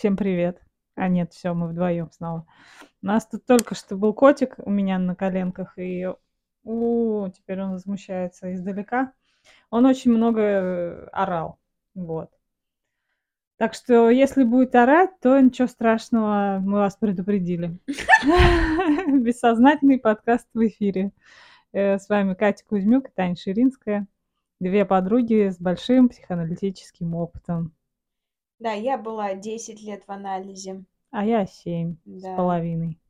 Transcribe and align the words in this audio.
Всем 0.00 0.16
привет. 0.16 0.62
А 0.94 1.08
нет, 1.08 1.34
все, 1.34 1.52
мы 1.52 1.68
вдвоем 1.68 2.10
снова. 2.10 2.46
У 3.02 3.06
нас 3.06 3.26
тут 3.26 3.44
только 3.44 3.74
что 3.74 3.96
был 3.96 4.14
котик 4.14 4.54
у 4.56 4.70
меня 4.70 4.98
на 4.98 5.14
коленках, 5.14 5.76
и 5.76 6.08
у, 6.64 7.28
теперь 7.28 7.60
он 7.60 7.72
возмущается 7.72 8.54
издалека. 8.54 9.12
Он 9.68 9.84
очень 9.84 10.10
много 10.12 10.40
э, 10.40 11.08
орал. 11.12 11.58
Вот. 11.94 12.30
Так 13.58 13.74
что, 13.74 14.08
если 14.08 14.42
будет 14.42 14.74
орать, 14.74 15.10
то 15.20 15.38
ничего 15.38 15.68
страшного, 15.68 16.60
мы 16.62 16.78
вас 16.78 16.96
предупредили. 16.96 17.78
Бессознательный 19.06 19.98
подкаст 19.98 20.48
в 20.54 20.66
эфире. 20.66 21.12
Э, 21.72 21.98
с 21.98 22.08
вами 22.08 22.32
Катя 22.32 22.64
Кузьмюк 22.64 23.08
и 23.08 23.12
Таня 23.14 23.36
Ширинская. 23.36 24.06
Две 24.60 24.86
подруги 24.86 25.50
с 25.50 25.58
большим 25.58 26.08
психоаналитическим 26.08 27.14
опытом. 27.14 27.74
Да, 28.60 28.72
я 28.72 28.98
была 28.98 29.34
10 29.34 29.82
лет 29.82 30.04
в 30.06 30.10
анализе. 30.10 30.84
А 31.10 31.24
я 31.24 31.46
семь 31.46 31.96
с 32.04 32.22
Да. 32.22 32.36
половиной. 32.36 33.00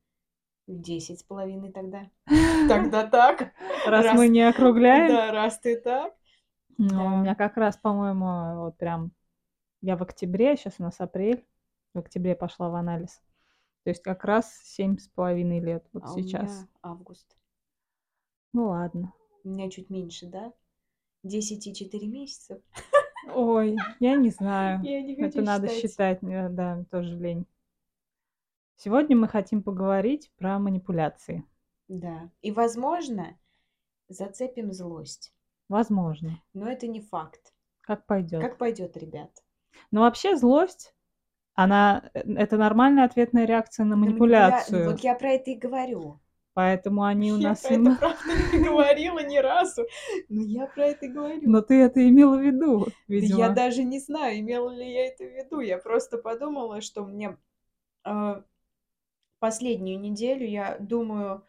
Десять 0.66 1.18
с 1.20 1.23
половиной 1.24 1.73
тогда. 1.73 2.09
Тогда 2.68 3.04
так. 3.06 3.52
Раз 3.86 4.16
мы 4.16 4.28
не 4.28 4.40
округляем, 4.42 5.09
Да, 5.09 5.32
раз 5.32 5.59
ты 5.59 5.78
так. 5.80 6.14
ну, 6.78 7.06
у 7.06 7.18
меня 7.18 7.34
как 7.34 7.56
раз, 7.56 7.76
по-моему, 7.76 8.64
вот 8.64 8.76
прям... 8.78 9.10
Я 9.82 9.96
в 9.96 10.02
октябре, 10.02 10.56
сейчас 10.56 10.74
у 10.78 10.82
нас 10.84 11.00
апрель, 11.00 11.45
в 11.95 11.98
октябре 11.98 12.37
пошла 12.37 12.68
в 12.68 12.74
анализ. 12.74 13.20
То 13.82 13.90
есть 13.90 14.02
как 14.02 14.24
раз 14.24 14.54
семь 14.62 14.96
с 14.98 15.09
половиной 15.09 15.59
лет 15.59 15.84
вот 15.92 16.04
А 16.04 16.12
у 16.12 16.18
сейчас. 16.18 16.42
меня 16.42 16.68
август. 16.82 17.37
Ну 18.52 18.68
ладно. 18.68 19.12
У 19.42 19.48
меня 19.48 19.70
чуть 19.70 19.90
меньше, 19.90 20.26
да? 20.26 20.52
Десять 21.24 21.66
и 21.66 21.74
четыре 21.74 22.07
месяца. 22.07 22.60
Ой, 23.34 23.76
я 24.00 24.16
не 24.16 24.30
знаю. 24.30 24.80
Я 24.82 25.02
не 25.02 25.14
Это 25.14 25.23
хочу 25.24 25.42
надо 25.42 25.68
считать. 25.68 26.23
э, 26.23 26.48
да, 26.48 26.84
тоже 26.90 27.16
лень. 27.16 27.46
Сегодня 28.76 29.16
мы 29.16 29.28
хотим 29.28 29.62
поговорить 29.62 30.30
про 30.36 30.59
манипуляции. 30.59 31.45
Да. 31.88 32.30
И, 32.40 32.51
возможно, 32.51 33.36
зацепим 34.08 34.73
злость. 34.73 35.32
Возможно. 35.68 36.42
Но 36.54 36.68
это 36.70 36.86
не 36.86 37.01
факт. 37.01 37.52
Как 37.82 38.06
пойдет. 38.06 38.40
Как 38.40 38.58
пойдет, 38.58 38.96
ребят? 38.96 39.30
Но 39.90 40.01
вообще 40.02 40.36
злость, 40.36 40.95
она 41.54 42.10
э, 42.14 42.20
это 42.34 42.56
нормальная 42.56 43.04
ответная 43.04 43.45
реакция 43.45 43.84
на 43.84 43.96
На 43.96 44.04
манипуля- 44.06 44.51
манипуляцию. 44.51 44.90
Вот 44.90 45.01
я 45.01 45.14
про 45.14 45.30
это 45.32 45.51
и 45.51 45.56
говорю. 45.56 46.18
Поэтому 46.61 47.05
они 47.05 47.33
у 47.33 47.37
Я 47.39 47.49
нас... 47.49 47.63
про 47.63 47.71
м- 47.71 47.87
это, 47.87 47.91
правда, 47.99 48.35
не 48.53 48.63
говорила 48.65 49.21
ни 49.21 49.39
разу. 49.39 49.87
Но 50.29 50.43
я 50.43 50.66
про 50.66 50.89
это 50.89 51.09
говорю. 51.09 51.51
Но 51.51 51.63
ты 51.63 51.80
это 51.80 52.07
имела 52.09 52.37
в 52.37 52.43
виду, 52.43 52.87
видимо. 53.09 53.39
Я 53.39 53.49
даже 53.51 53.83
не 53.85 53.99
знаю, 53.99 54.41
имела 54.41 54.71
ли 54.71 54.93
я 54.93 55.07
это 55.07 55.25
в 55.25 55.29
виду. 55.33 55.61
Я 55.61 55.79
просто 55.79 56.19
подумала, 56.19 56.81
что 56.81 57.05
мне 57.05 57.37
э, 58.05 58.43
последнюю 59.41 60.01
неделю 60.01 60.47
я 60.47 60.77
думаю 60.81 61.45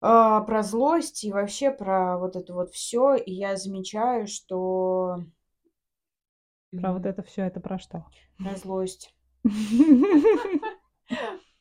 а, 0.00 0.40
про 0.42 0.62
злость 0.62 1.24
и 1.24 1.32
вообще 1.32 1.70
про 1.70 2.18
вот 2.18 2.36
это 2.36 2.54
вот 2.54 2.70
все, 2.72 3.14
и 3.14 3.32
я 3.32 3.56
замечаю, 3.56 4.26
что 4.26 5.24
Про 6.76 6.92
вот 6.94 7.04
это 7.06 7.22
все 7.22 7.42
это 7.42 7.60
про 7.60 7.78
что? 7.78 8.06
про 8.38 8.56
злость, 8.56 9.14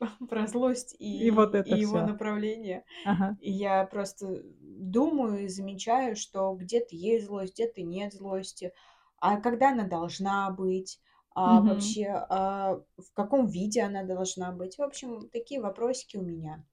про 0.29 0.47
злость 0.47 0.95
и, 0.99 1.27
И 1.27 1.31
вот 1.31 1.55
это 1.55 1.63
и 1.63 1.79
его 1.79 2.01
всё. 2.01 2.01
направление. 2.01 2.83
Ага. 3.03 3.37
И 3.39 3.51
я 3.51 3.85
просто 3.85 4.43
думаю 4.61 5.45
и 5.45 5.49
замечаю, 5.49 6.15
что 6.15 6.53
где-то 6.55 6.95
есть 6.95 7.27
злость, 7.27 7.53
где-то 7.55 7.83
нет 7.83 8.13
злости. 8.13 8.73
А 9.19 9.39
когда 9.41 9.71
она 9.71 9.85
должна 9.87 10.49
быть? 10.51 10.99
А 11.35 11.61
Мгм. 11.61 11.61
вообще, 11.61 12.07
а 12.29 12.81
в 12.97 13.13
каком 13.13 13.47
виде 13.47 13.81
она 13.83 14.03
должна 14.03 14.51
быть? 14.51 14.77
В 14.77 14.83
общем, 14.83 15.29
такие 15.29 15.61
вопросики 15.61 16.17
у 16.17 16.23
меня. 16.23 16.63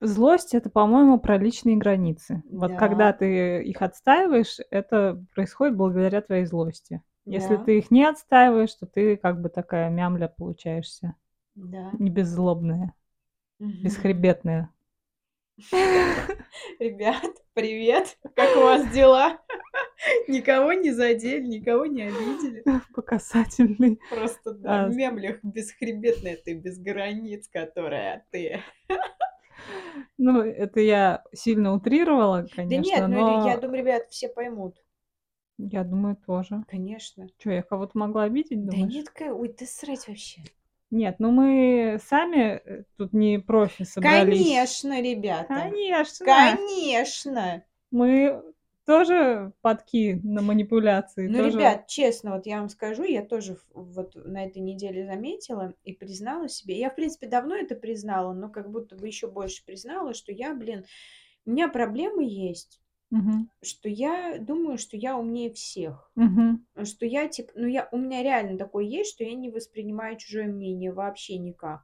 Злость 0.00 0.54
это, 0.54 0.70
по-моему, 0.70 1.18
про 1.18 1.38
личные 1.38 1.76
границы. 1.76 2.42
Вот 2.52 2.74
когда 2.74 3.12
Да, 3.12 3.12
ты 3.12 3.62
их 3.64 3.82
отстаиваешь, 3.82 4.58
это 4.70 5.24
происходит 5.34 5.76
благодаря 5.76 6.20
твоей 6.22 6.44
злости. 6.44 7.02
Если 7.30 7.56
да, 7.56 7.58
ты 7.58 7.78
их 7.78 7.90
не 7.90 8.04
отстаиваешь, 8.04 8.74
то 8.74 8.86
ты 8.86 9.16
как 9.16 9.40
бы 9.40 9.48
такая 9.48 9.90
мямля 9.90 10.28
получаешься. 10.28 11.14
Да. 11.58 11.92
Не 11.98 12.08
беззлобная, 12.10 12.94
Мгм. 13.58 14.08
бесхребетная. 14.12 14.72
Ребят, 16.78 17.24
привет! 17.54 18.18
Как 18.34 18.56
у 18.56 18.60
вас 18.60 18.86
дела? 18.92 19.38
Никого 20.28 20.72
не 20.72 20.92
задели, 20.92 21.44
никого 21.46 21.86
не 21.86 22.02
обидели. 22.02 22.66
По 22.94 23.02
касательной. 23.02 23.98
Просто, 24.08 24.52
да, 24.52 24.78
А, 24.78 24.86
в 24.86 24.90
мемлях 24.90 25.38
бесхребетная 25.42 26.36
ты, 26.36 26.54
без 26.54 26.78
границ, 26.78 27.48
которая 27.48 28.26
ты. 28.30 28.62
Ну, 30.18 30.40
это 30.42 30.80
я 30.80 31.22
сильно 31.32 31.72
утрировала, 31.74 32.48
Да 32.68 32.76
конечно, 32.76 32.76
нет, 32.76 33.08
ну 33.08 33.18
я 33.26 33.56
но 33.56 33.58
думаю, 33.58 33.78
ребят, 33.80 34.10
все 34.10 34.28
поймут. 34.28 34.76
я 35.58 35.84
думаю, 35.84 36.16
тоже. 36.16 36.64
Конечно. 36.66 37.28
Чё, 37.38 37.52
я 37.52 37.62
кого-то 37.62 37.96
могла 37.98 38.24
обидеть, 38.24 38.64
Да 38.70 38.76
думаешь? 38.76 38.94
нет, 38.94 39.10
ка- 39.10 39.34
ой, 39.34 39.48
ты 39.48 39.66
срать 39.66 40.06
вообще. 40.06 40.42
Нет, 40.90 41.16
ну 41.18 41.30
мы 41.30 41.98
сами 42.02 42.60
э, 42.64 42.84
тут 42.96 43.12
не 43.12 43.38
профи 43.38 43.84
собрались. 43.84 44.38
Конечно, 44.38 45.02
ребята. 45.02 45.46
Конечно. 45.48 46.24
Конечно. 46.24 47.64
Мы 47.90 48.42
тоже 48.86 49.52
подки 49.60 50.18
на 50.24 50.40
манипуляции. 50.40 51.26
Ну, 51.28 51.44
тоже... 51.44 51.58
ребят, 51.58 51.88
честно, 51.88 52.34
вот 52.34 52.46
я 52.46 52.60
вам 52.60 52.70
скажу, 52.70 53.02
я 53.02 53.22
тоже 53.22 53.58
вот 53.74 54.14
на 54.14 54.46
этой 54.46 54.62
неделе 54.62 55.04
заметила 55.04 55.74
и 55.84 55.92
признала 55.92 56.48
себе. 56.48 56.78
Я, 56.78 56.88
в 56.88 56.94
принципе, 56.94 57.26
давно 57.26 57.54
это 57.54 57.74
признала, 57.74 58.32
но 58.32 58.48
как 58.48 58.70
будто 58.70 58.96
бы 58.96 59.06
еще 59.06 59.26
больше 59.26 59.62
признала, 59.66 60.14
что 60.14 60.32
я, 60.32 60.54
блин, 60.54 60.86
у 61.44 61.50
меня 61.50 61.68
проблемы 61.68 62.24
есть, 62.24 62.80
Мгм, 63.10 63.48
что 63.62 63.88
я 63.88 64.38
думаю, 64.38 64.78
что 64.78 64.96
я 64.96 65.16
умнее 65.16 65.52
всех. 65.52 66.12
мгм. 66.16 66.58
Что 66.84 67.06
я, 67.06 67.28
типа, 67.28 67.52
ну, 67.56 67.66
я, 67.66 67.88
у 67.92 67.98
меня 67.98 68.22
реально 68.22 68.58
такое 68.58 68.84
есть, 68.84 69.12
что 69.14 69.24
я 69.24 69.34
не 69.34 69.50
воспринимаю 69.50 70.16
чужое 70.16 70.46
мнение 70.46 70.92
вообще 70.92 71.38
никак. 71.38 71.82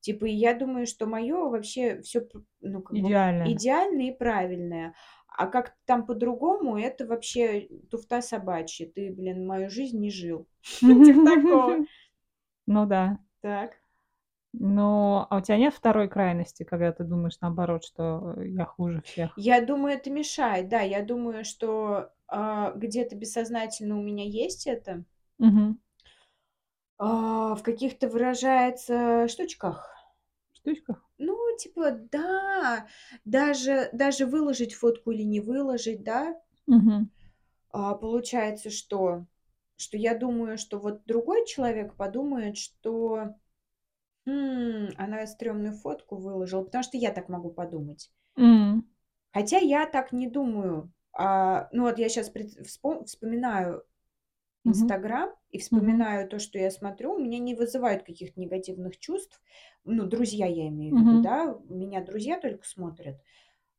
Типа, 0.00 0.24
я 0.26 0.54
думаю, 0.54 0.86
что 0.86 1.06
мое 1.06 1.36
вообще 1.48 2.00
все, 2.02 2.26
ну, 2.60 2.82
как 2.82 2.98
бы 2.98 3.08
Идеально. 3.08 3.44
идеальное 3.44 4.08
и 4.08 4.16
правильное. 4.16 4.94
А 5.28 5.46
как 5.46 5.76
там 5.86 6.06
по-другому, 6.06 6.78
это 6.78 7.06
вообще 7.06 7.68
туфта 7.90 8.20
собачья. 8.20 8.86
Ты, 8.86 9.12
блин, 9.12 9.46
мою 9.46 9.70
жизнь 9.70 9.98
не 10.00 10.10
жил. 10.10 10.48
Типа. 10.80 11.86
Ну 12.66 12.86
да. 12.86 13.18
Так. 13.40 13.81
Но 14.52 15.26
а 15.30 15.38
у 15.38 15.40
тебя 15.40 15.56
нет 15.56 15.74
второй 15.74 16.08
крайности, 16.08 16.62
когда 16.62 16.92
ты 16.92 17.04
думаешь 17.04 17.38
наоборот, 17.40 17.84
что 17.84 18.34
э, 18.36 18.48
я 18.48 18.64
хуже 18.64 19.00
всех? 19.02 19.32
Я 19.36 19.60
думаю, 19.60 19.94
это 19.94 20.10
мешает. 20.10 20.68
Да, 20.68 20.80
я 20.80 21.02
думаю, 21.02 21.44
что 21.44 22.12
а, 22.28 22.72
где-то 22.72 23.16
бессознательно 23.16 23.98
у 23.98 24.02
меня 24.02 24.24
есть 24.24 24.66
это. 24.66 25.04
Мгм. 25.38 25.80
А, 26.98 27.54
в 27.54 27.62
каких-то 27.62 28.08
выражается 28.08 29.26
штучках. 29.28 29.90
Штучках? 30.52 31.02
Ну, 31.18 31.36
типа, 31.58 31.92
да, 32.10 32.86
даже, 33.24 33.88
даже 33.92 34.26
выложить 34.26 34.74
фотку 34.74 35.10
или 35.12 35.22
не 35.22 35.40
выложить, 35.40 36.02
да, 36.02 36.40
Мгм. 36.66 37.10
а, 37.70 37.94
получается, 37.94 38.70
что, 38.70 39.26
что 39.76 39.96
я 39.96 40.16
думаю, 40.16 40.58
что 40.58 40.78
вот 40.78 41.04
другой 41.06 41.46
человек 41.46 41.94
подумает, 41.96 42.56
что 42.56 43.34
«М, 44.26 44.90
она 44.98 45.26
стрёмную 45.28 45.74
фотку 45.74 46.16
выложила, 46.16 46.64
потому 46.64 46.82
что 46.84 46.96
я 46.96 47.12
так 47.12 47.28
могу 47.28 47.50
подумать. 47.50 48.10
М. 48.36 48.84
Хотя 49.34 49.58
я 49.58 49.86
так 49.86 50.12
не 50.12 50.28
думаю. 50.28 50.92
А, 51.12 51.68
ну 51.72 51.82
вот 51.84 51.98
я 51.98 52.08
сейчас 52.08 52.30
вспоминаю 53.06 53.84
Мгм. 54.64 54.94
Инстаграм 54.96 55.30
и 55.50 55.58
Мгм. 55.70 56.04
вспоминаю 56.04 56.28
то, 56.28 56.38
что 56.40 56.58
я 56.58 56.70
смотрю, 56.70 57.14
у 57.14 57.18
меня 57.18 57.38
не 57.40 57.54
вызывают 57.56 58.04
каких-то 58.04 58.40
негативных 58.40 58.98
чувств. 58.98 59.40
Ну, 59.84 60.06
друзья 60.06 60.46
я 60.46 60.68
имею 60.68 60.96
в 60.96 60.98
виду, 61.00 61.18
Мгм. 61.18 61.20
да, 61.20 61.58
меня 61.68 62.02
друзья 62.04 62.40
только 62.40 62.66
смотрят. 62.66 63.16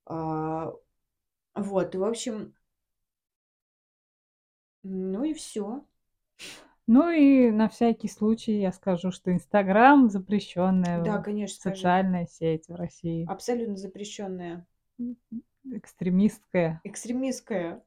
А, 0.05 0.73
вот, 1.55 1.95
и 1.95 1.99
в 1.99 2.03
общем, 2.05 2.55
ну 4.83 5.23
и 5.25 5.33
все. 5.33 5.85
Ну 6.85 7.09
и 7.09 7.49
на 7.49 7.69
всякий 7.69 8.09
случай 8.09 8.59
я 8.59 8.73
скажу, 8.73 9.11
что 9.11 9.31
Инстаграм 9.31 10.09
запрещенная 10.09 11.01
Да, 11.01 11.19
конечно, 11.19 11.55
скажи. 11.59 11.75
социальная 11.77 12.25
сеть 12.25 12.67
в 12.67 12.75
России. 12.75 13.25
Абсолютно 13.29 13.77
запрещенная. 13.77 14.67
Экстремистская. 15.63 16.81
Экстремистская. 16.83 17.83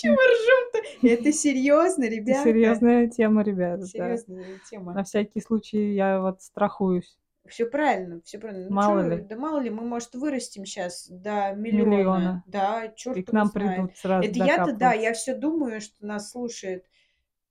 Чего 0.00 0.14
ржем-то? 0.16 1.06
Это 1.08 1.32
серьезно, 1.32 2.04
ребята? 2.04 2.44
серьезная 2.44 3.08
тема, 3.08 3.42
ребята. 3.42 3.86
Серьезная 3.86 4.60
тема. 4.70 4.92
На 4.92 5.04
всякий 5.04 5.40
случай 5.40 5.94
я 5.94 6.20
вот 6.20 6.42
страхуюсь. 6.42 7.18
Все 7.50 7.66
правильно, 7.66 8.20
все 8.24 8.38
правильно. 8.38 8.68
Ну, 8.68 8.74
Мало 8.74 9.02
чё, 9.02 9.08
ли. 9.16 9.22
Да 9.22 9.36
мало 9.36 9.58
ли, 9.60 9.70
мы, 9.70 9.82
может, 9.82 10.14
вырастем 10.14 10.64
сейчас 10.64 11.06
до 11.08 11.52
миллиона. 11.52 11.90
Миллиона. 11.90 12.44
Да, 12.46 12.88
черт 12.96 13.16
И 13.16 13.22
к 13.22 13.32
нам 13.32 13.48
знает. 13.48 13.76
придут 13.76 13.96
сразу 13.96 14.28
Это 14.28 14.38
я-то, 14.44 14.72
да, 14.72 14.92
я 14.92 15.12
все 15.12 15.34
думаю, 15.36 15.80
что 15.80 16.06
нас 16.06 16.30
слушает 16.30 16.86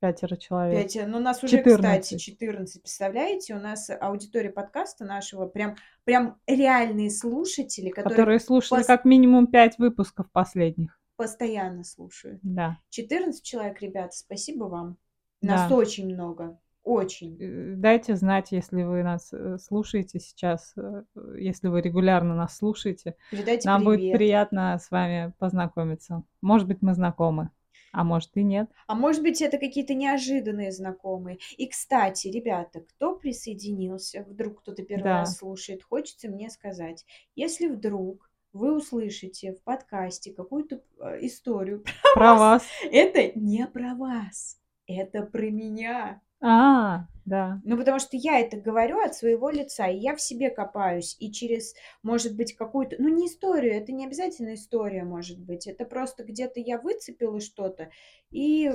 Пятеро 0.01 0.37
человек. 0.37 0.81
Пятеро. 0.81 1.07
Ну, 1.07 1.17
у 1.17 1.21
нас 1.21 1.43
уже, 1.43 1.57
кстати, 1.57 2.17
14. 2.17 2.21
14. 2.21 2.81
Представляете, 2.81 3.53
у 3.53 3.59
нас 3.59 3.89
аудитория 3.99 4.49
подкаста 4.49 5.03
нашего 5.03 5.45
прям, 5.45 5.75
прям 6.05 6.39
реальные 6.47 7.11
слушатели, 7.11 7.89
которые 7.89 8.15
Которые 8.15 8.39
слушали 8.39 8.81
пос- 8.81 8.85
как 8.87 9.03
минимум 9.03 9.47
пять 9.47 9.77
выпусков 9.77 10.31
последних. 10.31 10.97
постоянно 11.17 11.83
слушают. 11.83 12.39
Да. 12.43 12.77
14 12.91 13.43
человек, 13.43 13.81
ребята, 13.81 14.15
спасибо 14.15 14.63
вам. 14.65 14.95
Нас 15.41 15.69
Да. 15.69 15.75
очень 15.75 16.07
много. 16.13 16.57
Очень. 16.89 17.37
Э, 17.39 17.75
Дайте 17.75 18.15
знать, 18.15 18.51
если 18.51 18.81
вы 18.83 19.03
нас 19.03 19.29
э, 19.31 19.57
слушаете 19.59 20.19
сейчас, 20.19 20.73
э, 20.75 21.03
если 21.37 21.67
вы 21.67 21.81
регулярно 21.81 22.33
нас 22.35 22.57
слушаете. 22.57 23.15
Передайте 23.29 23.67
Нам 23.69 23.83
будет 23.83 23.99
привет. 23.99 24.17
приятно 24.17 24.77
с 24.79 24.89
вами 24.89 25.33
познакомиться. 25.37 26.23
Может 26.41 26.67
быть, 26.67 26.81
мы 26.81 26.95
знакомы, 26.95 27.51
а 27.91 28.03
может 28.03 28.35
и 28.37 28.43
нет. 28.43 28.69
А 28.87 28.95
может 28.95 29.21
быть, 29.21 29.39
это 29.41 29.57
какие-то 29.59 29.93
неожиданные 29.93 30.71
знакомые. 30.71 31.37
И, 31.57 31.67
кстати, 31.67 32.27
ребята, 32.27 32.81
кто 32.81 33.15
присоединился, 33.15 34.25
вдруг 34.27 34.61
кто-то 34.61 34.83
первый 34.83 35.03
Да. 35.03 35.19
раз 35.19 35.37
слушает, 35.37 35.83
хочется 35.83 36.27
мне 36.27 36.49
сказать, 36.49 37.05
если 37.35 37.67
вдруг 37.67 38.29
вы 38.51 38.75
услышите 38.75 39.53
в 39.53 39.61
подкасте 39.63 40.33
какую-то 40.33 40.81
историю, 41.21 41.83
Про 42.15 42.33
вас. 42.35 42.63
это 42.91 43.37
не 43.39 43.67
про 43.67 43.93
вас, 43.93 44.59
это 44.87 45.21
про 45.21 45.51
меня. 45.51 46.21
А, 46.41 47.05
да. 47.25 47.59
Ну, 47.63 47.77
потому 47.77 47.99
что 47.99 48.15
я 48.17 48.39
это 48.39 48.57
говорю 48.57 48.99
от 48.99 49.15
своего 49.15 49.49
лица, 49.49 49.87
и 49.87 49.97
я 49.97 50.15
в 50.15 50.21
себе 50.21 50.49
копаюсь, 50.49 51.15
и 51.19 51.31
через, 51.31 51.75
может 52.01 52.35
быть, 52.35 52.55
какую-то, 52.55 52.95
ну, 52.99 53.09
не 53.09 53.27
историю, 53.27 53.73
это 53.73 53.91
не 53.91 54.05
обязательно 54.05 54.53
история, 54.53 55.03
может 55.03 55.39
быть, 55.39 55.67
это 55.67 55.85
просто 55.85 56.23
где-то 56.23 56.59
я 56.59 56.79
выцепила 56.79 57.39
что-то 57.39 57.89
и 58.31 58.71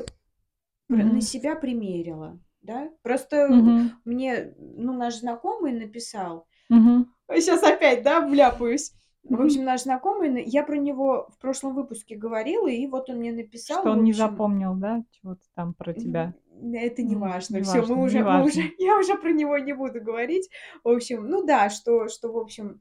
пр- 0.89 1.05
на 1.05 1.21
себя 1.21 1.57
примерила, 1.57 2.39
да? 2.63 2.91
Просто 3.03 3.49
Мгм. 3.49 3.93
мне, 4.05 4.55
ну, 4.59 4.93
наш 4.93 5.17
знакомый 5.17 5.73
написал, 5.73 6.47
Мгм. 6.69 7.13
сейчас 7.35 7.63
опять, 7.63 8.03
да, 8.03 8.21
вляпаюсь. 8.21 8.93
В 9.25 9.41
общем, 9.41 9.65
наш 9.65 9.83
знакомый, 9.85 10.29
на- 10.29 10.39
я 10.39 10.63
про 10.63 10.77
него 10.77 11.29
в 11.35 11.39
прошлом 11.39 11.75
выпуске 11.75 12.15
говорила, 12.15 12.69
и 12.69 12.87
вот 12.87 13.09
он 13.09 13.17
мне 13.17 13.33
написал, 13.33 13.81
Что 13.81 13.93
он 13.93 14.05
не 14.05 14.11
общем, 14.11 14.27
запомнил, 14.27 14.75
да, 14.75 15.03
чего-то 15.13 15.41
там 15.55 15.73
про 15.73 15.95
тебя. 15.95 16.35
Это 16.75 17.03
не 17.03 17.17
важно. 17.17 17.57
не 17.57 17.63
Все, 17.63 17.79
важно, 17.79 17.97
мы 17.97 18.03
уже, 18.05 18.19
мы 18.25 18.45
уже, 18.45 18.63
я 18.79 18.99
уже 18.99 19.17
про 19.17 19.33
него 19.33 19.59
не 19.59 19.73
буду 19.73 20.01
говорить. 20.01 20.51
В 20.83 20.89
общем, 20.89 21.27
ну 21.29 21.45
да, 21.45 21.71
что, 21.71 22.09
что 22.09 22.33
в 22.33 22.39
общем, 22.39 22.81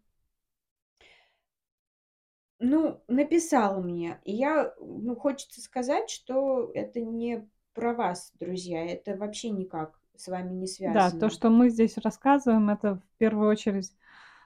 ну, 2.60 3.02
написал 3.08 3.82
мне. 3.82 4.20
И 4.24 4.34
я, 4.34 4.74
ну, 4.80 5.16
хочется 5.16 5.62
сказать, 5.62 6.10
что 6.10 6.72
это 6.74 7.02
не 7.02 7.48
про 7.74 7.94
вас, 7.94 8.32
друзья. 8.40 8.86
Это 8.86 9.16
вообще 9.18 9.50
никак 9.50 10.00
с 10.16 10.28
вами 10.28 10.54
не 10.54 10.68
Да, 10.86 11.12
то, 11.12 11.28
связано. 11.28 11.30
что 11.30 11.50
мы 11.50 11.70
здесь 11.70 11.98
рассказываем, 11.98 12.70
это 12.70 12.96
в 12.96 13.18
первую 13.18 13.50
очередь 13.50 13.92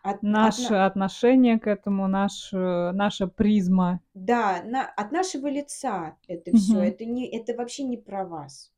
От, 0.01 0.15
от 0.17 0.23
наше 0.23 0.73
на- 0.73 0.85
отношение 0.85 1.59
к 1.59 1.67
этому, 1.67 2.07
наш, 2.07 2.51
э, 2.53 2.91
наша 2.93 3.27
призма. 3.27 3.99
да, 4.13 4.63
на, 4.63 4.85
от 4.85 5.11
нашего 5.11 5.47
лица 5.47 6.17
это 6.27 6.53
все. 6.53 6.79
Мгм. 6.79 6.83
Это 6.83 7.05
не, 7.05 7.29
это 7.29 7.53
вообще 7.55 7.83
не 7.83 7.97
про 7.97 8.25
вас. 8.25 8.73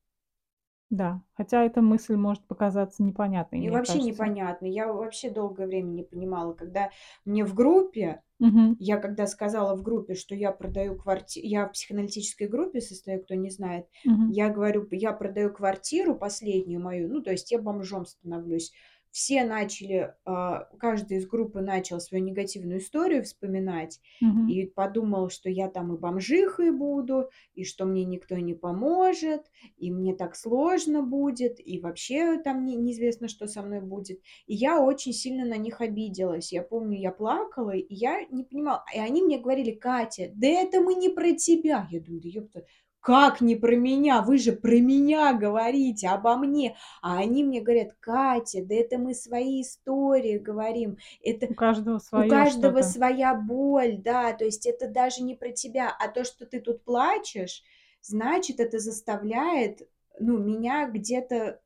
Да, 0.91 1.23
хотя 1.33 1.63
эта 1.65 1.81
мысль 1.81 2.15
может 2.15 2.45
показаться 2.47 3.01
непонятной, 3.03 3.59
И 3.59 3.69
мне 3.69 3.79
вообще 3.79 3.79
кажется. 3.79 4.01
непонятно. 4.01 4.65
Я 4.65 4.91
вообще 4.91 5.29
долгое 5.29 5.67
время 5.67 5.89
не 5.89 6.03
понимала, 6.03 6.53
когда 6.53 6.91
мне 7.25 7.43
в 7.45 7.53
группе 7.53 8.21
Мгм. 8.39 8.79
Я 8.79 8.97
когда 8.97 9.27
сказала 9.27 9.75
в 9.77 9.83
группе, 9.83 10.15
что 10.15 10.35
я 10.35 10.51
продаю 10.51 10.97
квартиру, 10.97 11.47
я 11.47 11.67
в 11.67 11.73
психоаналитической 11.73 12.47
группе 12.49 12.81
состою, 12.81 13.23
кто 13.23 13.35
не 13.35 13.51
знает, 13.51 13.87
Мгм. 14.03 14.35
я 14.35 14.49
говорю, 14.49 14.87
я 14.91 15.13
продаю 15.13 15.53
квартиру 15.53 16.17
последнюю 16.17 16.81
мою, 16.81 17.07
ну, 17.09 17.21
то 17.23 17.31
есть 17.31 17.51
я 17.51 17.59
бомжом 17.61 18.05
становлюсь. 18.07 18.73
Все 19.11 19.43
начали, 19.43 20.13
а, 20.25 20.65
каждый 20.79 21.17
из 21.17 21.27
группы 21.27 21.61
начал 21.61 21.99
свою 21.99 22.23
негативную 22.23 22.79
историю 22.79 23.23
вспоминать 23.23 23.99
Мгм. 24.21 24.47
и 24.49 24.65
подумал, 24.65 25.29
что 25.29 25.49
я 25.49 25.67
там 25.69 25.93
и 25.93 25.97
бомжихой 25.97 26.71
буду, 26.71 27.29
и 27.53 27.63
что 27.63 27.85
мне 27.85 28.03
никто 28.05 28.35
не 28.37 28.53
поможет, 28.53 29.51
и 29.77 29.91
мне 29.91 30.15
так 30.15 30.35
сложно 30.35 31.01
будет, 31.03 31.59
и 31.65 31.79
вообще 31.79 32.39
там 32.39 32.65
не- 32.65 32.75
неизвестно, 32.75 33.27
что 33.27 33.47
со 33.47 33.61
мной 33.61 33.81
будет. 33.81 34.21
И 34.47 34.55
я 34.55 34.81
очень 34.81 35.13
сильно 35.13 35.45
на 35.45 35.57
них 35.57 35.81
обиделась. 35.81 36.51
Я 36.51 36.63
помню, 36.63 36.97
я 36.99 37.11
плакала, 37.11 37.71
и 37.75 37.93
я 37.93 38.25
не 38.29 38.43
понимала. 38.43 38.83
И 38.93 38.99
они 38.99 39.21
мне 39.23 39.39
говорили, 39.39 39.71
Катя, 39.71 40.31
да 40.33 40.47
это 40.47 40.81
мы 40.81 40.95
не 40.95 41.09
про 41.09 41.33
тебя. 41.33 41.87
Я 41.91 41.99
думаю, 41.99 42.21
да 42.21 42.29
ёпта, 42.29 42.65
как 43.01 43.41
не 43.41 43.55
про 43.55 43.75
меня? 43.75 44.21
Вы 44.21 44.37
же 44.37 44.51
про 44.51 44.79
меня 44.79 45.33
говорите, 45.33 46.09
обо 46.09 46.35
мне. 46.35 46.75
А 47.01 47.19
они 47.19 47.43
мне 47.43 47.61
говорят, 47.61 47.93
Катя, 47.99 48.63
да 48.63 48.75
это 48.75 48.97
мы 48.97 49.13
свои 49.13 49.61
истории 49.61 50.37
говорим. 50.37 50.97
Это 51.23 51.47
У 51.47 51.53
каждого 51.53 51.95
у 51.95 51.99
свое 51.99 52.29
каждого 52.29 52.81
своя 52.81 53.35
боль, 53.35 53.97
да, 53.97 54.33
то 54.33 54.45
есть 54.45 54.65
это 54.65 54.87
даже 54.87 55.23
не 55.23 55.35
про 55.35 55.51
тебя, 55.51 55.95
а 55.97 56.07
то, 56.07 56.23
что 56.23 56.45
ты 56.45 56.59
тут 56.59 56.83
плачешь, 56.83 57.63
значит, 58.01 58.59
это 58.59 58.79
заставляет, 58.79 59.87
ну, 60.19 60.37
меня 60.37 60.87
где-то 60.89 61.61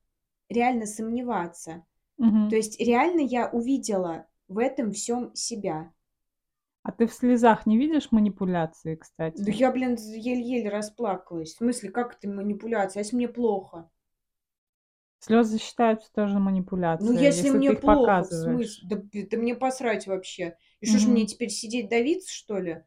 реально 0.50 0.86
сомневаться. 0.86 1.86
Мгм. 2.18 2.50
То 2.50 2.56
есть 2.56 2.80
реально 2.80 3.22
я 3.22 3.50
увидела 3.50 4.28
в 4.48 4.58
этом 4.58 4.92
всем 4.92 5.34
себя. 5.36 5.93
А 6.84 6.94
ты 6.94 7.08
в 7.08 7.14
слезах 7.14 7.66
не 7.66 7.78
видишь 7.78 8.12
манипуляции, 8.14 8.96
Да 9.36 9.52
кстати? 9.52 9.52
я, 9.52 9.70
блин, 9.72 9.94
еле-еле 9.96 10.70
расплакалась. 10.70 11.54
В 11.54 11.58
смысле, 11.58 11.92
как 11.92 12.16
это 12.16 12.28
манипуляция? 12.28 13.02
А 13.02 13.04
если 13.04 13.16
мне 13.16 13.28
плохо? 13.28 13.92
Слезы 15.18 15.58
считаются 15.58 16.12
тоже 16.14 16.38
Ну, 16.98 17.12
манипуляцией, 17.12 17.34
если 17.34 17.50
если 17.50 17.60
ты 17.60 17.60
мне 17.60 17.74
их 17.74 17.84
плохо, 17.84 18.28
в 18.28 18.34
смысле? 18.34 18.88
Да, 18.88 19.02
да 19.32 19.38
мне 19.38 19.56
посрать 19.56 20.08
вообще. 20.08 20.58
И 20.80 20.86
что 20.86 21.00
ж 21.00 21.08
мне 21.08 21.26
теперь 21.26 21.50
сидеть 21.50 21.90
давиться, 21.90 22.32
что 22.32 22.60
ли? 22.60 22.84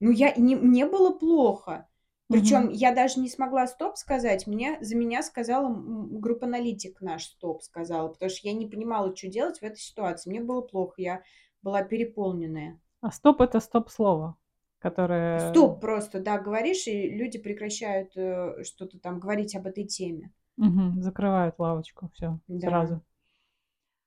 Ну, 0.00 0.10
я 0.12 0.34
не, 0.36 0.56
мне 0.56 0.86
было 0.86 1.12
плохо. 1.12 1.88
Причем 2.30 2.70
я 2.70 2.92
даже 2.94 3.20
не 3.20 3.28
смогла 3.30 3.66
стоп 3.68 3.96
сказать. 3.98 4.46
Мне, 4.46 4.78
за 4.82 4.96
меня 4.96 5.22
сказала 5.22 5.68
м, 5.68 6.20
группа-аналитик 6.20 7.00
наш 7.02 7.26
стоп 7.26 7.62
сказала, 7.62 8.08
потому 8.08 8.30
что 8.30 8.48
я 8.48 8.54
не 8.54 8.68
понимала, 8.68 9.16
что 9.16 9.28
делать 9.28 9.60
в 9.60 9.64
этой 9.64 9.78
ситуации. 9.80 10.30
Мне 10.30 10.40
было 10.42 10.62
плохо, 10.62 10.94
я 11.02 11.22
была 11.62 11.82
переполненная. 11.82 12.80
А 13.00 13.10
стоп 13.10 13.40
это 13.40 13.60
стоп-слово, 13.60 14.36
которое... 14.80 15.50
Стоп 15.50 15.80
просто, 15.80 16.20
да, 16.20 16.36
говоришь, 16.38 16.86
и 16.88 17.08
люди 17.08 17.38
прекращают 17.38 18.16
э, 18.16 18.64
что-то 18.64 18.98
там 18.98 19.18
говорить 19.20 19.54
об 19.54 19.66
этой 19.66 19.84
теме. 19.86 20.32
Мгм. 20.58 21.00
Закрывают 21.02 21.58
лавочку, 21.58 22.10
все, 22.14 22.38
Да. 22.48 22.68
сразу. 22.68 23.02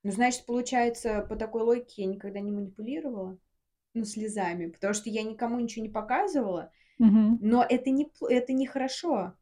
Ну, 0.04 0.12
значит, 0.12 0.46
получается, 0.46 1.26
по 1.28 1.36
такой 1.36 1.64
логике 1.64 2.04
я 2.04 2.08
никогда 2.08 2.40
не 2.40 2.52
манипулировала, 2.52 3.38
ну, 3.94 4.06
слезами, 4.06 4.68
потому 4.68 4.94
что 4.94 5.10
я 5.10 5.24
никому 5.24 5.60
ничего 5.60 5.84
не 5.86 5.92
показывала, 5.92 6.72
Мгм. 7.00 7.40
но 7.40 7.66
это 7.68 7.90
не, 7.92 8.12
это 8.30 8.54
не 8.54 8.68
хорошо. 8.68 9.36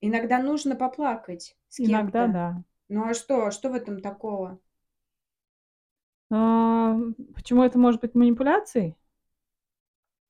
Иногда 0.00 0.42
нужно 0.42 0.76
поплакать 0.76 1.56
с 1.68 1.80
Иногда 1.86 2.26
кем-то. 2.26 2.36
да. 2.36 2.64
Ну, 2.88 3.04
а 3.06 3.14
что? 3.14 3.50
Что 3.52 3.70
в 3.70 3.74
этом 3.74 4.00
такого? 4.02 4.60
А, 6.32 6.96
почему 7.36 7.62
это 7.62 7.78
может 7.78 8.00
быть 8.00 8.14
манипуляцией? 8.16 8.96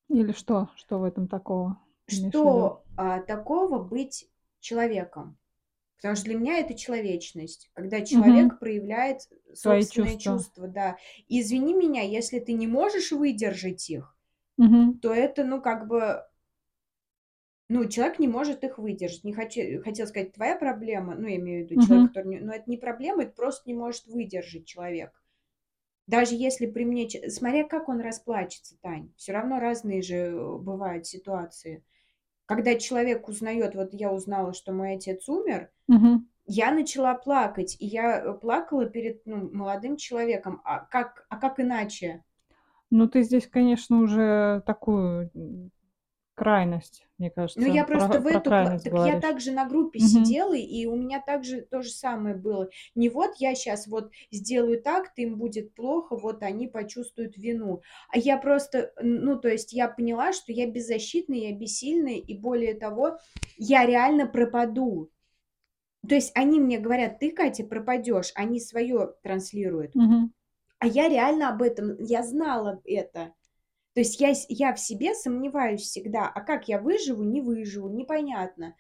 Или 0.09 0.30
что? 0.30 0.68
Что 0.76 1.00
в 1.00 1.02
этом 1.02 1.26
такого? 1.26 1.76
Что 2.06 2.85
а, 2.97 3.21
такого 3.21 3.78
быть 3.82 4.28
человеком? 4.61 5.38
Потому 5.97 6.16
что 6.16 6.26
для 6.26 6.37
меня 6.37 6.59
это 6.59 6.75
человечность, 6.75 7.71
когда 7.75 8.02
человек 8.02 8.59
проявляет 8.59 9.21
Свои 9.54 9.85
собственные 9.85 10.18
чувства. 10.18 10.32
чувства, 10.35 10.68
да. 10.68 10.99
И 11.28 11.40
извини 11.40 11.75
меня, 11.75 12.02
если 12.02 12.40
ты 12.40 12.54
не 12.54 12.66
можешь 12.66 13.12
выдержать 13.12 13.88
их, 13.88 14.16
Мгм. 14.59 15.00
то 15.00 15.14
это, 15.14 15.44
ну, 15.44 15.62
как 15.62 15.88
бы, 15.88 16.25
ну, 17.68 17.88
человек 17.88 18.18
не 18.18 18.28
может 18.28 18.64
их 18.64 18.78
выдержать. 18.78 19.25
Не 19.25 19.32
хочу, 19.32 19.82
хотел 19.82 20.06
сказать, 20.06 20.32
твоя 20.32 20.56
проблема, 20.56 21.14
ну, 21.14 21.28
я 21.28 21.37
имею 21.37 21.66
в 21.66 21.71
виду 21.71 21.80
человек, 21.80 22.04
Мгм. 22.04 22.09
который, 22.09 22.28
не, 22.28 22.40
но 22.40 22.52
это 22.52 22.64
не 22.68 22.76
проблема, 22.76 23.23
это 23.23 23.32
просто 23.32 23.62
не 23.68 23.75
может 23.75 24.06
выдержать 24.06 24.66
человек. 24.66 25.22
Даже 26.12 26.35
если 26.35 26.66
при 26.66 26.85
мне, 26.85 27.09
смотря 27.31 27.64
как 27.64 27.88
он 27.88 28.02
расплачется, 28.02 28.76
Тань, 28.83 29.11
все 29.16 29.33
равно 29.33 29.59
разные 29.59 30.02
же 30.02 30.16
э, 30.16 30.57
бывают 30.59 31.07
ситуации. 31.07 31.83
Когда 32.45 32.75
человек 32.75 33.28
узнает, 33.28 33.75
вот 33.75 33.95
я 33.95 34.12
узнала, 34.12 34.52
что 34.52 34.75
мой 34.75 34.97
отец 34.97 35.26
умер, 35.31 35.71
Мгм. 35.88 36.28
я 36.45 36.71
начала 36.71 37.14
плакать, 37.14 37.78
и 37.81 37.87
я 37.87 38.21
э, 38.21 38.35
плакала 38.35 38.85
перед 38.85 39.25
ну, 39.25 39.49
молодым 39.54 39.97
человеком. 39.97 40.61
А 40.64 40.81
как, 40.81 41.25
а 41.31 41.38
как 41.38 41.59
иначе? 41.59 42.23
Ну, 42.90 43.09
ты 43.09 43.23
здесь, 43.23 43.47
конечно, 43.47 44.02
уже 44.02 44.62
такую 44.66 45.31
крайность, 46.35 47.09
мне 47.23 47.31
кажется, 47.31 47.61
Ну, 47.61 47.73
я 47.73 47.85
про, 47.85 47.99
просто 47.99 48.19
в 48.21 48.26
про 48.26 48.38
эту... 48.38 48.50
пла- 48.50 48.50
крайность 48.50 48.85
Так 48.85 48.93
я 48.93 48.99
говоришь. 48.99 49.23
также 49.23 49.52
на 49.52 49.64
группе 49.69 49.99
Мгм. 49.99 50.09
сидела, 50.09 50.55
и 50.55 50.87
у 50.87 50.97
меня 50.97 51.21
также 51.21 51.62
то 51.62 51.81
же 51.83 51.91
самое 51.91 52.35
было. 52.35 52.69
Не 52.95 53.09
вот 53.09 53.37
я 53.38 53.55
сейчас 53.55 53.87
вот 53.87 54.11
сделаю 54.31 54.83
так, 54.83 55.14
то 55.14 55.23
им 55.23 55.37
будет 55.37 55.75
плохо, 55.75 56.17
вот 56.17 56.43
они 56.43 56.67
почувствуют 56.67 57.37
вину. 57.37 57.81
А 58.11 58.19
я 58.19 58.37
просто, 58.37 58.93
ну, 59.00 59.38
то 59.38 59.49
есть 59.49 59.73
я 59.73 59.88
поняла, 59.88 60.33
что 60.33 60.52
я 60.52 60.67
беззащитная, 60.67 61.38
я 61.38 61.52
бессильная, 61.52 62.17
и 62.17 62.37
более 62.37 62.75
того, 62.75 63.19
я 63.57 63.87
реально 63.87 64.26
пропаду. 64.26 65.11
То 66.09 66.14
есть 66.17 66.33
они 66.35 66.59
мне 66.59 66.79
говорят: 66.79 67.21
"Ты, 67.21 67.31
Катя, 67.31 67.64
пропадешь". 67.64 68.33
Они 68.35 68.59
свое 68.61 69.14
транслируют. 69.23 69.95
Мгм. 69.95 70.33
А 70.79 70.87
я 70.87 71.09
реально 71.09 71.50
об 71.50 71.62
этом, 71.62 71.97
я 72.02 72.25
знала 72.25 72.81
это. 72.85 73.35
То 73.95 74.01
есть 74.01 74.21
я, 74.21 74.33
я 74.49 74.75
в 74.75 74.81
себе 74.81 75.15
сомневаюсь 75.15 75.83
всегда. 75.83 76.29
А 76.29 76.41
как 76.41 76.69
я 76.69 76.81
выживу, 76.81 77.23
не 77.23 77.41
выживу, 77.41 77.89
непонятно. 77.89 78.75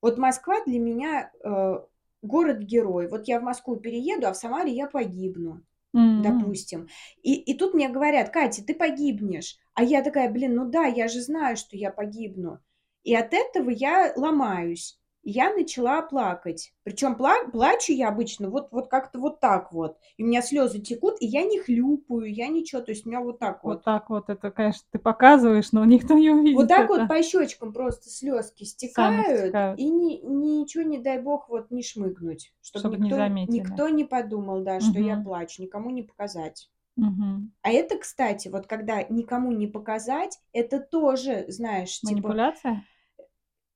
Вот 0.00 0.18
Москва 0.18 0.62
для 0.64 0.78
меня 0.78 1.30
э, 1.42 1.74
город-герой. 2.22 3.08
Вот 3.08 3.28
я 3.28 3.40
в 3.40 3.42
Москву 3.42 3.76
перееду, 3.76 4.26
а 4.26 4.32
в 4.32 4.36
Самаре 4.36 4.72
я 4.72 4.86
погибну, 4.86 5.62
М. 5.94 6.22
допустим. 6.22 6.88
И, 7.22 7.34
и 7.34 7.54
тут 7.56 7.74
мне 7.74 7.88
говорят, 7.88 8.30
Катя, 8.30 8.64
ты 8.64 8.74
погибнешь. 8.74 9.58
А 9.74 9.82
я 9.82 10.02
такая, 10.02 10.30
блин, 10.30 10.54
ну 10.54 10.68
да, 10.68 10.84
я 10.84 11.08
же 11.08 11.20
знаю, 11.20 11.56
что 11.56 11.76
я 11.76 11.90
погибну. 11.90 12.58
И 13.02 13.14
от 13.14 13.34
этого 13.34 13.70
я 13.70 14.12
ломаюсь. 14.16 14.98
И 15.24 15.30
Я 15.30 15.52
начала 15.54 16.02
плакать. 16.02 16.72
Причем 16.82 17.14
пла- 17.14 17.50
плачу 17.50 17.92
я 17.92 18.08
обычно 18.08 18.50
вот, 18.50 18.68
вот 18.70 18.88
как-то 18.88 19.18
вот 19.18 19.40
так 19.40 19.72
вот. 19.72 19.96
И 20.18 20.22
у 20.22 20.26
меня 20.26 20.42
слезы 20.42 20.80
текут, 20.80 21.16
и 21.20 21.26
я 21.26 21.42
не 21.44 21.58
хлюпаю, 21.58 22.32
я 22.32 22.48
ничего. 22.48 22.82
То 22.82 22.92
есть 22.92 23.06
у 23.06 23.08
меня 23.08 23.20
вот 23.20 23.38
так 23.38 23.64
вот. 23.64 23.76
Вот 23.76 23.84
так 23.84 24.10
вот 24.10 24.28
это, 24.28 24.50
конечно, 24.50 24.86
ты 24.92 24.98
показываешь, 24.98 25.72
но 25.72 25.84
никто 25.84 26.14
не 26.14 26.30
увидит 26.30 26.58
Вот 26.58 26.68
так 26.68 26.90
это. 26.90 27.00
вот 27.00 27.08
по 27.08 27.22
щечкам 27.22 27.72
просто 27.72 28.10
слезки 28.10 28.64
стекают, 28.64 29.38
стекают. 29.38 29.80
и 29.80 29.88
ни, 29.88 30.20
ничего, 30.22 30.84
не 30.84 30.98
дай 30.98 31.20
бог, 31.20 31.48
вот 31.48 31.70
не 31.70 31.82
шмыгнуть, 31.82 32.52
чтобы, 32.62 32.88
Чтоб 32.88 32.98
не 33.00 33.04
никто, 33.10 33.16
заметили. 33.16 33.52
никто 33.52 33.88
не 33.88 34.04
подумал, 34.04 34.62
да, 34.62 34.80
что 34.80 34.98
я 34.98 35.14
Мгм. 35.14 35.24
плачу, 35.24 35.62
никому 35.62 35.90
не 35.90 36.02
показать. 36.02 36.70
Мгм. 36.96 37.52
А 37.62 37.70
это, 37.72 37.98
кстати, 37.98 38.48
вот 38.48 38.66
когда 38.66 39.02
никому 39.04 39.50
не 39.52 39.66
показать, 39.66 40.38
это 40.52 40.78
тоже, 40.80 41.44
знаешь, 41.48 42.00
типа, 42.00 42.28
Манипуляция? 42.28 42.84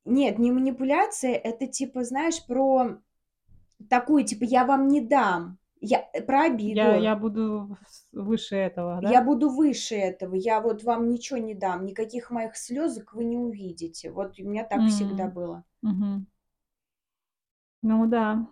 Нет, 0.08 0.38
не 0.38 0.52
манипуляция, 0.52 1.34
это 1.34 1.66
типа, 1.66 2.04
знаешь, 2.04 2.44
про 2.46 2.98
такую, 3.88 4.24
типа, 4.24 4.44
я 4.44 4.64
вам 4.64 4.88
не 4.88 5.00
дам, 5.00 5.58
я 5.80 6.08
э, 6.12 6.22
про 6.22 6.46
обиду. 6.46 6.74
Я, 6.80 6.96
я 6.96 7.16
буду 7.16 7.76
выше 8.12 8.56
этого, 8.56 9.00
да? 9.00 9.10
Я 9.10 9.22
буду 9.22 9.50
выше 9.50 9.94
этого, 9.94 10.34
я 10.34 10.60
вот 10.60 10.82
вам 10.82 11.08
ничего 11.08 11.38
не 11.38 11.54
дам, 11.54 11.84
никаких 11.84 12.30
моих 12.30 12.56
слезок 12.56 13.14
вы 13.14 13.24
не 13.24 13.36
увидите. 13.36 14.10
Вот 14.10 14.38
у 14.38 14.44
меня 14.44 14.64
так 14.64 14.86
всегда 14.86 15.24
М. 15.24 15.30
было. 15.30 15.64
Мгм. 15.82 16.26
Ну 17.82 18.06
да. 18.06 18.46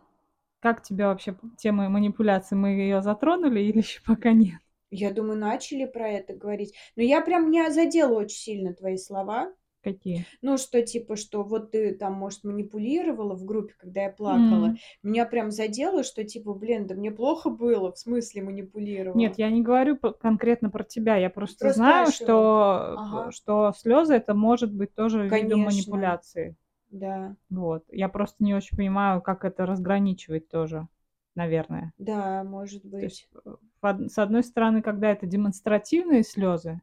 Как 0.61 0.83
тебе 0.83 1.07
вообще 1.07 1.37
тема 1.59 1.89
манипуляции? 1.89 2.55
Мы 2.57 2.71
ее 2.71 3.03
затронули 3.03 3.61
или 3.61 3.79
еще 3.79 4.01
пока 4.05 4.33
нет? 4.33 4.61
Я 4.91 5.13
думаю, 5.13 5.39
начали 5.39 5.85
про 5.85 6.09
это 6.09 6.35
говорить. 6.35 6.75
Но 6.95 7.03
я 7.03 7.21
прям 7.21 7.51
меня 7.51 7.71
задела 7.71 8.19
очень 8.19 8.39
сильно 8.39 8.73
твои 8.73 8.97
слова. 8.97 9.53
Какие? 9.87 10.27
Ну, 10.43 10.59
что 10.59 10.83
типа, 10.83 11.15
что 11.15 11.45
вот 11.45 11.71
ты 11.71 11.95
там, 11.95 12.15
может, 12.15 12.43
манипулировала 12.43 13.35
в 13.37 13.45
группе, 13.45 13.73
когда 13.79 14.03
я 14.03 14.11
плакала. 14.11 14.67
М. 14.67 14.79
Меня 15.05 15.27
прям 15.27 15.53
задело, 15.53 16.03
что 16.03 16.25
типа, 16.25 16.55
блин, 16.55 16.89
да 16.89 16.97
мне 16.97 17.13
плохо 17.13 17.51
было, 17.51 17.93
в 17.93 17.99
смысле 17.99 18.43
манипулировала. 18.43 19.19
Нет, 19.19 19.39
я 19.39 19.49
не 19.49 19.63
говорю 19.63 19.97
по- 19.97 20.13
конкретно 20.13 20.71
про 20.71 20.83
тебя. 20.83 21.17
Я 21.17 21.31
просто 21.31 21.59
Просто 21.59 21.79
знаю, 21.79 22.07
спрашиваю. 22.07 22.27
что, 22.27 22.95
Ага. 22.99 23.33
что 23.33 23.73
слезы 23.77 24.15
это 24.15 24.35
может 24.35 24.73
быть 24.73 24.93
тоже 24.95 25.23
видом 25.23 25.61
Конечно. 25.61 25.65
манипуляции. 25.67 26.57
Да, 26.91 27.37
Вот. 27.51 27.85
Я 27.93 28.09
просто 28.09 28.43
не 28.43 28.55
очень 28.55 28.77
понимаю, 28.77 29.23
как 29.23 29.45
это 29.45 29.67
разграничивать 29.67 30.49
тоже, 30.49 30.89
наверное. 31.37 31.93
да, 31.99 32.43
может 32.45 32.83
То 32.83 32.89
быть. 32.89 33.05
есть, 33.05 33.29
э, 33.45 33.51
в 33.81 33.87
од- 33.87 34.11
с 34.13 34.19
одной 34.19 34.43
стороны, 34.43 34.83
когда 34.83 35.11
это 35.11 35.27
демонстративные 35.27 36.23
слезы, 36.25 36.81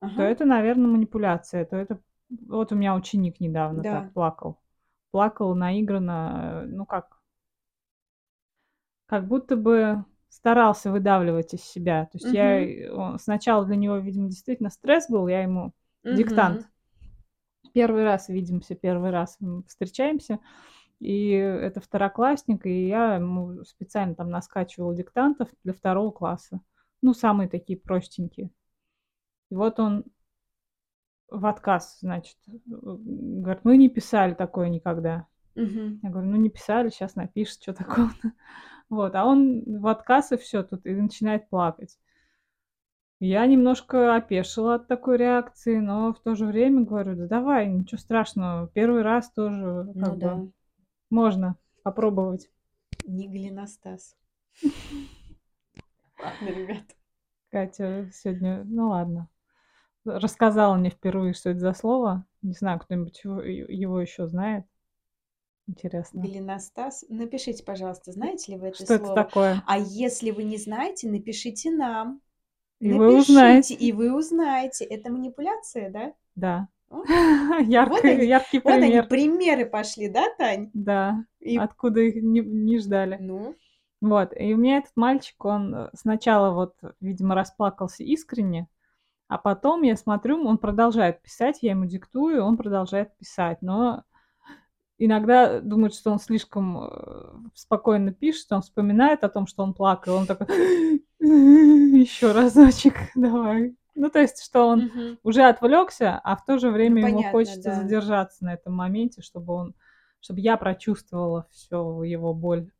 то 0.00 0.06
Ага, 0.06 0.24
это, 0.24 0.44
наверное, 0.44 0.88
манипуляция. 0.88 1.64
То 1.64 1.76
это 1.76 2.00
вот 2.28 2.72
у 2.72 2.76
меня 2.76 2.94
ученик 2.94 3.40
недавно 3.40 3.82
да. 3.82 4.00
так 4.00 4.12
плакал. 4.12 4.58
Плакал 5.10 5.54
наигранно, 5.54 6.62
э, 6.64 6.66
ну 6.66 6.84
как, 6.86 7.20
как 9.06 9.26
будто 9.28 9.56
бы 9.56 10.04
старался 10.28 10.90
выдавливать 10.90 11.54
из 11.54 11.62
себя. 11.62 12.04
То 12.06 12.18
есть 12.18 12.32
я 12.32 12.60
Мгм. 12.60 12.70
э, 12.70 12.90
он- 12.90 13.18
сначала 13.18 13.64
для 13.64 13.76
него, 13.76 13.96
видимо, 13.98 14.28
действительно 14.28 14.70
стресс 14.70 15.08
был, 15.08 15.28
я 15.28 15.42
ему 15.42 15.72
диктант. 16.04 16.60
Мгм. 16.60 16.66
Первый 17.72 18.04
раз 18.04 18.28
видимся, 18.28 18.74
первый 18.74 19.10
раз 19.10 19.38
встречаемся. 19.66 20.38
И 21.00 21.30
это 21.30 21.80
второклассник, 21.80 22.66
и 22.66 22.88
я 22.88 23.16
ему 23.16 23.64
специально 23.64 24.14
там 24.14 24.30
наскачивала 24.30 24.94
диктантов 24.94 25.48
для 25.64 25.74
второго 25.74 26.10
класса. 26.10 26.60
Ну, 27.02 27.14
самые 27.14 27.48
такие 27.48 27.78
простенькие. 27.78 28.50
И 29.50 29.54
вот 29.54 29.78
он 29.80 30.04
в 31.28 31.46
отказ, 31.46 31.98
значит, 32.00 32.36
говорит, 32.66 33.64
мы 33.64 33.76
не 33.76 33.88
писали 33.88 34.34
такое 34.34 34.68
никогда. 34.68 35.26
Мгм. 35.54 36.00
Я 36.02 36.10
говорю, 36.10 36.28
ну 36.28 36.36
не 36.36 36.50
писали, 36.50 36.88
сейчас 36.90 37.16
напишет, 37.16 37.62
что 37.62 37.74
такого-то. 37.74 38.32
Вот, 38.88 39.16
а 39.16 39.24
он 39.24 39.64
в 39.80 39.88
отказ 39.88 40.30
и 40.30 40.36
все 40.36 40.62
тут, 40.62 40.86
и 40.86 40.94
начинает 40.94 41.48
плакать. 41.48 41.98
Я 43.18 43.46
немножко 43.46 44.14
опешила 44.14 44.74
от 44.76 44.88
такой 44.88 45.16
реакции, 45.16 45.78
но 45.78 46.12
в 46.12 46.20
то 46.20 46.34
же 46.36 46.46
время 46.46 46.82
говорю, 46.84 47.16
да 47.16 47.26
давай, 47.26 47.66
ничего 47.66 47.98
страшного, 47.98 48.68
первый 48.68 49.02
раз 49.02 49.30
тоже 49.32 49.88
Ну 49.94 50.00
как 50.00 50.18
да, 50.18 50.34
бы 50.36 50.52
можно 51.10 51.56
попробовать. 51.82 52.48
не 53.06 53.26
голеностаз. 53.28 54.16
Ладно, 56.18 56.48
ребят. 56.48 56.96
Катя 57.50 58.08
сегодня, 58.12 58.62
ну 58.64 58.90
ладно, 58.90 59.28
рассказала 60.06 60.74
мне 60.76 60.90
впервые, 60.90 61.34
что 61.34 61.50
это 61.50 61.60
за 61.60 61.72
слово. 61.74 62.24
Не 62.42 62.52
знаю, 62.52 62.78
кто-нибудь 62.80 63.20
его, 63.24 63.40
его 63.42 64.00
еще 64.00 64.26
знает. 64.26 64.64
Интересно. 65.68 66.22
Голеностаз. 66.22 67.04
Напишите, 67.08 67.64
пожалуйста, 67.64 68.12
знаете 68.12 68.52
ли 68.52 68.58
вы 68.58 68.68
это 68.68 68.76
Что 68.84 68.94
это 68.94 69.04
слово? 69.06 69.14
такое? 69.24 69.62
А 69.66 69.78
если 69.78 70.30
вы 70.30 70.44
не 70.44 70.56
знаете, 70.58 71.08
напишите 71.08 71.70
нам. 71.72 72.20
И 72.78 72.92
вы 72.92 73.18
узнаете. 73.18 73.74
и 73.74 73.92
вы 73.92 74.14
узнаете. 74.14 74.84
Это 74.84 75.10
манипуляция, 75.10 75.90
да? 75.90 76.12
Да. 76.36 76.68
Яркий, 77.66 78.08
они- 78.08 78.26
яркий 78.26 78.60
Вот 78.62 78.72
они, 78.72 78.86
пример. 78.88 79.08
примеры 79.08 79.66
пошли, 79.66 80.08
да, 80.08 80.26
Тань? 80.38 80.70
Да, 80.72 81.24
И- 81.40 81.56
откуда 81.56 82.00
их 82.00 82.22
не, 82.22 82.40
не 82.40 82.78
ждали. 82.78 83.16
Ну, 83.20 83.56
Вот, 84.00 84.32
и 84.38 84.54
у 84.54 84.56
меня 84.58 84.78
этот 84.78 84.92
мальчик, 84.94 85.42
он 85.44 85.74
э, 85.74 85.90
сначала 85.94 86.54
вот, 86.54 86.76
видимо, 87.00 87.34
расплакался 87.34 88.04
искренне, 88.04 88.68
а 89.28 89.38
потом 89.38 89.82
я 89.82 89.96
смотрю, 89.96 90.44
он 90.46 90.58
продолжает 90.58 91.22
писать, 91.22 91.58
я 91.62 91.72
ему 91.72 91.86
диктую, 91.86 92.44
он 92.44 92.56
продолжает 92.56 93.16
писать, 93.16 93.60
но 93.60 94.04
иногда 94.98 95.60
думает, 95.60 95.94
что 95.94 96.12
он 96.12 96.18
слишком 96.18 96.84
э, 96.84 97.32
спокойно 97.54 98.12
пишет, 98.12 98.52
он 98.52 98.62
вспоминает 98.62 99.24
о 99.24 99.28
том, 99.28 99.46
что 99.46 99.62
он 99.62 99.74
плакал, 99.74 100.16
он 100.16 100.26
такой, 100.26 100.46
еще 101.18 102.32
разочек, 102.32 102.94
давай. 103.14 103.76
Ну, 103.94 104.10
то 104.10 104.20
есть, 104.20 104.44
что 104.44 104.68
он 104.68 104.86
мгм. 104.86 105.18
уже 105.22 105.42
отвлекся, 105.42 106.20
а 106.22 106.36
в 106.36 106.44
то 106.44 106.58
же 106.58 106.70
время 106.70 107.00
ему 107.00 107.18
понятно, 107.18 107.30
хочется 107.30 107.70
да. 107.70 107.74
задержаться 107.82 108.44
на 108.44 108.54
этом 108.54 108.74
моменте, 108.74 109.22
чтобы 109.22 109.54
он, 109.54 109.74
чтобы 110.20 110.40
я 110.40 110.56
прочувствовала 110.56 111.46
всю 111.50 112.02
его 112.02 112.34
боль, 112.34 112.70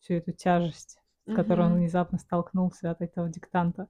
всю 0.00 0.14
эту 0.14 0.32
тяжесть, 0.32 0.98
с 1.28 1.34
которой 1.34 1.66
он 1.66 1.74
внезапно 1.74 2.18
столкнулся 2.18 2.90
от 2.90 3.02
этого 3.02 3.28
диктанта. 3.28 3.88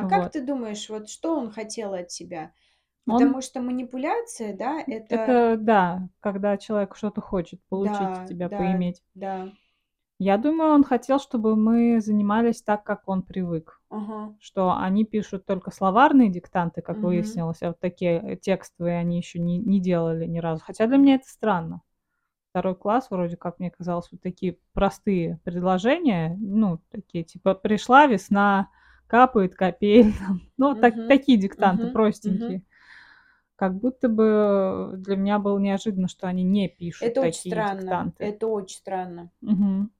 А 0.00 0.04
как 0.04 0.26
Вот. 0.26 0.32
ты 0.32 0.42
думаешь, 0.46 0.88
вот 0.88 1.08
что 1.08 1.36
он 1.36 1.50
хотел 1.50 1.92
от 1.94 2.06
тебя? 2.08 2.52
Он- 3.08 3.14
Потому 3.24 3.40
что 3.42 3.60
манипуляция, 3.60 4.56
да, 4.56 4.80
это... 4.80 5.16
Это 5.16 5.56
да, 5.58 6.08
когда 6.20 6.56
человек 6.56 6.94
что-то 6.96 7.20
хочет 7.20 7.60
получить 7.68 8.12
Да, 8.12 8.20
от 8.20 8.28
тебя, 8.28 8.48
да. 8.48 8.56
поиметь. 8.56 9.02
Да. 9.14 9.52
Я 10.18 10.38
думаю, 10.38 10.72
он 10.72 10.84
хотел, 10.84 11.18
чтобы 11.18 11.56
мы 11.56 12.00
занимались 12.00 12.62
так, 12.62 12.84
как 12.84 13.08
он 13.08 13.22
привык. 13.22 13.80
Ага. 13.90 14.18
Что 14.38 14.72
они 14.76 15.04
пишут 15.04 15.46
только 15.46 15.70
словарные 15.70 16.30
диктанты, 16.30 16.82
как 16.82 17.02
Мгм. 17.02 17.02
выяснилось, 17.02 17.62
а 17.62 17.68
вот 17.68 17.80
такие 17.80 18.18
э, 18.34 18.36
текстовые 18.36 18.98
они 18.98 19.18
еще 19.18 19.38
не, 19.40 19.58
не 19.58 19.80
делали 19.80 20.26
ни 20.26 20.38
разу. 20.38 20.62
Хотя 20.64 20.86
для 20.86 20.98
меня 20.98 21.16
это 21.16 21.28
странно. 21.28 21.82
Второй 22.50 22.76
класс, 22.76 23.08
вроде 23.10 23.36
как 23.36 23.58
мне 23.60 23.70
казалось, 23.70 24.08
вот 24.12 24.22
такие 24.22 24.58
простые 24.74 25.40
предложения, 25.44 26.36
ну, 26.40 26.80
такие 26.90 27.24
типа 27.24 27.54
«пришла 27.54 28.06
весна», 28.06 28.70
«капает 29.06 29.54
капель», 29.54 30.14
ну, 30.56 30.68
вот 30.70 30.80
так, 30.80 30.94
такие 31.06 31.38
диктанты 31.38 31.86
Мгм. 31.86 31.92
простенькие. 31.92 32.62
Как 33.56 33.74
будто 33.78 34.08
бы 34.08 34.94
для 34.98 35.16
меня 35.16 35.38
было 35.38 35.58
неожиданно, 35.58 36.08
что 36.08 36.26
они 36.28 36.42
не 36.44 36.68
пишут 36.68 37.08
Это 37.08 37.20
очень 37.22 37.32
такие 37.32 37.52
странно. 37.52 37.72
диктанты. 37.80 38.24
Это 38.24 38.46
очень 38.48 38.76
странно. 38.78 39.30
Мгм. 39.40 39.90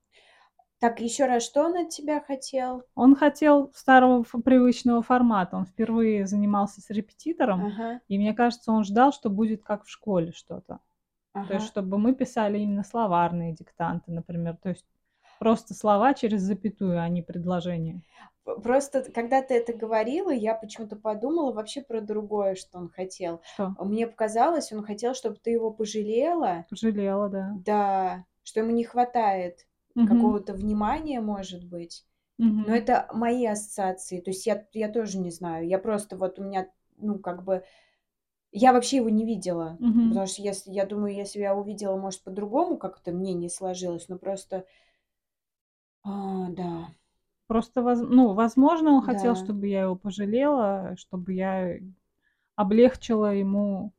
Так, 0.79 1.01
еще 1.01 1.25
раз, 1.27 1.43
что 1.43 1.65
он 1.65 1.77
от 1.77 1.89
тебя 1.89 2.19
хотел? 2.19 2.83
Он 2.95 3.15
хотел 3.15 3.71
старого 3.75 4.23
привычного 4.23 5.01
формата. 5.01 5.55
Он 5.57 5.65
впервые 5.65 6.25
занимался 6.25 6.81
с 6.81 6.89
репетитором, 6.89 7.59
Ага, 7.67 7.99
и 8.07 8.17
мне 8.17 8.33
кажется, 8.33 8.71
он 8.71 8.83
ждал, 8.83 9.11
что 9.13 9.29
будет 9.29 9.63
как 9.63 9.85
в 9.85 9.89
школе 9.89 10.31
что-то. 10.31 10.79
То 11.47 11.53
ага. 11.53 11.55
есть, 11.55 11.67
чтобы 11.67 11.97
мы 11.97 12.15
писали 12.15 12.59
именно 12.59 12.83
словарные 12.83 13.53
диктанты, 13.53 14.11
например. 14.11 14.57
То 14.57 14.69
есть 14.69 14.85
просто 15.39 15.73
слова 15.73 16.13
через 16.13 16.41
запятую, 16.41 17.01
а 17.01 17.09
не 17.09 17.21
предложения. 17.21 18.01
Просто, 18.63 19.03
когда 19.11 19.41
ты 19.41 19.55
это 19.55 19.73
говорила, 19.73 20.31
я 20.31 20.55
почему-то 20.55 20.95
подумала 20.95 21.51
вообще 21.51 21.81
про 21.81 22.01
другое, 22.01 22.55
что 22.55 22.77
он 22.77 22.89
хотел. 22.89 23.41
Что? 23.53 23.75
Мне 23.79 24.07
показалось, 24.07 24.71
он 24.71 24.83
хотел, 24.83 25.13
чтобы 25.13 25.37
ты 25.37 25.51
его 25.51 25.71
пожалела, 25.71 26.65
Пожалела, 26.69 27.29
да. 27.29 27.53
да, 27.65 28.25
что 28.43 28.61
ему 28.61 28.71
не 28.71 28.83
хватает 28.83 29.65
Мгм. 29.95 30.07
какого-то 30.09 30.53
внимания, 30.53 31.19
может 31.21 31.63
быть. 31.65 32.05
Но 32.37 32.45
Мгм. 32.47 32.73
это 32.75 33.07
мои 33.13 33.45
ассоциации. 33.45 34.21
То 34.21 34.31
есть 34.31 34.45
я, 34.45 34.65
я 34.73 34.89
тоже 34.89 35.17
не 35.19 35.31
знаю. 35.31 35.67
Я 35.67 35.79
просто 35.79 36.17
вот 36.17 36.39
у 36.39 36.43
меня, 36.43 36.69
ну, 36.97 37.19
как 37.19 37.43
бы... 37.43 37.63
Я 38.51 38.73
вообще 38.73 38.97
его 38.97 39.09
не 39.09 39.25
видела. 39.25 39.77
Мгм. 39.79 40.09
Потому 40.09 40.27
что 40.27 40.41
если, 40.41 40.71
я 40.71 40.85
думаю, 40.85 41.13
если 41.15 41.39
я 41.39 41.55
увидела, 41.55 41.97
может, 41.97 42.23
по-другому 42.23 42.77
как-то 42.77 43.11
мнение 43.11 43.49
сложилось. 43.49 44.07
Но 44.09 44.17
просто... 44.17 44.65
А, 46.03 46.47
да. 46.59 46.71
Просто, 47.47 47.81
воз 47.81 47.99
ну, 48.01 48.33
возможно, 48.33 48.91
он 48.91 49.01
хотел, 49.01 49.35
Да. 49.35 49.35
чтобы 49.35 49.67
я 49.67 49.83
его 49.83 49.95
пожалела, 49.95 50.95
чтобы 50.97 51.33
я 51.33 51.77
облегчила 52.55 53.33
ему 53.35 53.93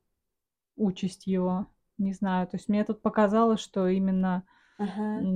участь 0.76 1.26
его. 1.26 1.67
Не 1.99 2.12
знаю. 2.14 2.49
То 2.49 2.57
есть 2.57 2.69
мне 2.69 2.85
тут 2.85 3.02
показалось, 3.02 3.61
что 3.61 3.88
именно 3.88 4.45
Ага. 4.78 5.28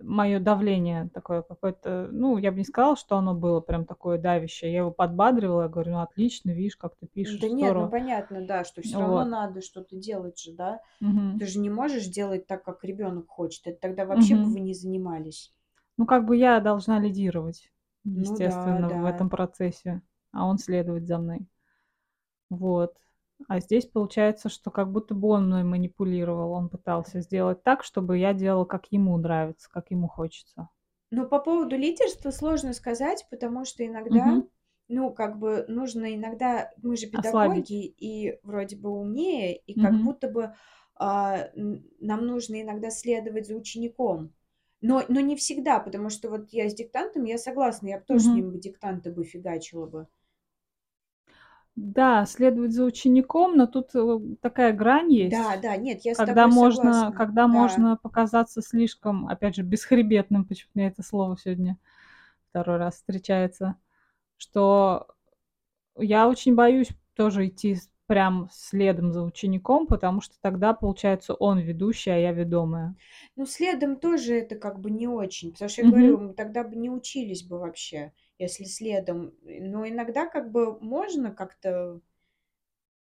мое 0.00 0.38
давление 0.40 1.08
такое 1.12 1.42
какое-то, 1.42 2.08
ну, 2.12 2.36
я 2.38 2.52
бы 2.52 2.58
не 2.58 2.64
сказала, 2.64 2.96
что 2.96 3.16
оно 3.16 3.34
было 3.34 3.60
прям 3.60 3.84
такое 3.84 4.18
давящее. 4.18 4.72
Я 4.72 4.78
его 4.78 4.90
подбадривала, 4.92 5.62
я 5.62 5.68
говорю: 5.68 5.92
"Ну, 5.92 6.00
отлично, 6.00 6.50
видишь, 6.50 6.76
как 6.76 6.96
ты 6.96 7.06
пишешь, 7.06 7.44
Да 7.44 7.48
нет, 7.48 7.76
ну 7.78 7.86
здорово". 7.86 7.88
понятно, 7.88 8.44
да, 8.44 8.64
что 8.64 8.82
все 8.82 8.98
равно 8.98 9.24
Вот. 9.24 9.24
надо 9.24 9.60
что-то 9.60 9.94
делать 9.96 10.38
же, 10.40 10.52
да? 10.52 10.80
Мгм. 11.00 11.40
Ты 11.40 11.46
же 11.46 11.58
не 11.60 11.70
можешь 11.70 12.06
делать 12.06 12.46
так, 12.46 12.64
как 12.64 12.84
ребенок 12.84 13.28
хочет. 13.28 13.66
Это 13.68 13.80
тогда 13.80 14.06
вообще 14.06 14.36
бы 14.36 14.42
Мгм. 14.42 14.50
вы 14.50 14.60
не 14.60 14.74
занимались. 14.74 15.52
Ну, 15.98 16.06
как 16.06 16.24
бы 16.24 16.34
я 16.38 16.60
должна 16.60 16.98
лидировать, 16.98 17.70
Ну 18.22 18.38
да, 18.40 18.80
естественно, 18.80 18.90
в 18.94 19.04
да. 19.04 19.04
этом 19.04 19.28
процессе, 19.28 20.00
а 20.32 20.46
он 20.46 20.56
следовать 20.58 21.06
за 21.06 21.18
мной. 21.18 21.46
Вот. 22.50 22.94
А 23.48 23.60
здесь 23.60 23.86
получается, 23.86 24.48
что 24.48 24.70
как 24.70 24.90
будто 24.92 25.14
бы 25.14 25.28
он 25.28 25.46
мной 25.46 25.62
манипулировал. 25.64 26.52
Он 26.52 26.68
пытался 26.68 27.20
сделать 27.20 27.62
так, 27.62 27.84
чтобы 27.84 28.18
я 28.18 28.34
делала, 28.34 28.64
как 28.64 28.86
ему 28.90 29.16
нравится, 29.16 29.70
как 29.70 29.90
ему 29.90 30.08
хочется. 30.08 30.68
Ну, 31.10 31.26
по 31.26 31.38
поводу 31.38 31.76
лидерства 31.76 32.30
сложно 32.30 32.72
сказать, 32.74 33.26
потому 33.30 33.64
что 33.64 33.84
иногда, 33.86 34.34
Мгм. 34.34 34.48
ну, 34.88 35.10
как 35.12 35.38
бы 35.38 35.64
нужно 35.68 36.14
иногда, 36.14 36.70
мы 36.82 36.96
же 36.96 37.06
Ослабить. 37.12 37.68
педагоги 37.68 37.86
и 37.86 38.38
вроде 38.42 38.76
бы 38.76 38.90
умнее, 38.90 39.56
и 39.56 39.74
как 39.74 40.00
Мгм. 40.00 40.02
будто 40.02 40.28
бы 40.28 40.54
а, 40.96 41.48
нам 41.54 42.26
нужно 42.26 42.60
иногда 42.60 42.90
следовать 42.90 43.46
за 43.46 43.54
учеником. 43.54 44.34
Но, 44.80 45.04
но 45.08 45.20
не 45.20 45.36
всегда, 45.36 45.78
потому 45.78 46.10
что 46.10 46.30
вот 46.30 46.48
я 46.50 46.68
с 46.68 46.74
диктантом, 46.74 47.22
я 47.24 47.38
согласна, 47.38 47.86
я 47.88 47.98
бы 47.98 48.04
тоже 48.04 48.24
с 48.24 48.32
Мгм. 48.32 48.34
ним 48.34 48.50
бы 48.50 48.58
диктанты 48.58 49.12
бы 49.12 49.22
фигачила 49.24 49.86
бы. 49.86 50.08
Да, 51.76 52.26
следовать 52.26 52.72
за 52.72 52.84
учеником, 52.84 53.56
но 53.56 53.66
тут, 53.66 53.94
э, 53.94 54.18
такая 54.40 54.72
грань 54.72 55.12
Да, 55.20 55.56
есть, 55.56 55.58
да, 55.58 55.76
нет, 55.76 56.00
я 56.04 56.14
с 56.14 56.22
когда 56.22 56.22
тобой 56.22 56.50
можно 56.50 56.52
согласна. 56.52 57.16
когда 57.16 57.46
Да. 57.46 57.84
можно 57.86 57.96
показаться 57.96 58.62
слишком, 58.62 59.28
опять 59.28 59.54
же, 59.56 59.62
бесхребетным, 59.62 60.44
почему-то 60.44 60.72
мне 60.74 60.88
это 60.88 61.02
слово 61.02 61.36
сегодня 61.38 61.78
второй 62.50 62.78
раз 62.78 62.96
встречается, 62.96 63.76
что 64.38 65.08
я 65.98 66.28
очень 66.28 66.54
боюсь 66.56 66.90
тоже 67.16 67.48
идти 67.48 67.76
с 67.76 67.90
прям 68.08 68.48
следом 68.52 69.12
за 69.12 69.22
учеником, 69.22 69.86
потому 69.86 70.20
что 70.22 70.36
тогда, 70.42 70.74
получается, 70.74 71.34
он 71.34 71.60
ведущий, 71.60 72.10
а 72.10 72.16
я 72.18 72.32
ведомая. 72.32 72.96
Ну, 73.36 73.46
следом 73.46 73.96
тоже 73.98 74.34
это 74.38 74.56
как 74.56 74.80
бы 74.80 74.90
не 74.90 75.06
очень, 75.08 75.52
потому 75.52 75.68
что 75.70 75.82
я 75.82 75.86
Мгм. 75.86 75.88
говорю, 75.88 76.18
мы 76.18 76.34
тогда 76.34 76.64
бы 76.64 76.76
не 76.76 76.90
учились 76.90 77.42
бы 77.42 77.58
вообще, 77.58 78.12
если 78.38 78.64
следом. 78.64 79.34
Но 79.42 79.86
иногда 79.88 80.26
как 80.26 80.50
бы 80.52 80.78
можно 80.80 81.30
как-то 81.32 82.00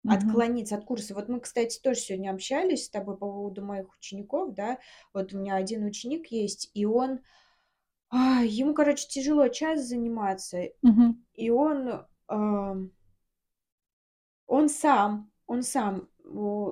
Мгм. 0.04 0.44
отклониться 0.46 0.76
от 0.76 0.84
курса. 0.86 1.14
Вот 1.14 1.30
мы, 1.30 1.40
кстати, 1.40 1.80
тоже 1.80 2.00
сегодня 2.00 2.32
общались 2.32 2.86
с 2.86 2.90
тобой 2.90 3.18
по 3.18 3.26
поводу 3.28 3.64
моих 3.64 3.94
учеников, 3.98 4.54
да. 4.54 4.80
Вот 5.14 5.34
у 5.34 5.38
меня 5.40 5.56
один 5.56 5.86
ученик 5.86 6.28
есть, 6.28 6.70
и 6.74 6.86
он, 6.86 7.20
ему, 8.12 8.74
короче, 8.74 9.08
тяжело 9.08 9.48
час 9.50 9.88
заниматься, 9.88 10.64
Мгм. 10.84 11.24
и 11.36 11.50
он, 11.52 12.06
ам, 12.28 12.92
он 14.48 14.70
сам, 14.70 15.32
он 15.48 15.64
сам 15.64 16.10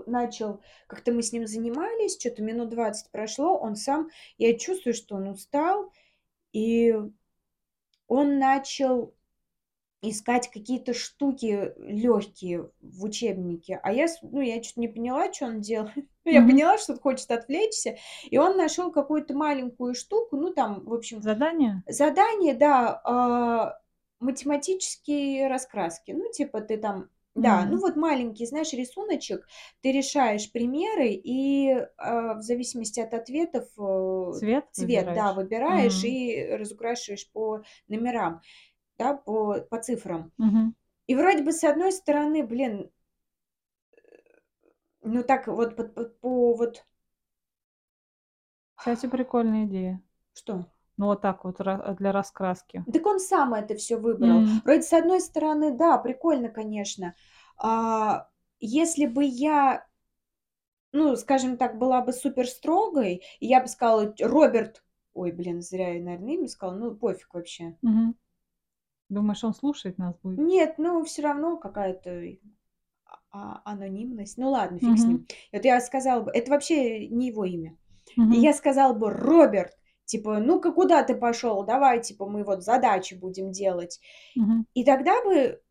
начал, 0.08 0.62
как-то 0.88 1.12
мы 1.12 1.22
с 1.22 1.34
ним 1.34 1.46
занимались, 1.46 2.20
что-то 2.20 2.42
минут 2.42 2.70
20 2.70 3.12
прошло, 3.12 3.58
он 3.58 3.76
сам, 3.76 4.10
я 4.38 4.58
чувствую, 4.58 4.94
что 4.94 5.16
он 5.16 5.28
устал, 5.28 5.92
и 6.54 6.96
он 8.08 8.40
начал 8.40 9.14
искать 10.02 10.50
какие-то 10.50 10.94
штуки 10.94 11.74
легкие 11.78 12.72
в 12.82 13.04
учебнике. 13.04 13.80
А 13.84 13.94
я, 13.94 14.08
ну, 14.24 14.42
я 14.42 14.62
что-то 14.64 14.80
не 14.80 14.88
поняла, 14.88 15.32
что 15.32 15.46
он 15.46 15.62
делает. 15.62 15.96
Ну, 15.96 16.04
я 16.32 16.42
поняла, 16.42 16.78
что 16.78 16.94
он 16.94 17.00
хочет 17.00 17.30
отвлечься. 17.30 17.98
И 18.30 18.38
он 18.38 18.58
нашел 18.58 18.92
какую-то 18.92 19.36
маленькую 19.36 19.94
штуку, 19.94 20.38
ну, 20.38 20.52
там, 20.52 20.84
в 20.86 20.94
общем, 20.94 21.22
Задание? 21.22 21.84
задание, 21.88 22.56
да, 22.56 23.00
а, 23.04 23.80
математические 24.20 25.48
раскраски. 25.48 26.12
Ну, 26.12 26.32
типа 26.32 26.62
ты 26.62 26.78
там, 26.78 27.10
да, 27.36 27.66
ну 27.66 27.80
вот 27.80 27.96
маленький, 27.96 28.46
знаешь, 28.46 28.74
рисуночек, 28.74 29.48
ты 29.82 29.92
решаешь 29.92 30.52
примеры 30.52 31.10
и 31.10 31.72
а, 31.98 32.36
в 32.36 32.42
зависимости 32.42 33.00
от 33.00 33.14
ответов 33.14 33.68
э, 33.78 34.32
Цвет 34.32 34.66
цвет, 34.72 35.14
да, 35.14 35.34
выбираешь? 35.34 35.34
выбираешь 35.34 36.04
М. 36.04 36.04
и 36.04 36.46
разукрашиваешь 36.52 37.30
по 37.32 37.62
номерам, 37.88 38.42
да, 38.98 39.16
по, 39.16 39.62
по 39.62 39.80
цифрам. 39.82 40.32
Мгм. 40.38 40.74
И 41.08 41.16
вроде 41.16 41.44
бы 41.44 41.54
с 41.54 41.64
одной 41.64 41.92
стороны, 41.94 42.44
блин, 42.44 42.92
ну 45.04 45.24
так 45.24 45.48
вот 45.48 45.76
по, 45.76 45.84
по- 45.84 46.06
по 46.06 46.54
вот 46.56 46.84
Кстати, 48.76 49.08
прикольная 49.08 49.64
идея. 49.66 50.02
что? 50.34 50.66
Ну, 51.02 51.08
вот 51.08 51.22
так 51.22 51.44
вот 51.46 51.60
ра 51.60 51.96
для 52.00 52.12
раскраски. 52.12 52.86
Так 52.94 53.06
он 53.06 53.20
сам 53.20 53.54
это 53.54 53.76
все 53.76 53.98
выбрал. 53.98 54.46
М. 54.46 54.62
Вроде 54.64 54.82
с 54.84 54.94
одной 54.94 55.20
стороны, 55.22 55.76
да, 55.76 55.98
прикольно, 55.98 56.50
конечно. 56.50 57.16
А, 57.58 58.28
если 58.60 59.06
бы 59.06 59.24
я, 59.24 59.86
ну, 60.94 61.16
скажем 61.18 61.58
так, 61.58 61.78
была 61.78 62.02
бы 62.02 62.14
супер 62.14 62.48
строгой, 62.48 63.24
и 63.42 63.48
я 63.48 63.62
бы 63.62 63.68
сказала: 63.68 64.14
"Роберт", 64.22 64.84
ой, 65.14 65.32
блин, 65.34 65.62
зря 65.62 65.94
я, 65.96 66.02
наверное, 66.04 66.34
имя 66.36 66.48
сказала, 66.48 66.78
ну, 66.78 66.96
пофиг 66.96 67.34
вообще. 67.34 67.78
Мгм. 67.84 68.16
Думаешь, 69.10 69.44
он 69.44 69.54
слушает 69.54 69.98
нас 70.00 70.16
будет? 70.24 70.42
Нет, 70.42 70.76
ну, 70.78 71.04
все 71.06 71.22
равно 71.22 71.58
какая-то 71.58 72.22
а 73.32 73.62
анонимность. 73.66 74.38
Ну 74.38 74.50
ладно, 74.52 74.80
фиг 74.80 75.00
с 75.00 75.06
Мгм. 75.06 75.08
ним. 75.08 75.28
Вот 75.54 75.66
я 75.66 75.80
сказала 75.82 76.22
бы 76.24 76.32
это 76.32 76.52
вообще 76.52 77.08
не 77.08 77.28
его 77.28 77.46
имя. 77.46 77.78
И 78.30 78.38
Мгм. 78.38 78.40
я 78.40 78.54
сказала 78.54 78.94
бы: 78.94 79.10
"Роберт, 79.12 79.78
типа, 80.12 80.40
ну-ка, 80.40 80.72
куда 80.74 81.04
ты 81.04 81.16
пошел? 81.16 81.64
Давай, 81.66 82.02
типа, 82.02 82.28
мы 82.28 82.44
вот 82.44 82.64
задачи 82.64 83.16
будем 83.16 83.52
делать". 83.52 84.00
Мгм. 84.36 84.66
И 84.76 84.84
тогда 84.86 85.24
бы, 85.24 85.62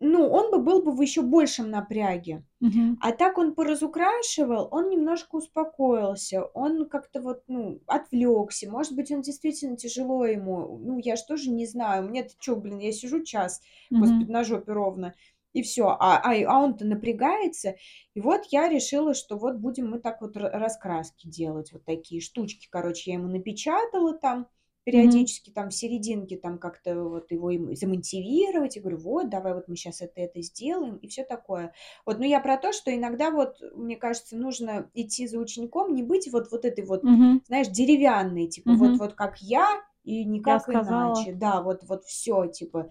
ну, 0.00 0.28
он 0.30 0.50
бы 0.52 0.58
был 0.58 0.82
бы 0.82 0.92
в 0.92 1.00
еще 1.02 1.22
большем 1.22 1.70
напряге. 1.70 2.44
Мгм. 2.60 2.98
А 3.00 3.12
так 3.12 3.38
он 3.38 3.54
поразукрашивал, 3.54 4.68
он 4.72 4.90
немножко 4.90 5.36
успокоился, 5.36 6.44
он 6.54 6.88
как-то 6.88 7.20
вот, 7.22 7.44
ну, 7.48 7.80
отвлекся. 7.86 8.70
Может 8.70 8.94
быть, 8.96 9.10
он 9.12 9.22
действительно 9.22 9.76
тяжело 9.76 10.26
ему. 10.26 10.78
Ну, 10.78 10.98
я 10.98 11.16
ж 11.16 11.22
тоже 11.22 11.50
не 11.50 11.66
знаю. 11.66 12.04
Мне-то 12.08 12.32
чё, 12.40 12.56
блин, 12.56 12.78
я 12.78 12.92
сижу 12.92 13.22
час, 13.24 13.62
господи, 13.98 14.30
Мгм. 14.30 14.32
на 14.32 14.44
жопе 14.44 14.72
ровно, 14.72 15.14
и 15.52 15.62
все. 15.62 15.88
А, 15.88 16.18
а, 16.18 16.32
а 16.46 16.58
он-то 16.62 16.84
напрягается. 16.84 17.76
И 18.14 18.20
вот 18.20 18.42
я 18.50 18.68
решила, 18.68 19.14
что 19.14 19.36
вот 19.36 19.56
будем 19.56 19.90
мы 19.90 19.98
так 20.00 20.20
вот 20.20 20.36
ра- 20.36 20.50
раскраски 20.50 21.28
делать, 21.28 21.72
вот 21.72 21.84
такие 21.84 22.20
штучки. 22.20 22.68
Короче, 22.70 23.10
я 23.12 23.18
ему 23.18 23.28
напечатала 23.28 24.14
там, 24.16 24.48
периодически 24.84 25.50
там 25.50 25.68
в 25.70 25.74
серединке 25.74 26.36
там 26.38 26.58
как-то 26.58 27.04
вот 27.04 27.30
его 27.30 27.50
замотивировать. 27.74 28.76
И 28.76 28.80
говорю, 28.80 28.98
вот, 28.98 29.28
давай 29.28 29.54
вот 29.54 29.68
мы 29.68 29.76
сейчас 29.76 30.00
это, 30.00 30.20
это 30.20 30.40
сделаем, 30.42 30.96
и 30.96 31.08
все 31.08 31.24
такое. 31.24 31.72
Вот, 32.06 32.18
но 32.18 32.24
я 32.24 32.40
про 32.40 32.56
то, 32.56 32.72
что 32.72 32.94
иногда 32.94 33.30
вот, 33.30 33.56
мне 33.74 33.96
кажется, 33.96 34.36
нужно 34.36 34.90
идти 34.94 35.26
за 35.26 35.38
учеником, 35.38 35.94
не 35.94 36.02
быть 36.02 36.30
вот, 36.32 36.50
вот 36.50 36.64
этой 36.64 36.84
вот, 36.84 37.04
Мгм. 37.04 37.40
знаешь, 37.46 37.68
деревянной, 37.68 38.48
типа, 38.48 38.74
вот, 38.74 38.96
Мгм. 38.96 38.98
вот 38.98 39.14
как 39.14 39.38
я 39.42 39.82
и 40.04 40.24
никак 40.24 40.62
сказала. 40.62 41.28
иначе. 41.28 41.32
Да, 41.34 41.60
вот, 41.62 41.82
вот 41.84 42.04
все, 42.04 42.46
типа. 42.46 42.90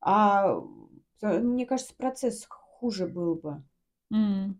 А 0.00 0.54
мне 1.22 1.66
кажется, 1.66 1.94
процесс 1.94 2.46
хуже 2.48 3.06
был 3.06 3.34
бы. 3.36 3.62
М. 4.12 4.58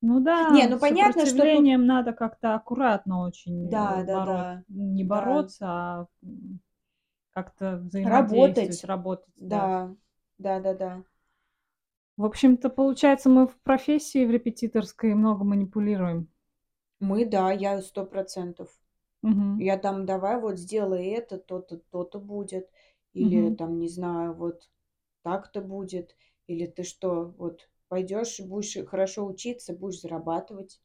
Ну 0.00 0.20
Не, 0.48 0.66
да, 0.66 0.68
ну 0.68 0.78
с 0.78 0.86
понятно, 0.86 1.26
что 1.26 1.46
тут... 1.46 1.72
надо 1.86 2.12
как-то 2.12 2.54
аккуратно 2.54 3.20
очень, 3.22 3.72
Да, 3.72 4.02
э, 4.02 4.04
да, 4.04 4.20
боро 4.20 4.30
да, 4.30 4.64
не 4.68 5.04
да. 5.12 5.26
бороться, 5.44 5.66
а, 5.68 6.06
м, 6.22 6.60
как-то 7.32 7.78
взаимодействовать, 7.78 8.82
Работать. 8.82 8.84
работать, 8.84 9.34
да. 9.48 9.72
Да, 9.72 9.94
да, 10.38 10.60
да, 10.60 10.72
да. 10.74 11.04
В 12.18 12.26
общем-то, 12.26 12.68
получается, 12.68 13.30
мы 13.30 13.46
в 13.46 13.56
профессии, 13.62 14.26
в 14.26 14.30
репетиторской 14.30 15.14
много 15.14 15.44
манипулируем. 15.44 16.28
Мы, 17.00 17.24
да, 17.24 17.52
я 17.52 17.80
сто 17.82 18.04
процентов. 18.04 18.68
Мгм. 19.22 19.66
Я 19.68 19.78
там, 19.78 20.06
давай 20.06 20.40
вот 20.40 20.58
сделай 20.58 21.06
это, 21.08 21.38
то-то, 21.38 21.78
то-то 21.78 22.20
будет. 22.20 22.70
Или 23.14 23.50
Мгм. 23.50 23.50
там, 23.50 23.78
не 23.80 23.88
знаю, 23.88 24.34
вот 24.34 24.68
так-то 25.26 25.60
будет. 25.60 26.14
Или 26.46 26.66
ты 26.66 26.84
что, 26.84 27.34
вот 27.36 27.68
пойдешь, 27.88 28.38
будешь 28.38 28.78
хорошо 28.86 29.26
учиться, 29.26 29.72
будешь 29.72 30.00
зарабатывать. 30.00 30.80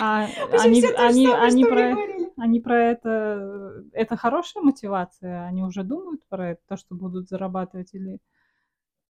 А 0.00 0.24
они 0.58 0.80
самое, 0.80 1.50
что 1.50 1.66
про 1.68 1.90
говорили. 1.90 2.32
они 2.38 2.60
про 2.60 2.82
это 2.82 3.84
это 3.92 4.16
хорошая 4.16 4.62
мотивация? 4.62 5.44
Они 5.44 5.62
уже 5.62 5.84
думают 5.84 6.26
про 6.28 6.52
это, 6.52 6.62
то, 6.68 6.76
что 6.78 6.94
будут 6.94 7.28
зарабатывать 7.28 7.92
или 7.92 8.18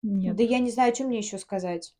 нет? 0.02 0.36
Да 0.36 0.44
я 0.44 0.60
не 0.60 0.70
знаю, 0.70 0.92
чё 0.92 1.08
мне 1.08 1.18
еще 1.18 1.38
сказать. 1.38 1.96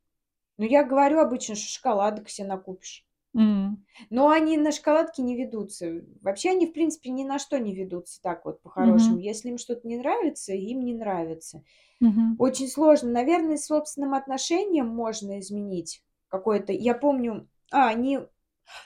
Ну, 0.57 0.65
я 0.65 0.85
говорю 0.85 1.19
обычно, 1.19 1.57
что 1.57 1.67
шоколадок 1.67 2.31
се 2.31 2.45
накупишь. 2.45 3.05
М. 3.37 3.85
Но 4.11 4.29
они 4.31 4.57
на 4.59 4.73
шоколадки 4.73 5.21
не 5.21 5.37
ведутся. 5.37 6.03
Вообще 6.23 6.51
они, 6.51 6.67
в 6.67 6.73
принципе, 6.73 7.11
ни 7.11 7.25
на 7.25 7.39
что 7.39 7.59
не 7.59 7.75
ведутся 7.75 8.21
так 8.23 8.45
вот 8.45 8.61
по-хорошему. 8.63 9.19
Мгм. 9.19 9.21
Если 9.21 9.49
им 9.51 9.59
что-то 9.59 9.87
не 9.89 9.97
нравится, 9.99 10.53
им 10.53 10.81
не 10.85 10.95
нравится. 10.95 11.63
Мгм. 12.01 12.39
Очень 12.39 12.69
сложно. 12.69 13.11
Наверное, 13.11 13.59
собственным 13.59 14.15
отношением 14.15 14.89
можно 14.89 15.41
изменить 15.41 16.03
какое-то. 16.29 16.73
Я 16.73 16.95
помню, 16.95 17.49
а, 17.73 17.89
они, 17.89 18.21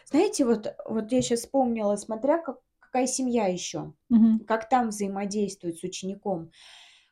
знаете, 0.07 0.45
вот, 0.47 0.75
вот 0.87 1.13
я 1.13 1.23
сейчас 1.23 1.41
вспомнила, 1.43 1.97
смотря 1.97 2.39
как, 2.39 2.61
какая 2.81 3.07
семья 3.07 3.47
еще, 3.49 3.95
Мгм. 4.11 4.49
как 4.49 4.69
там 4.69 4.91
взаимодействуют 4.91 5.79
с 5.79 5.85
учеником. 5.85 6.53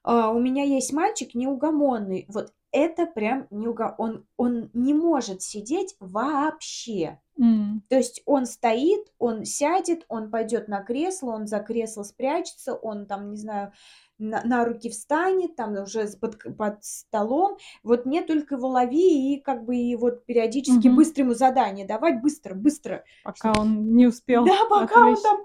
А, 0.04 0.30
у 0.32 0.40
меня 0.40 0.64
есть 0.64 0.92
мальчик 0.92 1.34
неугомонный. 1.34 2.26
Вот 2.28 2.54
это 2.72 3.06
прям 3.06 3.46
неуго... 3.50 3.94
он, 3.98 4.26
он 4.36 4.70
не 4.74 4.94
может 4.94 5.42
сидеть 5.42 5.96
вообще. 6.00 7.20
М. 7.38 7.82
То 7.88 7.96
есть 7.96 8.22
он 8.24 8.46
стоит, 8.46 9.12
он 9.18 9.44
сядет, 9.44 10.04
он 10.08 10.30
пойдет 10.30 10.68
на 10.68 10.82
кресло, 10.82 11.32
он 11.32 11.46
за 11.46 11.60
кресло 11.60 12.02
спрячется, 12.02 12.74
он 12.74 13.06
там, 13.06 13.30
не 13.32 13.36
знаю, 13.36 13.72
на, 14.18 14.42
на 14.44 14.64
руки 14.64 14.88
встанет, 14.88 15.56
там 15.56 15.74
уже 15.74 16.06
под, 16.18 16.38
под 16.56 16.82
столом. 16.82 17.58
Вот 17.82 18.06
мне 18.06 18.22
только 18.22 18.54
его 18.54 18.68
лови 18.68 19.34
и 19.34 19.40
как 19.40 19.64
бы 19.66 19.76
и 19.76 19.94
вот 19.96 20.24
периодически 20.24 20.88
Мгм. 20.88 20.96
быстро 20.96 21.24
ему 21.24 21.34
задание 21.34 21.86
давать, 21.86 22.22
быстро, 22.22 22.54
быстро. 22.54 23.04
Пока 23.24 23.52
он 23.58 23.94
не 23.94 24.06
успел 24.06 24.44
Да, 24.46 24.64
пока 24.70 25.00
он 25.00 25.12
отвлечься. 25.14 25.22
там 25.22 25.40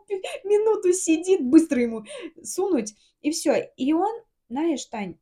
минуту 0.45 0.93
сидит, 0.93 1.43
быстро 1.43 1.81
ему 1.81 2.05
сунуть, 2.41 2.95
и 3.21 3.31
все. 3.31 3.71
И 3.75 3.91
он, 3.93 4.11
знаешь, 4.49 4.85
Тань, 4.85 5.17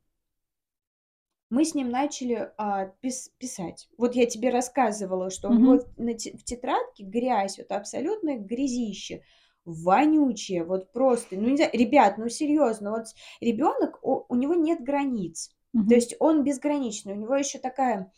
мы 1.50 1.64
с 1.64 1.74
ним 1.74 1.90
начали 1.90 2.50
а, 2.56 2.86
пис- 3.02 3.30
писать. 3.38 3.88
Вот 3.98 4.14
я 4.14 4.26
тебе 4.26 4.50
рассказывала, 4.50 5.30
что 5.30 5.50
у 5.50 5.54
Мгм. 5.54 5.56
него 5.56 5.84
на 5.96 6.14
те- 6.14 6.36
в 6.36 6.44
тетрадке 6.44 7.04
грязь, 7.04 7.58
вот 7.58 7.72
абсолютное 7.72 8.38
грязище, 8.38 9.22
вонючее, 9.64 10.64
вот 10.64 10.92
просто. 10.92 11.36
Ну, 11.36 11.48
не 11.50 11.56
знаю, 11.56 11.70
ребят, 11.74 12.18
ну 12.18 12.28
серьезно, 12.28 12.92
вот 12.92 13.06
ребенок, 13.40 13.98
у, 14.02 14.24
у 14.28 14.36
него 14.36 14.54
нет 14.54 14.80
границ. 14.82 15.50
То 15.88 15.94
Мгм. 15.94 15.94
есть 15.94 16.14
он 16.20 16.44
безграничный. 16.44 17.14
У 17.14 17.16
него 17.16 17.34
еще 17.34 17.58
такая 17.58 18.12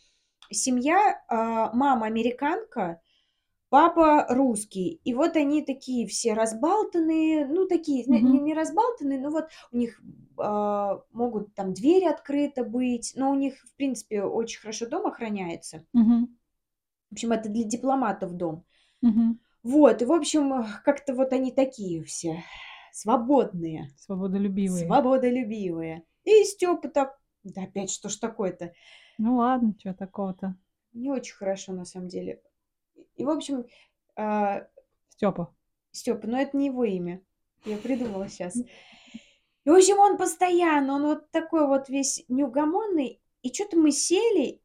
семья, 0.51 1.23
а, 1.27 1.71
мама 1.73 2.07
американка, 2.07 3.01
папа 3.73 4.27
русский. 4.29 5.01
И 5.03 5.15
вот 5.15 5.35
они 5.35 5.63
такие 5.63 6.05
все 6.05 6.35
разбалтанные, 6.35 7.47
ну 7.47 7.65
такие, 7.67 8.05
зна- 8.05 8.19
не, 8.19 8.39
не 8.39 8.53
разбалтанные, 8.53 9.19
но 9.19 9.31
вот 9.31 9.47
у 9.71 9.77
них 9.77 9.99
а, 10.37 11.01
могут 11.11 11.55
там 11.55 11.73
двери 11.73 12.05
открыты 12.05 12.63
быть, 12.63 13.13
но 13.15 13.31
у 13.31 13.33
них, 13.33 13.55
в 13.63 13.75
принципе, 13.75 14.21
очень 14.21 14.59
хорошо 14.61 14.87
дом 14.87 15.07
охраняется. 15.07 15.83
Мгм. 15.91 16.37
В 17.09 17.13
общем, 17.13 17.31
это 17.31 17.49
для 17.49 17.63
дипломатов 17.63 18.37
дом. 18.37 18.63
Мгм. 19.01 19.39
Вот, 19.63 20.03
и, 20.03 20.05
в 20.05 20.11
общем, 20.11 20.53
э, 20.53 20.65
как-то 20.85 21.15
вот 21.15 21.33
они 21.33 21.51
такие 21.51 22.03
все 22.03 22.43
свободные, 22.91 23.89
Свободолюбивые. 23.97 24.85
свободолюбивые. 24.85 26.03
И 26.25 26.43
Степа 26.43 26.89
так, 26.89 27.19
да 27.43 27.63
опять 27.63 27.89
что 27.89 28.09
ж 28.09 28.17
такое-то? 28.17 28.71
Ну 29.17 29.37
ладно, 29.37 29.73
чё 29.79 29.95
такого-то. 29.95 30.55
Не 30.93 31.09
очень 31.09 31.33
хорошо 31.33 31.73
на 31.73 31.85
самом 31.85 32.09
деле. 32.09 32.39
И, 33.15 33.23
в 33.23 33.29
общем, 33.29 33.65
а, 34.15 34.67
Стёпа. 35.09 35.53
Степа, 35.91 36.27
но 36.27 36.39
это 36.39 36.57
не 36.57 36.67
его 36.67 36.83
имя. 36.83 37.21
Я 37.65 37.77
придумала 37.77 38.27
сейчас. 38.27 38.55
И, 38.57 39.69
в 39.69 39.73
общем, 39.73 39.99
он 39.99 40.17
постоянно, 40.17 40.95
он 40.95 41.03
вот 41.03 41.31
такой 41.31 41.67
вот 41.67 41.87
весь 41.87 42.25
неугомонный. 42.27 43.21
И 43.41 43.53
что-то 43.53 43.77
мы 43.77 43.91
сели, 43.91 44.61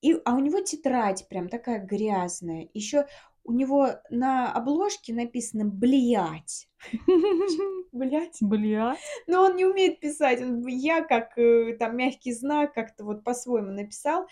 и, 0.00 0.20
а 0.24 0.34
у 0.34 0.40
него 0.40 0.60
тетрадь 0.60 1.28
прям 1.28 1.48
такая 1.48 1.78
грязная. 1.78 2.68
Еще 2.74 3.06
у 3.44 3.52
него 3.52 3.88
на 4.10 4.52
обложке 4.52 5.14
написано 5.14 5.64
«блять». 5.64 6.68
Блять. 7.92 8.38
Блядь. 8.40 8.98
Но 9.26 9.44
он 9.44 9.56
не 9.56 9.64
умеет 9.64 10.00
писать. 10.00 10.42
Он 10.42 10.66
я 10.66 11.02
как 11.02 11.36
э, 11.38 11.76
там 11.78 11.96
мягкий 11.96 12.32
знак 12.32 12.74
как-то 12.74 13.04
вот 13.04 13.22
по-своему 13.22 13.70
написал. 13.70 14.26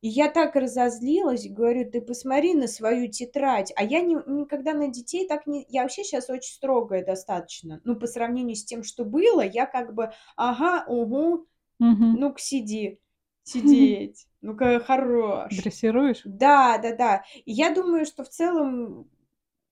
И 0.00 0.08
я 0.08 0.30
так 0.30 0.54
разозлилась, 0.54 1.48
говорю, 1.48 1.90
ты 1.90 2.00
посмотри 2.00 2.54
на 2.54 2.68
свою 2.68 3.10
тетрадь. 3.10 3.72
А 3.74 3.82
я 3.82 4.00
не, 4.00 4.16
никогда 4.26 4.72
на 4.72 4.88
детей 4.88 5.26
так 5.26 5.46
не... 5.46 5.66
Я 5.68 5.82
вообще 5.82 6.04
сейчас 6.04 6.30
очень 6.30 6.54
строгая 6.54 7.04
достаточно. 7.04 7.80
Ну, 7.84 7.96
по 7.96 8.06
сравнению 8.06 8.54
с 8.54 8.64
тем, 8.64 8.84
что 8.84 9.04
было, 9.04 9.40
я 9.40 9.66
как 9.66 9.94
бы, 9.94 10.12
ага, 10.36 10.84
угу, 10.86 11.46
ну-ка 11.80 12.40
сиди, 12.40 13.00
сидеть, 13.42 14.26
ну-ка 14.40 14.78
хорош. 14.78 15.56
Дрессируешь? 15.56 16.20
Да, 16.24 16.78
да, 16.78 16.94
да. 16.94 17.24
И 17.44 17.52
я 17.52 17.74
думаю, 17.74 18.04
что 18.06 18.22
в 18.22 18.28
целом 18.28 19.10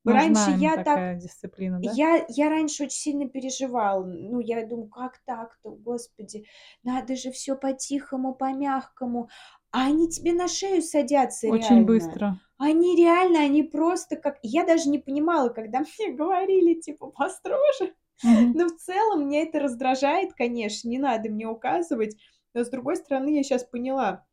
раньше 0.05 0.51
Нужна 0.51 0.55
им 0.55 0.61
я 0.61 0.85
так 0.85 1.19
дисциплина, 1.19 1.81
да? 1.81 1.91
я, 1.93 2.25
я 2.29 2.49
раньше 2.49 2.85
очень 2.85 2.97
сильно 2.97 3.29
переживала. 3.29 4.05
Ну, 4.05 4.41
я 4.41 4.67
думаю, 4.67 4.89
как 4.89 5.19
так-то, 5.25 5.71
господи, 5.71 6.47
надо 6.83 7.17
же 7.17 7.31
все 7.31 7.57
по-тихому, 7.57 8.35
по-мягкому. 8.35 9.29
А 9.77 9.87
они 9.87 10.09
тебе 10.09 10.33
на 10.33 10.49
шею 10.49 10.83
садятся 10.83 11.49
Очень 11.49 11.77
реально. 11.77 11.87
быстро. 11.87 12.41
Они 12.59 12.97
реально, 12.97 13.41
они 13.41 13.63
просто 13.63 14.17
как... 14.17 14.39
Я 14.43 14.65
даже 14.65 14.89
не 14.89 14.99
понимала, 14.99 15.51
когда 15.51 15.81
мне 15.99 16.13
говорили, 16.13 16.81
типа, 16.81 17.09
построже. 17.09 17.95
Но 18.23 18.67
в 18.69 18.77
целом 18.77 19.29
меня 19.29 19.43
это 19.43 19.61
раздражает, 19.61 20.33
конечно, 20.33 20.89
не 20.89 20.99
надо 20.99 21.29
мне 21.29 21.47
указывать. 21.47 22.17
Но 22.55 22.65
с 22.65 22.71
другой 22.71 22.97
стороны, 22.97 23.37
я 23.37 23.43
сейчас 23.43 23.65
поняла, 23.65 24.25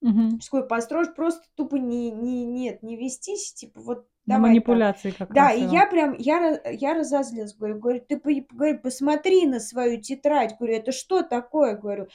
Мгм. 0.00 0.40
что 0.40 0.62
построже, 0.62 1.12
просто 1.12 1.42
тупо 1.54 1.76
не, 1.76 2.10
не, 2.10 2.44
нет, 2.44 2.82
не 2.82 2.96
вестись, 2.96 3.54
типа, 3.54 3.80
вот 3.80 4.06
давай 4.26 4.50
манипуляции 4.50 5.10
как 5.10 5.34
Да, 5.34 5.50
раз 5.50 5.56
и 5.56 5.62
его. 5.62 5.72
я 5.72 5.86
прям, 5.86 6.14
я, 6.18 6.60
я 6.70 6.94
разозлилась, 6.94 7.54
говорю, 7.54 7.78
говорю, 7.78 8.00
ты 8.08 8.16
говорю, 8.18 8.80
посмотри 8.80 9.46
на 9.46 9.60
свою 9.60 10.00
тетрадь, 10.00 10.56
говорю, 10.58 10.76
это 10.76 10.92
что 10.92 11.22
такое, 11.22 11.76
говорю, 11.76 12.08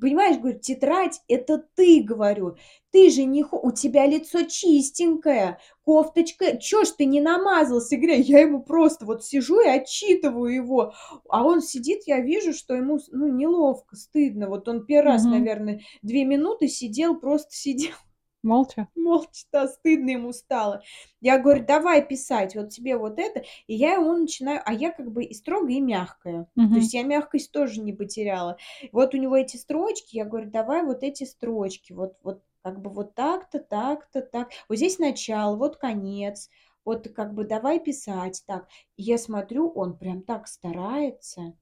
понимаешь, 0.00 0.38
говорю, 0.38 0.58
тетрадь, 0.58 1.20
это 1.28 1.64
ты, 1.74 2.02
говорю, 2.02 2.56
ты 2.90 3.10
же 3.10 3.24
не, 3.24 3.42
хо- 3.42 3.60
у 3.62 3.72
тебя 3.72 4.06
лицо 4.06 4.42
чистенькое, 4.42 5.58
кофточка, 5.84 6.56
чё 6.58 6.84
ж 6.84 6.88
ты 6.98 7.04
не 7.04 7.20
намазался, 7.20 7.96
говорю, 7.96 8.20
я 8.22 8.40
ему 8.40 8.62
просто 8.62 9.04
вот 9.06 9.24
сижу 9.24 9.60
и 9.60 9.68
отчитываю 9.68 10.54
его, 10.54 10.92
а 11.28 11.44
он 11.44 11.62
сидит, 11.62 12.02
я 12.06 12.20
вижу, 12.20 12.52
что 12.52 12.74
ему, 12.74 12.98
ну, 13.12 13.28
неловко, 13.28 13.96
стыдно, 13.96 14.48
вот 14.48 14.68
он 14.68 14.84
первый 14.86 15.12
раз, 15.12 15.24
Мгм. 15.24 15.32
наверное, 15.32 15.80
две 16.02 16.24
минуты 16.24 16.68
сидел, 16.68 17.16
просто 17.18 17.48
сидел, 17.54 17.94
Молча? 18.42 18.86
молча, 18.94 19.44
да, 19.52 19.68
стыдно 19.68 20.10
ему 20.10 20.32
стало. 20.32 20.82
Я 21.20 21.38
говорю, 21.38 21.64
давай 21.64 22.06
писать, 22.06 22.54
вот 22.56 22.70
тебе 22.70 22.96
вот 22.96 23.18
это. 23.18 23.44
И 23.66 23.74
я 23.74 23.94
ему 23.94 24.12
начинаю, 24.16 24.60
а 24.64 24.72
я 24.72 24.90
как 24.92 25.10
бы 25.12 25.24
и 25.24 25.34
строгая, 25.34 25.76
и 25.76 25.80
мягкая. 25.80 26.48
То 26.72 26.78
Мгм. 26.78 26.78
есть 26.78 26.94
я 26.94 27.02
мягкость 27.02 27.52
тоже 27.52 27.80
не 27.80 27.92
потеряла. 27.92 28.56
Вот 28.92 29.14
у 29.14 29.18
него 29.18 29.36
эти 29.36 29.56
строчки, 29.56 30.16
я 30.16 30.24
говорю, 30.24 30.50
давай 30.50 30.82
вот 30.84 31.02
эти 31.02 31.24
строчки, 31.24 31.92
вот, 31.92 32.16
вот 32.22 32.42
как 32.62 32.80
бы 32.80 32.90
вот 32.90 33.14
так-то, 33.14 33.58
так-то, 33.60 34.22
так. 34.22 34.50
Вот 34.68 34.76
здесь 34.76 34.98
начало, 34.98 35.56
вот 35.56 35.76
конец. 35.76 36.50
Вот 36.84 37.08
как 37.14 37.34
бы 37.34 37.44
давай 37.44 37.80
писать 37.80 38.42
так. 38.46 38.68
И 38.96 39.02
я 39.02 39.18
смотрю, 39.18 39.70
он 39.70 39.96
прям 39.98 40.22
так 40.22 40.46
старается. 40.48 41.54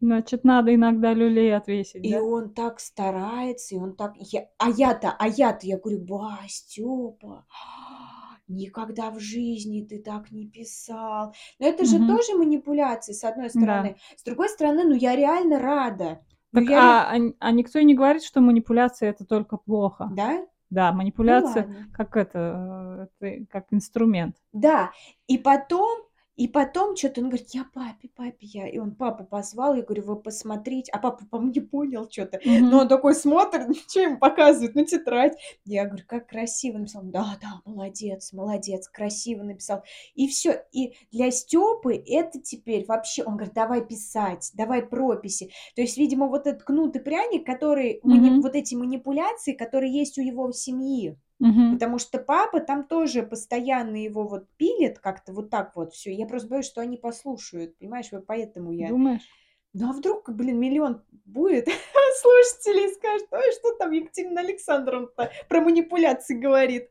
Значит, 0.00 0.44
надо 0.44 0.74
иногда 0.74 1.14
люлей 1.14 1.56
отвесить, 1.56 2.04
И 2.04 2.12
да? 2.12 2.22
он 2.22 2.50
так 2.54 2.80
старается, 2.80 3.74
и 3.74 3.78
он 3.78 3.94
так... 3.96 4.14
Я... 4.18 4.48
А 4.58 4.68
я-то, 4.70 5.14
а 5.18 5.28
я-то, 5.28 5.66
я 5.66 5.78
говорю, 5.78 6.00
ба, 6.04 6.38
Степа, 6.48 7.46
никогда 8.48 9.10
в 9.10 9.18
жизни 9.20 9.82
ты 9.84 10.00
так 10.02 10.30
не 10.30 10.46
писал. 10.48 11.34
Но 11.58 11.66
это 11.68 11.84
же 11.84 11.98
Мгм. 11.98 12.06
тоже 12.08 12.34
манипуляции, 12.34 13.12
с 13.12 13.24
одной 13.24 13.46
Да. 13.46 13.50
стороны. 13.50 13.96
С 14.16 14.22
другой 14.24 14.48
стороны, 14.48 14.84
ну 14.84 14.94
я 14.94 15.16
реально 15.16 15.58
рада. 15.58 16.20
Ну 16.52 16.60
Так, 16.60 16.68
я... 16.70 17.02
а, 17.10 17.16
а 17.16 17.18
а 17.40 17.52
никто 17.52 17.78
и 17.78 17.84
не 17.84 17.94
говорит, 17.94 18.22
что 18.24 18.40
манипуляция 18.40 19.10
это 19.10 19.24
только 19.24 19.56
плохо. 19.56 20.08
Да? 20.08 20.46
Да, 20.70 20.90
Ну 20.90 20.98
манипуляция 20.98 21.62
ладно. 21.62 21.86
как 21.92 22.16
это, 22.16 23.08
э, 23.20 23.26
это 23.26 23.46
как 23.50 23.66
инструмент. 23.72 24.36
Да, 24.52 24.90
и 25.26 25.38
потом, 25.38 25.98
и 26.36 26.48
потом 26.48 26.96
что-то 26.96 27.22
он 27.22 27.28
говорит, 27.30 27.48
я 27.50 27.64
папе, 27.72 28.08
папе, 28.14 28.36
я. 28.46 28.68
И 28.68 28.78
он 28.78 28.94
папу 28.94 29.24
позвал, 29.24 29.74
я 29.74 29.82
говорю, 29.82 30.02
вы 30.04 30.16
посмотрите. 30.16 30.92
А 30.92 30.98
папа, 30.98 31.24
по 31.30 31.38
не 31.38 31.60
понял 31.60 32.08
что-то. 32.10 32.40
Но 32.44 32.52
Мгм. 32.66 32.74
он 32.74 32.88
такой 32.88 33.14
смотрит, 33.14 33.66
что 33.88 34.00
ему 34.00 34.18
показывают, 34.18 34.74
ну, 34.74 34.84
тетрадь. 34.84 35.38
Я 35.64 35.86
говорю, 35.86 36.04
как 36.06 36.28
красиво 36.28 36.78
написал. 36.78 37.02
Да, 37.04 37.38
да, 37.40 37.60
молодец, 37.64 38.32
молодец, 38.32 38.88
красиво 38.88 39.42
написал. 39.42 39.82
И 40.14 40.28
все. 40.28 40.64
И 40.72 40.94
для 41.10 41.30
Степы 41.30 41.94
это 42.06 42.40
теперь 42.40 42.84
вообще, 42.86 43.22
он 43.24 43.36
говорит, 43.36 43.54
давай 43.54 43.84
писать, 43.84 44.50
давай 44.54 44.82
прописи. 44.82 45.50
То 45.74 45.82
есть, 45.82 45.96
видимо, 45.96 46.26
вот 46.28 46.46
этот 46.46 46.64
кнут 46.64 46.96
и 46.96 46.98
пряник, 46.98 47.46
который, 47.46 48.00
мани- 48.02 48.30
Мгм. 48.30 48.42
вот 48.42 48.54
эти 48.54 48.74
манипуляции, 48.74 49.52
которые 49.54 49.92
есть 49.92 50.18
у 50.18 50.22
его 50.22 50.52
семьи. 50.52 51.16
Мгм. 51.38 51.74
Потому 51.74 51.98
что 51.98 52.18
папа 52.18 52.60
там 52.60 52.84
тоже 52.84 53.22
постоянно 53.22 53.96
его 53.96 54.26
вот 54.26 54.48
пилит 54.56 54.98
как-то 54.98 55.32
вот 55.32 55.50
так 55.50 55.76
вот 55.76 55.92
всё. 55.92 56.10
Я 56.10 56.26
просто 56.26 56.48
боюсь, 56.48 56.66
что 56.66 56.80
они 56.80 56.96
послушают, 56.96 57.76
понимаешь? 57.78 58.08
Вот 58.12 58.26
поэтому 58.26 58.72
я 58.72 58.88
Думаешь? 58.88 59.28
Ну, 59.74 59.90
а 59.90 59.92
вдруг, 59.92 60.30
блин, 60.30 60.58
миллион 60.58 61.02
будет 61.26 61.66
слушателей 62.22 62.86
и 62.90 62.94
скажут: 62.94 63.28
"Ой, 63.30 63.52
что 63.52 63.72
там 63.76 63.90
Екатерина 63.90 64.40
Александровна-то 64.40 65.30
про 65.48 65.60
манипуляции 65.60 66.34
говорит?" 66.34 66.88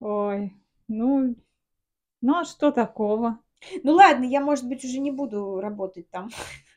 Ой, 0.00 0.52
ну 0.88 1.34
ну, 2.20 2.36
а 2.38 2.44
что 2.44 2.72
такого? 2.72 3.40
Ну 3.84 3.92
ладно, 3.94 4.24
я, 4.24 4.40
может 4.40 4.68
быть, 4.68 4.84
уже 4.84 4.98
не 5.00 5.10
буду 5.12 5.60
работать 5.60 6.10
там. 6.10 6.30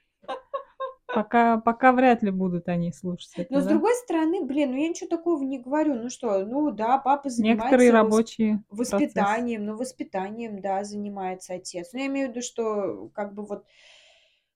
Пока 1.14 1.58
пока 1.58 1.92
вряд 1.92 2.24
ли 2.24 2.32
будут 2.32 2.68
они 2.68 2.92
слушать 2.92 3.34
это, 3.36 3.54
Но 3.54 3.62
с 3.62 3.64
да? 3.64 3.72
другой 3.72 3.94
стороны, 3.96 4.44
блин, 4.44 4.72
ну 4.72 4.78
я 4.78 4.90
ничего 4.90 5.10
такого 5.10 5.44
не 5.44 5.60
говорю. 5.60 5.96
Ну 5.96 6.10
что, 6.10 6.46
ну 6.46 6.72
да, 6.72 6.98
папа 6.98 7.30
Некоторые 7.38 7.92
занимается 7.92 7.94
восп 7.94 7.94
рабочие 7.94 8.64
воспитанием, 8.70 9.66
ну, 9.66 9.76
воспитанием, 9.76 10.62
да, 10.62 10.84
занимается 10.84 11.56
отец. 11.56 11.94
Но 11.94 12.00
я 12.00 12.08
имею 12.08 12.28
в 12.28 12.32
виду, 12.32 12.42
что 12.42 13.10
как 13.14 13.34
бы 13.34 13.46
вот 13.46 13.66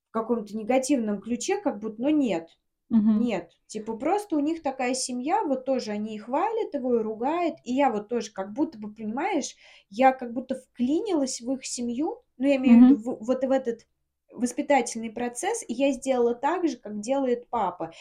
в 0.09 0.11
каком-то 0.11 0.55
негативном 0.55 1.19
ключе 1.21 1.57
как 1.59 1.79
будто, 1.79 2.01
но 2.01 2.09
нет. 2.09 2.49
Мгм. 2.89 3.19
Нет. 3.19 3.51
Типа 3.67 3.97
просто 3.97 4.35
у 4.35 4.39
них 4.39 4.61
такая 4.61 4.93
семья, 4.93 5.43
вот 5.43 5.65
тоже 5.65 5.91
они 5.91 6.15
и 6.15 6.19
хвалят 6.19 6.73
его, 6.73 6.99
и 6.99 7.03
ругают. 7.03 7.55
И 7.63 7.73
я 7.73 7.89
вот 7.89 8.09
тоже 8.09 8.31
как 8.31 8.53
будто 8.53 8.77
бы, 8.77 8.93
понимаешь, 8.93 9.55
я 9.89 10.11
как 10.11 10.33
будто 10.33 10.55
вклинилась 10.55 11.41
в 11.41 11.51
их 11.51 11.65
семью, 11.65 12.21
ну, 12.37 12.47
я 12.47 12.57
имею 12.57 12.79
в 12.79 12.83
виду 12.83 12.97
в 12.97 13.25
вот 13.25 13.43
в 13.43 13.51
этот 13.51 13.87
воспитательный 14.35 15.11
процесс, 15.11 15.63
и 15.67 15.73
я 15.73 15.91
сделала 15.91 16.35
так 16.35 16.67
же, 16.67 16.77
как 16.77 16.99
делает 16.99 17.47
папа. 17.49 17.91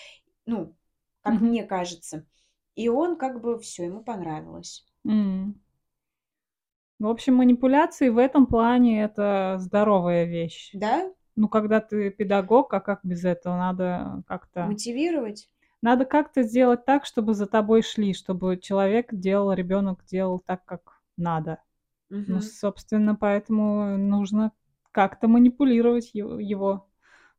Ну, 0.47 0.75
как 1.23 1.35
Мгм. 1.35 1.47
мне 1.47 1.65
кажется. 1.65 2.27
И 2.77 2.89
он 2.89 3.17
как 3.17 3.41
бы 3.43 3.59
всё, 3.61 3.85
ему 3.85 4.03
понравилось. 4.05 4.85
М. 5.07 5.55
В 7.01 7.09
общем, 7.09 7.35
манипуляции 7.37 8.09
в 8.09 8.19
этом 8.19 8.47
плане- 8.47 9.03
это 9.03 9.57
здоровая 9.59 10.25
вещь. 10.25 10.71
Да? 10.73 11.15
Ну, 11.37 11.49
когда 11.49 11.81
ты 11.81 12.11
педагог, 12.11 12.73
а 12.75 12.81
как 12.81 13.01
без 13.03 13.25
этого? 13.25 13.57
Надо 13.57 14.23
как-то 14.29 14.67
Мотивировать? 14.69 15.49
надо 15.83 16.05
как-то 16.07 16.43
сделать 16.43 16.85
так, 16.87 17.05
чтобы 17.05 17.35
за 17.35 17.47
тобой 17.47 17.83
шли, 17.83 18.15
чтобы 18.15 18.57
человек 18.59 19.09
делал, 19.13 19.53
ребёнок 19.53 20.05
делал 20.07 20.39
так, 20.41 20.65
как 20.65 21.01
надо. 21.17 21.59
Ну, 22.27 22.41
Мгм. 22.41 22.41
собственно, 22.41 23.17
поэтому 23.17 23.99
нужно 23.99 24.53
как-то 24.95 25.29
манипулировать 25.29 26.13
его 26.15 26.89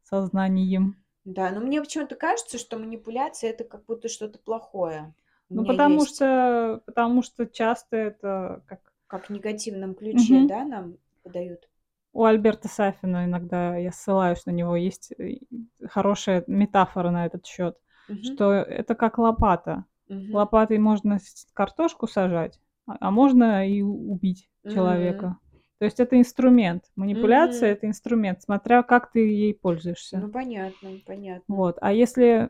сознанием. 0.03 0.97
Да, 1.25 1.49
но 1.51 1.59
мне 1.59 1.81
почему-то 1.81 2.15
кажется, 2.15 2.59
что 2.59 2.77
манипуляция- 2.77 3.49
это 3.49 3.63
как 3.63 3.85
будто 3.85 4.09
что-то 4.09 4.37
плохое. 4.37 5.13
У 5.51 5.55
Ну, 5.55 5.65
потому 5.65 5.95
есть. 6.01 6.15
что 6.15 6.81
потому 6.85 7.23
что 7.23 7.45
часто 7.47 7.95
это 7.97 8.63
как 8.67 8.79
Как 9.09 9.27
в 9.27 9.29
негативном 9.29 9.93
ключе, 9.93 10.41
Мгм. 10.41 10.47
да, 10.47 10.65
нам 10.65 10.97
подают? 11.23 11.67
У 12.13 12.23
Альберта 12.23 12.67
Сафина 12.69 13.25
иногда 13.25 13.75
я 13.75 13.91
ссылаюсь 13.91 14.45
на 14.45 14.51
него, 14.51 14.75
есть, 14.75 15.11
э, 15.17 15.39
хорошая 15.87 16.43
метафора 16.47 17.09
на 17.11 17.25
этот 17.25 17.45
счёт, 17.45 17.77
Мгм. 18.07 18.37
что 18.37 18.53
это 18.53 18.95
как 18.95 19.17
лопата. 19.17 19.85
Мгм. 20.09 20.31
Лопатой 20.31 20.77
можно 20.77 21.19
картошку 21.53 22.07
сажать, 22.07 22.59
а 22.87 22.95
а 22.99 23.11
можно 23.11 23.67
и 23.67 23.81
убить 23.81 24.49
человека. 24.67 25.37
То 25.79 25.85
есть 25.85 25.99
это 25.99 26.17
инструмент. 26.17 26.85
Манипуляция- 26.95 27.69
Мгм. 27.71 27.77
это 27.77 27.87
инструмент, 27.87 28.41
смотря 28.41 28.81
как 28.83 29.11
ты 29.11 29.19
ей 29.19 29.53
пользуешься. 29.53 30.19
Ну, 30.19 30.29
понятно 30.29 30.89
понятно. 31.05 31.43
Вот. 31.53 31.77
А 31.81 31.91
если, 31.91 32.49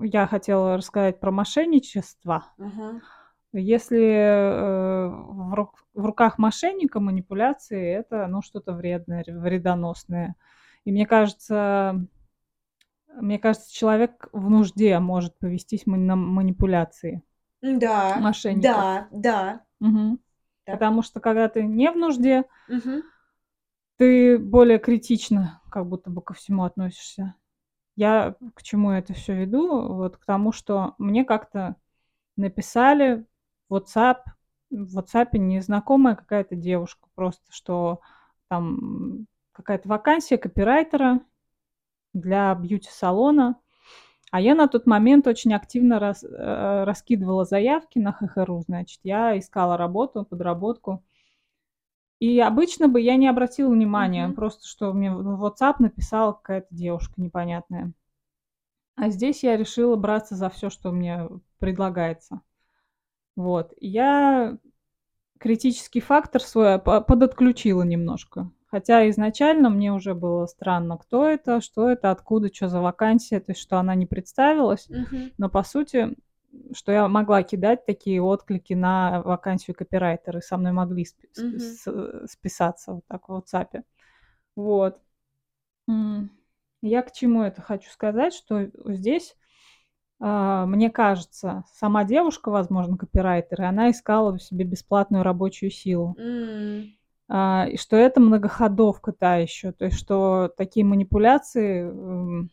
я 0.00 0.26
хотела 0.26 0.76
рассказать 0.76 1.18
про 1.20 1.30
мошенничество. 1.32 2.44
Ага. 2.58 3.00
Если, 3.52 4.00
э, 4.04 5.08
в 5.08 5.54
рук 5.54 5.84
в 5.94 6.04
руках 6.04 6.38
мошенника 6.38 6.98
манипуляции- 6.98 7.94
это, 7.94 8.26
ну, 8.26 8.42
что-то 8.42 8.72
вредное, 8.72 9.24
вредоносное. 9.28 10.34
И 10.84 10.90
мне 10.92 11.06
кажется 11.06 12.04
мне 13.20 13.38
кажется, 13.38 13.72
человек 13.72 14.28
в 14.32 14.50
нужде 14.50 14.98
может 14.98 15.38
повестись 15.38 15.86
на 15.86 16.16
манипуляции 16.16 17.22
М-да, 17.62 18.16
мошенников. 18.18 18.62
да, 18.72 19.08
да. 19.12 19.60
Мгм. 19.78 20.18
Так. 20.66 20.76
Потому 20.78 21.02
что 21.02 21.20
когда 21.20 21.48
ты 21.48 21.62
не 21.62 21.90
в 21.90 21.96
нужде 21.96 22.44
Мгм. 22.68 23.02
ты 23.98 24.38
более 24.38 24.78
критично 24.78 25.60
как 25.70 25.86
будто 25.86 26.10
бы 26.10 26.22
ко 26.22 26.34
всему 26.34 26.64
относишься. 26.64 27.34
Я 27.96 28.36
к 28.54 28.62
чему 28.62 28.90
это 28.92 29.14
всё 29.14 29.34
веду? 29.34 29.94
Вот 29.94 30.16
к 30.16 30.24
тому, 30.24 30.52
что 30.52 30.94
мне 30.98 31.24
как-то 31.24 31.76
написали 32.36 33.26
в 33.68 33.76
WhatsApp 33.76 34.18
в 34.70 34.94
"Ватсапе" 34.94 35.38
незнакомая 35.38 36.16
какая-то 36.16 36.56
девушка, 36.56 37.08
просто 37.14 37.44
что 37.52 38.00
там 38.48 39.26
какая-то 39.52 39.88
вакансия 39.88 40.38
копирайтера 40.38 41.20
для 42.14 42.54
бьюти-салона. 42.54 43.56
А 44.34 44.40
я 44.40 44.56
на 44.56 44.66
тот 44.66 44.84
момент 44.84 45.28
очень 45.28 45.54
активно 45.54 46.00
рас 46.00 46.24
э, 46.24 46.82
раскидывала 46.82 47.44
заявки 47.44 48.00
на 48.00 48.10
"ХХРУ", 48.10 48.62
значит. 48.62 48.98
Я 49.04 49.38
искала 49.38 49.76
работу, 49.76 50.24
подработку. 50.24 51.04
И 52.20 52.40
обычно 52.40 52.88
бы 52.88 53.00
я 53.00 53.14
не 53.14 53.28
обратила 53.28 53.70
внимания, 53.70 54.26
Мгм. 54.26 54.34
просто 54.34 54.66
что 54.66 54.92
мне 54.92 55.12
в 55.12 55.44
WhatsApp 55.44 55.76
написала 55.78 56.32
какая-то 56.32 56.66
девушка 56.70 57.14
непонятная. 57.18 57.92
А 58.96 59.08
здесь 59.10 59.42
я 59.42 59.56
решила 59.56 59.96
браться 59.96 60.34
за 60.36 60.50
всё, 60.50 60.70
что 60.70 60.92
мне 60.92 61.28
предлагается. 61.58 62.40
Вот. 63.36 63.72
Я 63.80 64.58
критический 65.38 66.00
фактор 66.00 66.42
свой 66.42 66.78
по 66.78 67.00
подотключила 67.00 67.82
немножко. 67.82 68.50
Хотя 68.74 69.08
изначально 69.08 69.70
мне 69.70 69.92
уже 69.92 70.14
было 70.16 70.46
странно, 70.46 70.98
кто 70.98 71.28
это, 71.28 71.60
что 71.60 71.88
это, 71.88 72.10
откуда, 72.10 72.50
чё 72.50 72.66
за 72.66 72.80
вакансия, 72.80 73.38
то 73.38 73.52
есть 73.52 73.60
что 73.60 73.78
она 73.78 73.94
не 73.94 74.04
представилась. 74.04 74.88
Мгм. 74.88 75.30
Но 75.38 75.48
по 75.48 75.62
сути, 75.62 76.16
что 76.74 76.90
я 76.90 77.06
могла 77.06 77.44
кидать 77.44 77.86
такие 77.86 78.20
отклики 78.20 78.72
на 78.72 79.22
вакансию 79.22 79.76
копирайтера, 79.76 80.40
и 80.40 80.42
со 80.42 80.56
мной 80.56 80.72
могли 80.72 81.04
спи 81.04 81.28
с 81.32 81.86
списаться 82.28 82.94
вот 82.94 83.04
так 83.06 83.28
в 83.28 83.32
"Ватсапе". 83.34 83.84
Вот. 84.56 84.98
Я 86.82 87.02
к 87.02 87.12
чему 87.12 87.44
это 87.44 87.62
хочу 87.62 87.88
сказать, 87.90 88.34
что 88.34 88.66
здесь, 88.86 89.36
а, 90.20 90.66
мне 90.66 90.90
кажется, 90.90 91.64
сама 91.74 92.04
девушка, 92.04 92.50
возможно, 92.50 92.96
копирайтер, 92.96 93.62
и 93.62 93.66
она 93.66 93.90
искала 93.92 94.38
себе 94.40 94.64
бесплатную 94.64 95.22
рабочую 95.22 95.70
силу. 95.70 96.16
М. 96.18 96.94
А, 97.28 97.66
и 97.70 97.76
что 97.76 97.96
это 97.96 98.20
многоходовка 98.20 99.12
та 99.12 99.36
ещё. 99.36 99.72
То 99.72 99.86
есть 99.86 99.98
что 99.98 100.50
такие 100.56 100.84
манипуляции, 100.84 101.82
м, 101.88 102.50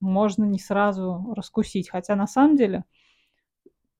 можно 0.00 0.44
не 0.44 0.58
сразу 0.60 1.32
раскусить. 1.36 1.90
Хотя 1.90 2.16
на 2.16 2.26
самом 2.28 2.56
деле 2.56 2.84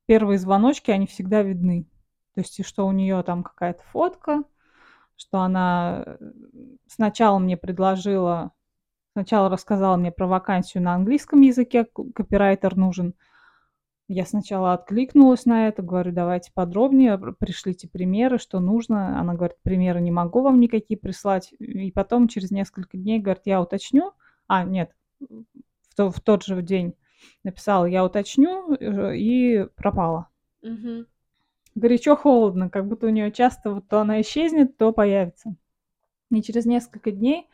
первые 0.09 0.39
звоночки, 0.39 0.91
они 0.93 1.07
всегда 1.07 1.43
видны. 1.43 1.87
То 2.35 2.41
есть 2.43 2.65
что 2.67 2.87
у 2.87 2.93
неё 2.93 3.23
там 3.25 3.43
какая-то 3.43 3.83
фотка, 3.93 4.45
что 5.17 5.41
она, 5.41 6.05
э, 6.07 6.19
сначала 6.89 7.39
мне 7.39 7.57
предложила 7.57 8.53
сначала 9.15 9.51
рассказала 9.51 9.97
мне 9.97 10.13
про 10.13 10.27
вакансию 10.29 10.83
на 10.85 10.95
английском 10.95 11.41
языке, 11.43 11.85
ко 11.87 12.05
копирайтер 12.15 12.77
нужен. 12.77 13.15
Я 14.09 14.25
сначала 14.25 14.73
откликнулась 14.75 15.47
на 15.47 15.67
это, 15.67 15.83
говорю: 15.83 16.13
"Давайте 16.13 16.53
подробнее, 16.55 17.19
пр 17.19 17.35
пришлите 17.35 17.89
примеры, 17.89 18.39
что 18.39 18.61
нужно". 18.61 19.19
Она 19.19 19.35
говорит: 19.35 19.57
"Примеры 19.63 20.01
не 20.01 20.13
могу 20.13 20.43
вам 20.43 20.61
никакие 20.61 20.99
прислать". 20.99 21.53
И 21.59 21.91
потом 21.91 22.29
через 22.29 22.53
несколько 22.53 22.97
дней 22.97 23.19
говорит: 23.19 23.43
"Я 23.47 23.61
уточню". 23.61 24.13
А, 24.47 24.63
нет, 24.65 24.93
в 25.19 25.97
то 25.97 26.11
в 26.11 26.21
тот 26.21 26.45
же 26.45 26.63
день 26.63 26.95
написала: 27.43 27.87
"Я 27.87 28.05
уточню", 28.05 28.75
э, 28.75 29.17
и 29.17 29.65
пропала. 29.75 30.29
Мгм. 30.63 31.07
Горячо-холодно, 31.77 32.71
как 32.71 32.89
будто 32.89 33.07
у 33.07 33.11
неё 33.11 33.31
часто 33.31 33.75
вот 33.75 33.89
то 33.89 34.01
она 34.01 34.21
исчезнет, 34.23 34.77
то 34.79 34.93
появится. 34.93 35.57
И 36.33 36.43
через 36.43 36.67
несколько 36.67 37.13
дней 37.13 37.49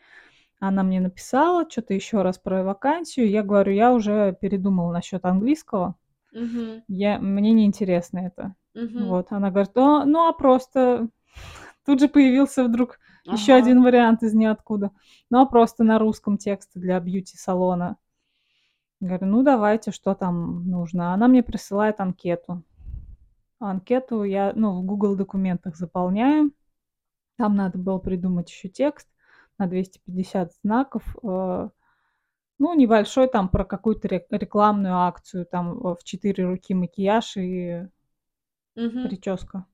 она 0.59 0.83
мне 0.83 1.01
написала 1.01 1.65
чё-то 1.69 1.93
ещё 1.95 2.23
раз 2.23 2.39
про 2.39 2.63
вакансию. 2.63 3.29
Я 3.29 3.43
говорю: 3.43 3.73
"Я 3.73 3.93
уже 3.93 4.37
передумала 4.41 4.91
насчёт 4.93 5.25
английского. 5.25 5.95
Мгм. 6.33 6.83
Я 6.87 7.19
мне 7.19 7.51
неинтересно 7.53 8.19
это". 8.19 8.55
Мгм. 8.75 9.07
Вот. 9.07 9.27
Она 9.31 9.51
говорит: 9.51 9.77
"А, 9.77 10.05
ну, 10.05 10.27
а 10.27 10.33
просто" 10.33 11.09
Тут 11.85 11.99
же 11.99 12.07
появился 12.09 12.63
вдруг 12.63 12.99
Ага. 13.27 13.55
один 13.57 13.83
вариант 13.83 14.23
из 14.23 14.33
ниоткуда. 14.33 14.91
"Ну, 15.29 15.41
а 15.41 15.45
просто 15.45 15.83
на 15.83 15.99
русском 15.99 16.37
тексты 16.37 16.79
для 16.79 16.99
бьюти-салона?" 16.99 17.97
Говорю: 19.01 19.25
"Ну, 19.27 19.43
давайте, 19.43 19.91
что 19.91 20.13
там 20.15 20.67
нужно?" 20.69 21.13
Она 21.13 21.27
мне 21.27 21.43
присылает 21.43 21.99
анкету. 21.99 22.63
Анкету 23.59 24.23
я, 24.23 24.53
ну, 24.55 24.81
в 24.81 24.85
"Гугл 24.85 25.15
Документах" 25.15 25.75
заполняю. 25.77 26.51
Там 27.37 27.55
надо 27.55 27.77
было 27.79 27.99
придумать 27.99 28.49
ещё 28.51 28.69
текст 28.69 29.09
на 29.59 29.67
250 29.67 30.53
знаков, 30.63 31.03
э 31.23 31.69
Ну, 32.59 32.73
небольшой 32.75 33.27
там 33.27 33.49
про 33.49 33.65
какую-то 33.65 34.07
рекламную 34.07 34.95
акцию, 34.97 35.45
там 35.45 35.79
в 35.79 35.99
четыре 36.03 36.45
руки 36.45 36.73
макияж 36.73 37.37
и 37.37 37.87
Мгм. 38.75 39.07
прическа. 39.07 39.65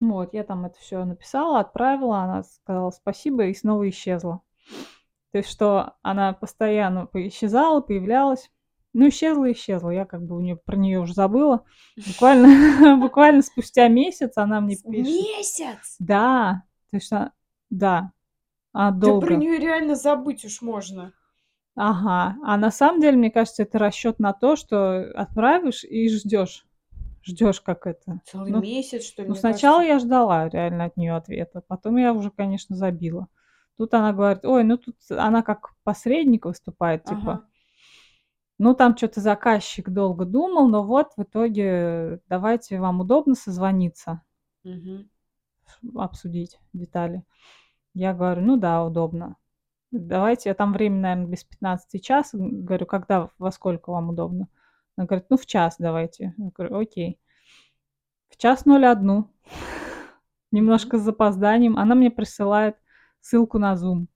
Вот, 0.00 0.32
я 0.32 0.44
там 0.44 0.64
это 0.64 0.78
все 0.78 1.04
написала, 1.04 1.60
отправила, 1.60 2.18
она 2.20 2.42
сказала 2.44 2.90
спасибо 2.90 3.46
и 3.46 3.54
снова 3.54 3.88
исчезла. 3.88 4.42
То 5.32 5.38
есть, 5.38 5.50
что 5.50 5.94
она 6.02 6.32
постоянно 6.32 7.08
исчезала, 7.14 7.80
появлялась. 7.80 8.50
Ну, 8.94 9.08
исчезла, 9.08 9.52
исчезла. 9.52 9.90
Я 9.90 10.06
как 10.06 10.22
бы 10.24 10.36
у 10.36 10.40
нее 10.40 10.56
про 10.56 10.76
нее 10.76 10.98
уже 11.00 11.12
забыла. 11.14 11.64
Буквально, 12.06 12.96
буквально 13.00 13.42
спустя 13.42 13.88
месяц 13.88 14.32
она 14.36 14.60
мне 14.60 14.76
пишет. 14.76 15.12
Месяц? 15.12 15.96
Да. 15.98 16.62
То 16.90 16.96
есть, 16.96 17.12
она- 17.12 17.32
да. 17.68 18.12
А 18.72 18.90
Да 18.90 19.00
про 19.00 19.06
долго. 19.10 19.36
нее 19.36 19.58
реально 19.58 19.94
забыть 19.96 20.44
уж 20.44 20.62
можно. 20.62 21.12
Ага. 21.78 22.36
А 22.42 22.56
на 22.56 22.70
самом 22.70 23.00
деле, 23.00 23.16
мне 23.16 23.30
кажется, 23.30 23.62
это 23.62 23.78
расчет 23.78 24.18
на 24.18 24.32
то, 24.32 24.56
что 24.56 25.00
отправишь 25.14 25.84
и 25.84 26.08
ждешь. 26.08 26.66
Ждешь, 27.22 27.60
как 27.60 27.86
это. 27.86 28.20
Целый 28.24 28.50
Ну, 28.50 28.60
месяц, 28.60 29.04
что 29.04 29.22
ли? 29.22 29.28
Ну, 29.28 29.34
сначала 29.34 29.78
кажется. 29.80 29.94
я 29.94 29.98
ждала 30.00 30.48
реально 30.48 30.84
от 30.86 30.96
нее 30.96 31.14
ответа, 31.14 31.62
потом 31.66 31.96
я 31.96 32.12
уже, 32.12 32.30
конечно, 32.30 32.74
забила. 32.74 33.28
Тут 33.76 33.94
она 33.94 34.12
говорит, 34.12 34.44
ой, 34.44 34.64
ну 34.64 34.76
тут 34.76 34.96
она 35.10 35.42
как 35.42 35.70
посредник 35.84 36.46
выступает, 36.46 37.04
типа. 37.04 37.20
Ага. 37.32 37.44
Ну, 38.58 38.74
там 38.74 38.96
что-то 38.96 39.20
заказчик 39.20 39.88
долго 39.88 40.24
думал, 40.24 40.68
но 40.68 40.82
вот 40.82 41.12
в 41.16 41.22
итоге 41.22 42.20
давайте 42.28 42.80
вам 42.80 43.00
удобно 43.00 43.36
созвониться, 43.36 44.22
Мгм. 44.64 45.08
обсудить 45.94 46.58
детали. 46.72 47.22
Я 47.94 48.14
говорю, 48.14 48.42
ну 48.42 48.56
да, 48.56 48.84
удобно. 48.84 49.36
Давайте, 49.90 50.50
я 50.50 50.54
там 50.54 50.72
время, 50.72 51.00
наверное, 51.00 51.30
без 51.30 51.44
15 51.44 52.04
час. 52.04 52.30
Говорю, 52.32 52.86
когда, 52.86 53.30
во 53.38 53.50
сколько 53.50 53.90
вам 53.90 54.10
удобно? 54.10 54.48
Она 54.96 55.06
говорит, 55.06 55.26
ну 55.30 55.36
в 55.36 55.46
час 55.46 55.76
давайте. 55.78 56.34
Я 56.36 56.50
говорю, 56.54 56.78
окей. 56.78 57.18
В 58.28 58.36
час 58.36 58.64
01. 58.66 59.24
Немножко 60.52 60.98
с 60.98 61.02
запозданием. 61.02 61.78
Она 61.78 61.94
мне 61.94 62.10
присылает 62.10 62.76
ссылку 63.20 63.58
на 63.58 63.74
Zoom. 63.74 64.06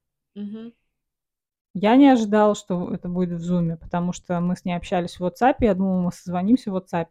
Я 1.74 1.96
не 1.96 2.08
ожидала, 2.08 2.54
что 2.54 2.92
это 2.92 3.08
будет 3.08 3.40
в 3.40 3.50
Zoom, 3.50 3.76
потому 3.78 4.12
что 4.12 4.40
мы 4.40 4.56
с 4.56 4.64
ней 4.64 4.74
общались 4.74 5.18
в 5.18 5.24
WhatsApp. 5.24 5.56
Я 5.60 5.74
думала, 5.74 6.02
мы 6.02 6.12
созвонимся 6.12 6.70
в 6.70 6.76
WhatsApp. 6.76 7.06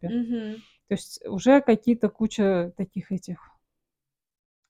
То 0.88 0.94
есть 0.94 1.20
уже 1.26 1.60
какие-то 1.60 2.08
куча 2.08 2.72
таких 2.76 3.10
этих 3.10 3.38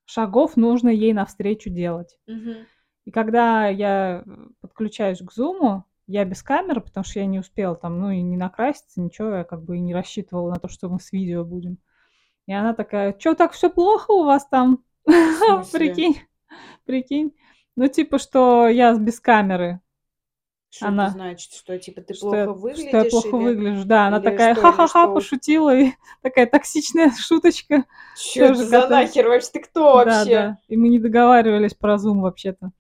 шагов 0.04 0.56
нужно 0.56 0.88
ей 0.88 1.12
навстречу 1.12 1.68
делать. 1.68 2.18
Мгм. 2.26 2.66
И 3.04 3.10
когда 3.10 3.68
я 3.68 4.22
э, 4.24 4.30
подключаюсь 4.60 5.18
к 5.20 5.32
Zoom, 5.36 5.82
я 6.06 6.24
без 6.24 6.42
камеры, 6.42 6.80
потому 6.80 7.04
что 7.04 7.18
я 7.20 7.26
не 7.26 7.38
успела 7.38 7.74
там, 7.76 8.00
ну 8.00 8.10
и 8.10 8.20
не 8.22 8.36
накраситься, 8.36 9.00
ничего, 9.00 9.36
я 9.36 9.44
как 9.44 9.62
бы 9.64 9.76
и 9.76 9.80
не 9.80 9.94
рассчитывала 9.94 10.50
на 10.50 10.56
то, 10.60 10.68
что 10.68 10.88
мы 10.88 11.00
с 11.00 11.12
видео 11.12 11.44
будем. 11.44 11.78
И 12.46 12.52
она 12.52 12.74
такая, 12.74 13.16
что 13.18 13.34
так 13.34 13.52
все 13.52 13.70
плохо 13.70 14.10
у 14.12 14.24
вас 14.24 14.46
там? 14.46 14.84
Прикинь, 15.72 16.20
прикинь. 16.84 17.34
Ну, 17.76 17.88
типа, 17.88 18.18
что 18.18 18.68
я 18.68 18.94
без 18.94 19.18
камеры, 19.20 19.80
Что 20.70 20.88
Она- 20.88 21.04
это 21.04 21.12
значит? 21.14 21.52
Что 21.52 21.78
типа 21.78 22.02
ты 22.02 22.14
что 22.14 22.26
плохо 22.26 22.36
я, 22.38 22.48
выглядишь? 22.50 22.88
что 22.88 22.96
я 22.98 23.04
плохо 23.10 23.28
или... 23.28 23.42
выгляжу. 23.44 23.84
Да, 23.86 24.06
она 24.08 24.18
или 24.18 24.24
такая, 24.24 24.54
ха-ха-ха, 24.54 25.06
пошутила, 25.08 25.74
и 25.76 25.92
такая 26.22 26.46
токсичная 26.46 27.10
шуточка. 27.18 27.84
Чё 28.16 28.46
это 28.46 28.54
за 28.56 28.70
готова. 28.70 28.90
нахер 28.90 29.28
вообще? 29.28 29.50
Ты 29.52 29.60
кто 29.60 30.04
Да, 30.04 30.18
вообще? 30.18 30.30
да. 30.30 30.58
И 30.68 30.76
мы 30.76 30.88
не 30.88 30.98
договаривались 30.98 31.74
про 31.74 31.94
Zoom 31.94 32.20
вообще-то. 32.20 32.70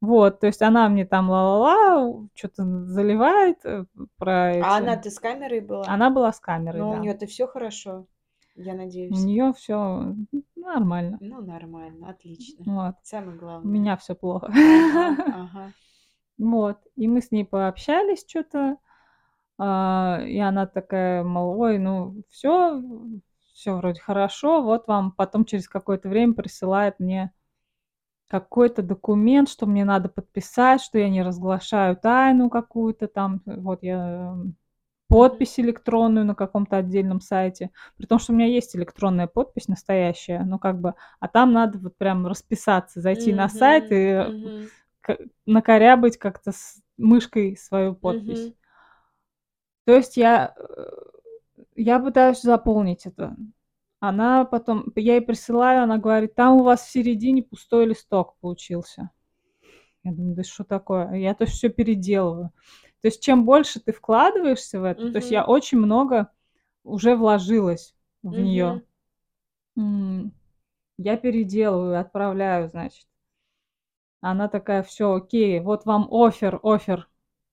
Вот, 0.00 0.40
то 0.40 0.46
есть 0.46 0.62
она 0.62 0.88
мне 0.88 1.04
там 1.04 1.28
ла-ла-ла, 1.28 2.28
что-то 2.34 2.64
заливает 2.86 3.58
э, 3.64 3.84
про 4.16 4.52
эти... 4.52 4.62
А 4.64 4.76
она-то 4.76 5.10
с 5.10 5.18
камерой 5.18 5.60
была? 5.60 5.84
Она 5.88 6.10
была 6.10 6.32
с 6.32 6.38
камерой, 6.38 6.80
Но 6.80 6.92
да. 6.92 6.98
у 6.98 7.02
нее-то 7.02 7.26
все 7.26 7.48
хорошо, 7.48 8.06
я 8.54 8.74
У 8.74 8.76
надеюсь. 8.76 9.24
нее 9.24 9.52
все 9.56 10.14
нормально. 10.54 11.18
Ну, 11.20 11.42
нормально, 11.42 12.10
отлично. 12.10 12.64
Вот. 12.64 12.94
Самое 13.02 13.36
У 13.36 13.40
главное. 13.40 13.72
меня 13.72 13.96
все 13.96 14.14
плохо. 14.14 14.46
Ага, 14.52 15.24
ага. 15.34 15.72
Вот. 16.38 16.78
И 16.94 17.08
мы 17.08 17.20
с 17.20 17.32
ней 17.32 17.44
пообщались 17.44 18.24
что-то. 18.28 18.76
И 19.60 19.62
она 20.40 20.66
такая, 20.72 21.24
мол, 21.24 21.60
ой, 21.60 21.78
ну 21.78 22.22
все, 22.30 22.80
все 23.52 23.74
вроде 23.74 24.00
хорошо. 24.00 24.62
Вот 24.62 24.86
вам 24.86 25.10
потом 25.10 25.44
через 25.44 25.68
какое-то 25.68 26.08
время 26.08 26.34
присылает 26.34 27.00
мне 27.00 27.32
какой-то 28.28 28.82
документ, 28.82 29.48
что 29.48 29.66
мне 29.66 29.84
надо 29.84 30.08
подписать, 30.08 30.82
что 30.82 30.98
я 30.98 31.08
не 31.08 31.22
разглашаю 31.22 31.96
тайну 31.96 32.50
какую-то 32.50 33.08
там. 33.08 33.42
Вот 33.46 33.82
я 33.82 34.32
м, 34.34 34.56
подпись 35.08 35.58
электронную 35.60 36.26
на 36.26 36.34
каком-то 36.34 36.76
отдельном 36.78 37.20
сайте. 37.20 37.70
При 37.96 38.06
том, 38.06 38.18
что 38.18 38.32
у 38.32 38.36
меня 38.36 38.46
есть 38.48 38.76
электронная 38.76 39.26
подпись 39.28 39.68
настоящая, 39.68 40.44
ну 40.44 40.58
как 40.58 40.80
бы, 40.80 40.94
а 41.20 41.28
там 41.28 41.52
надо 41.52 41.78
вот 41.78 41.96
прям 41.98 42.26
расписаться, 42.26 43.00
зайти 43.00 43.32
на 43.32 43.48
сайт 43.48 43.86
и 43.92 43.96
э, 43.96 44.32
к- 45.00 45.18
накорябать 45.46 46.18
как-то 46.18 46.52
с 46.52 46.80
мышкой 46.98 47.56
свою 47.56 47.94
подпись. 47.94 48.50
мгм. 48.50 48.54
То 49.84 49.96
есть 49.96 50.16
я, 50.16 50.54
э, 50.56 50.86
я 51.76 51.98
пытаюсь 52.00 52.42
заполнить 52.42 53.06
это. 53.06 53.36
Она 54.00 54.44
потом, 54.44 54.92
я 54.94 55.14
ей 55.14 55.20
присылаю, 55.20 55.82
она 55.82 55.98
говорит, 55.98 56.34
там 56.34 56.58
у 56.58 56.62
вас 56.62 56.82
в 56.86 56.90
середине 56.90 57.42
пустой 57.42 57.86
листок 57.86 58.36
получился. 58.40 59.10
Я 60.04 60.12
думаю, 60.12 60.36
да 60.36 60.44
что 60.44 60.64
такое? 60.64 61.14
Я 61.14 61.34
то 61.34 61.44
есть 61.44 61.56
все 61.56 61.68
переделываю. 61.68 62.52
То 63.00 63.08
есть 63.08 63.22
чем 63.22 63.44
больше 63.44 63.80
ты 63.80 63.92
вкладываешься 63.92 64.80
в 64.80 64.84
это, 64.84 65.12
то 65.12 65.18
есть 65.18 65.30
я 65.30 65.44
очень 65.44 65.78
много 65.78 66.30
уже 66.84 67.16
вложилась 67.16 67.94
в 68.22 68.32
Мгм. 68.32 68.44
нее. 68.44 68.82
Я 70.98 71.16
переделываю, 71.16 72.00
отправляю, 72.00 72.68
значит. 72.68 73.06
Она 74.20 74.48
такая, 74.48 74.82
все, 74.82 75.12
окей, 75.14 75.60
вот 75.60 75.84
вам 75.84 76.08
офер, 76.10 76.58
офер. 76.62 77.08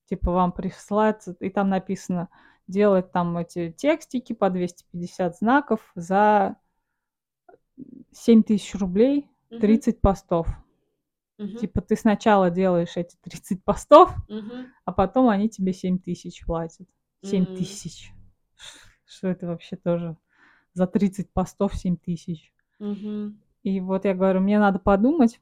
Типа 0.06 0.32
вам 0.32 0.52
присылается, 0.52 1.36
и 1.40 1.48
там 1.50 1.68
написано, 1.68 2.28
делать 2.68 3.12
там 3.12 3.36
эти 3.38 3.70
текстики 3.72 4.32
по 4.32 4.50
250 4.50 5.36
знаков 5.36 5.80
за 5.94 6.56
7 8.12 8.42
тысяч 8.42 8.74
рублей, 8.74 9.28
Мгм, 9.50 9.60
30 9.60 10.00
постов. 10.00 10.48
мгм, 11.38 11.58
Типа 11.58 11.80
ты 11.80 11.96
сначала 11.96 12.50
делаешь 12.50 12.96
эти 12.96 13.16
30 13.22 13.62
постов, 13.64 14.14
мгм. 14.28 14.72
а 14.84 14.92
потом 14.92 15.28
они 15.28 15.48
тебе 15.48 15.72
7 15.72 15.98
тысяч 15.98 16.44
платят. 16.44 16.88
7 17.22 17.44
М. 17.44 17.54
тысяч. 17.54 18.12
Что 19.06 19.28
это 19.28 19.46
вообще 19.46 19.76
тоже? 19.76 20.16
За 20.74 20.86
30 20.86 21.30
постов 21.30 21.74
7 21.74 21.96
тысяч. 21.96 22.52
Мгм. 22.78 23.40
И 23.62 23.80
вот 23.80 24.04
я 24.04 24.14
говорю, 24.14 24.40
мне 24.40 24.58
надо 24.58 24.78
подумать. 24.78 25.40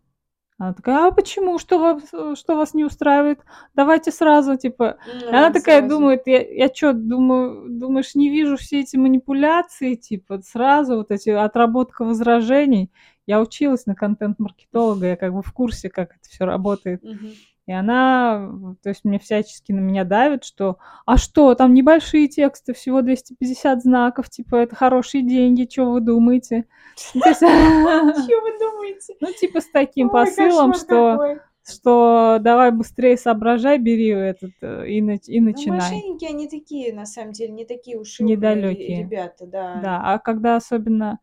Она 0.57 0.73
такая, 0.73 1.09
а 1.09 1.11
почему? 1.11 1.59
Что 1.59 1.79
вас, 1.79 2.39
что 2.39 2.57
вас 2.57 2.75
не 2.75 2.85
устраивает? 2.85 3.41
Давайте 3.75 4.13
сразу, 4.13 4.57
типа. 4.57 4.99
И 5.23 5.27
она 5.27 5.51
такая 5.51 5.81
сразу. 5.81 5.97
думает, 5.97 6.23
я, 6.27 6.47
я 6.49 6.73
что, 6.73 6.93
думаю, 6.93 7.69
думаешь, 7.69 8.15
не 8.15 8.31
вижу 8.31 8.57
все 8.57 8.81
эти 8.81 8.97
манипуляции, 8.97 9.95
типа, 9.95 10.41
сразу 10.43 10.97
вот 10.97 11.11
эти 11.11 11.31
отработка 11.31 12.05
возражений. 12.05 12.93
Я 13.27 13.41
училась 13.41 13.87
на 13.87 13.97
контент-маркетолога, 13.97 15.07
я 15.07 15.17
как 15.17 15.33
бы 15.33 15.43
в 15.43 15.53
курсе, 15.53 15.91
как 15.91 16.11
это 16.11 16.29
все 16.29 16.45
работает. 16.45 17.03
Мгм. 17.03 17.33
И 17.67 17.73
она, 17.73 18.51
то 18.83 18.91
есть 18.91 19.05
мне 19.05 19.19
всячески 19.19 19.73
на 19.73 19.81
меня 19.81 20.05
давит, 20.05 20.45
что, 20.45 20.77
а 21.07 21.17
что, 21.17 21.55
там 21.55 21.73
небольшие 21.73 22.29
тексты, 22.29 22.75
всего 22.75 23.01
250 23.01 23.83
знаков, 23.83 24.29
типа, 24.29 24.57
это 24.57 24.77
хорошие 24.77 25.23
деньги, 25.27 25.67
что 25.71 25.91
вы 25.91 26.01
думаете? 26.01 26.67
Ну, 27.15 27.21
то 27.23 27.29
есть, 27.31 27.41
Чё 28.29 28.41
вы 28.43 28.59
думаете? 28.59 29.15
Ну, 29.21 29.33
типа, 29.33 29.61
с 29.63 29.69
таким 29.71 30.11
посылом, 30.11 30.75
что, 30.75 31.39
что 31.67 32.37
давай 32.41 32.71
быстрее 32.71 33.17
соображай, 33.17 33.79
бери 33.79 34.09
этот 34.09 34.53
э, 34.61 34.87
и, 34.89 34.99
и 34.99 35.41
Ну, 35.41 35.47
начинай. 35.47 35.79
мошенники, 35.79 36.27
они 36.27 36.49
такие, 36.49 36.93
на 36.93 37.07
самом 37.07 37.33
деле, 37.33 37.53
не 37.55 37.65
такие 37.65 37.99
уж 37.99 38.21
Недалёкие. 38.21 39.05
ребята, 39.05 39.47
да. 39.47 39.81
Да, 39.83 40.01
а 40.05 40.19
когда 40.19 40.57
особенно 40.57 41.19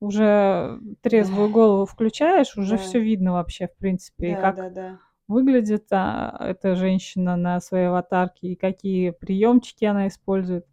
уже 0.00 0.80
трезвую 1.02 1.50
голову 1.50 1.86
включаешь, 1.86 2.56
уже 2.56 2.76
Да. 2.76 2.82
все 2.82 3.00
видно 3.00 3.32
вообще, 3.34 3.68
в 3.68 3.76
принципе, 3.78 4.32
и 4.32 4.34
Да, 4.34 4.40
как 4.40 4.56
да, 4.56 4.70
да. 4.70 4.98
Выглядит 5.28 5.86
а, 5.90 6.36
эта 6.40 6.74
женщина 6.76 7.36
на 7.36 7.60
своей 7.60 7.86
аватарке, 7.86 8.48
и 8.48 8.56
какие 8.56 9.10
приемчики 9.10 9.84
она 9.84 10.08
использует, 10.08 10.66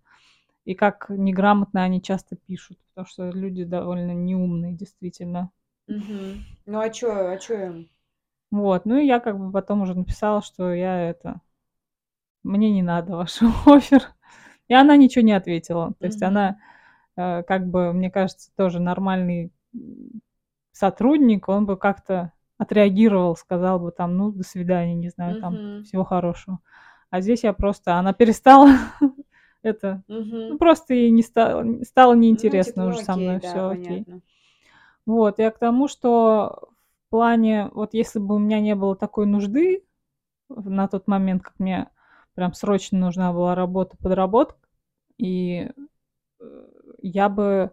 и 0.66 0.76
как 0.76 1.08
неграмотно 1.10 1.84
они 1.84 2.02
часто 2.02 2.36
пишут, 2.36 2.78
потому 2.90 3.08
что 3.08 3.30
люди 3.32 3.64
довольно 3.64 4.12
неумные, 4.12 4.74
действительно. 4.74 5.52
Ну, 5.88 6.80
а 6.80 6.90
чё, 6.90 7.32
а 7.32 7.38
чё 7.38 7.66
им? 7.66 7.90
Вот, 8.52 8.86
ну 8.86 8.98
и 8.98 9.06
я 9.06 9.20
как 9.20 9.40
бы 9.40 9.52
потом 9.52 9.82
уже 9.82 9.96
написала, 9.96 10.42
что 10.42 10.74
я 10.74 11.10
это, 11.10 11.42
мне 12.44 12.72
не 12.72 12.82
надо 12.82 13.16
ваш 13.16 13.40
офер. 13.66 14.04
И 14.68 14.74
она 14.74 14.96
ничего 14.96 15.24
не 15.24 15.34
ответила. 15.34 15.94
То 16.00 16.06
есть 16.06 16.24
она, 16.24 16.60
э, 17.18 17.44
как 17.44 17.68
бы, 17.68 17.92
мне 17.94 18.10
кажется, 18.10 18.52
тоже 18.56 18.80
нормальный 18.80 19.52
сотрудник, 20.72 21.50
он 21.50 21.66
бы 21.66 21.78
как-то 21.78 22.32
отреагировал, 22.62 23.36
сказал 23.36 23.80
бы 23.80 23.92
там, 23.92 24.18
ну, 24.18 24.32
до 24.32 24.44
свидания, 24.44 24.94
не 24.94 25.10
знаю, 25.10 25.36
там, 25.36 25.54
Мгм. 25.56 25.84
всего 25.84 26.04
хорошего. 26.04 26.60
А 27.10 27.20
здесь 27.22 27.44
я 27.44 27.54
просто, 27.54 27.96
она 27.96 28.14
перестала 28.14 28.70
это, 29.64 30.04
ну, 30.48 30.58
просто 30.60 30.94
ей 30.94 31.10
не 31.10 31.24
стало, 31.24 31.66
стало 31.84 32.14
Ну, 32.14 32.20
неинтересно 32.22 32.84
типа, 32.84 32.90
уже 32.94 33.00
со 33.00 33.16
мной, 33.16 33.40
все 33.40 33.70
окей. 33.70 34.08
Вот, 35.06 35.40
я 35.40 35.52
к 35.52 35.58
тому, 35.60 35.88
что 35.88 36.70
в 37.08 37.10
плане, 37.10 37.70
вот 37.74 37.94
если 37.94 38.20
бы 38.20 38.36
у 38.36 38.40
меня 38.40 38.60
не 38.60 38.76
было 38.76 38.96
такой 38.96 39.26
нужды 39.26 39.84
на 40.50 40.88
тот 40.88 41.08
момент, 41.08 41.44
как 41.44 41.60
мне 41.60 41.90
прям 42.36 42.54
срочно 42.54 43.00
нужна 43.00 43.34
была 43.34 43.56
работа, 43.56 43.98
подработка, 43.98 44.60
и 45.18 45.70
э, 46.42 46.68
я 47.02 47.30
бы 47.30 47.72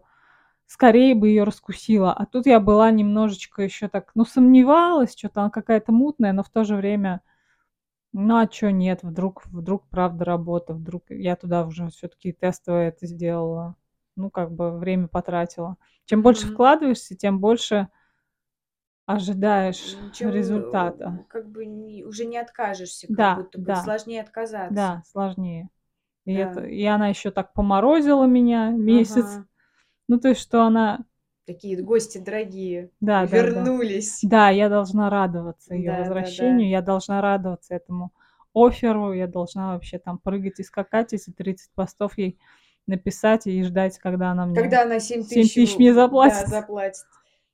скорее 0.69 1.15
бы 1.15 1.29
ее 1.29 1.43
раскусила. 1.45 2.13
А 2.13 2.27
тут 2.27 2.45
я 2.45 2.59
была 2.59 2.91
немножечко 2.91 3.63
еще 3.63 3.87
так, 3.89 4.11
ну, 4.15 4.23
сомневалась, 4.23 5.17
что-то 5.17 5.41
она 5.41 5.49
какая-то 5.49 5.91
мутная, 5.91 6.31
но 6.31 6.43
в 6.43 6.49
то 6.49 6.63
же 6.63 6.75
время, 6.75 7.21
ну, 8.13 8.37
а 8.37 8.47
чё 8.47 8.69
нет, 8.71 9.01
вдруг, 9.03 9.45
вдруг 9.47 9.87
правда 9.89 10.25
работа, 10.25 10.73
вдруг 10.73 11.05
я 11.09 11.35
туда 11.35 11.65
уже 11.65 11.89
все-таки 11.89 12.33
тестовое 12.33 12.89
это 12.89 13.07
сделала. 13.07 13.75
Ну, 14.15 14.29
как 14.29 14.51
бы 14.51 14.77
время 14.77 15.07
потратила. 15.07 15.77
Чем 16.05 16.21
больше 16.21 16.45
Мгм. 16.45 16.53
вкладываешься, 16.53 17.15
тем 17.15 17.39
больше 17.39 17.87
ожидаешь 19.07 19.97
Чем 20.13 20.31
результата. 20.31 21.19
э, 21.19 21.23
как 21.29 21.49
бы 21.49 21.65
не- 21.65 22.03
уже 22.05 22.25
не 22.25 22.37
откажешься, 22.37 23.07
как 23.07 23.15
Да, 23.17 23.35
будто 23.37 23.57
бы 23.57 23.65
да, 23.65 23.75
сложнее 23.75 24.21
отказаться. 24.21 24.75
да, 24.75 25.03
сложнее. 25.07 25.69
И 26.25 26.33
это, 26.35 26.61
Да. 26.61 26.67
и 26.67 26.83
она 26.85 27.07
еще 27.09 27.31
так 27.31 27.53
поморозила 27.53 28.25
меня 28.25 28.69
месяц. 28.69 29.25
Ага. 29.25 29.45
Ну, 30.09 30.19
то 30.19 30.29
есть, 30.29 30.41
что 30.41 30.63
она, 30.63 31.05
Такие 31.45 31.81
гости 31.81 32.17
дорогие 32.17 32.91
да, 32.99 33.25
да, 33.25 33.27
да. 33.27 33.37
вернулись. 33.37 34.19
Да, 34.23 34.49
я 34.49 34.69
должна 34.69 35.09
радоваться 35.09 35.73
ее 35.73 35.91
Да, 35.91 35.91
да, 35.91 35.97
да. 35.97 36.09
возвращению, 36.09 36.69
я 36.69 36.81
должна 36.81 37.21
радоваться 37.21 37.75
этому 37.75 38.11
оферу, 38.53 39.13
я 39.13 39.27
должна 39.27 39.73
вообще 39.73 39.99
там 39.99 40.17
прыгать 40.17 40.59
и 40.59 40.63
скакать, 40.63 41.13
эти 41.13 41.29
30 41.31 41.71
постов 41.73 42.17
ей 42.17 42.39
написать 42.87 43.45
и 43.45 43.63
ждать, 43.63 43.99
когда 43.99 44.31
она 44.31 44.47
мне... 44.47 44.59
Когда 44.59 44.81
она 44.81 44.99
7 44.99 45.21
7 45.21 45.29
тысяч, 45.29 45.53
тысяч 45.53 45.77
мне 45.77 45.93
да, 45.93 46.03
заплатит. 46.03 46.47
заплатит. 46.47 47.05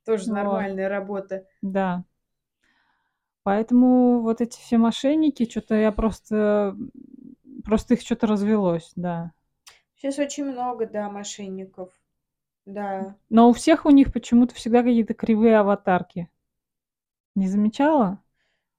Тоже 0.06 0.24
Вот. 0.28 0.34
нормальная 0.34 0.88
работа. 0.88 1.44
Да. 1.60 2.04
Поэтому 3.42 4.20
вот 4.22 4.40
эти 4.40 4.58
все 4.58 4.78
мошенники, 4.78 5.48
что-то 5.48 5.74
я 5.74 5.92
просто... 5.92 6.74
Просто 7.64 7.94
их 7.94 8.00
что-то 8.00 8.26
развелось, 8.26 8.92
да. 8.96 9.32
Сейчас 9.96 10.18
очень 10.18 10.44
много, 10.44 10.86
да, 10.86 11.10
мошенников. 11.10 11.90
Да. 12.66 13.16
Но 13.30 13.48
у 13.48 13.52
всех 13.52 13.86
у 13.86 13.90
них 13.90 14.12
почему-то 14.12 14.54
всегда 14.54 14.82
какие-то 14.82 15.14
кривые 15.14 15.58
аватарки. 15.58 16.28
Не 17.34 17.48
замечала? 17.48 18.20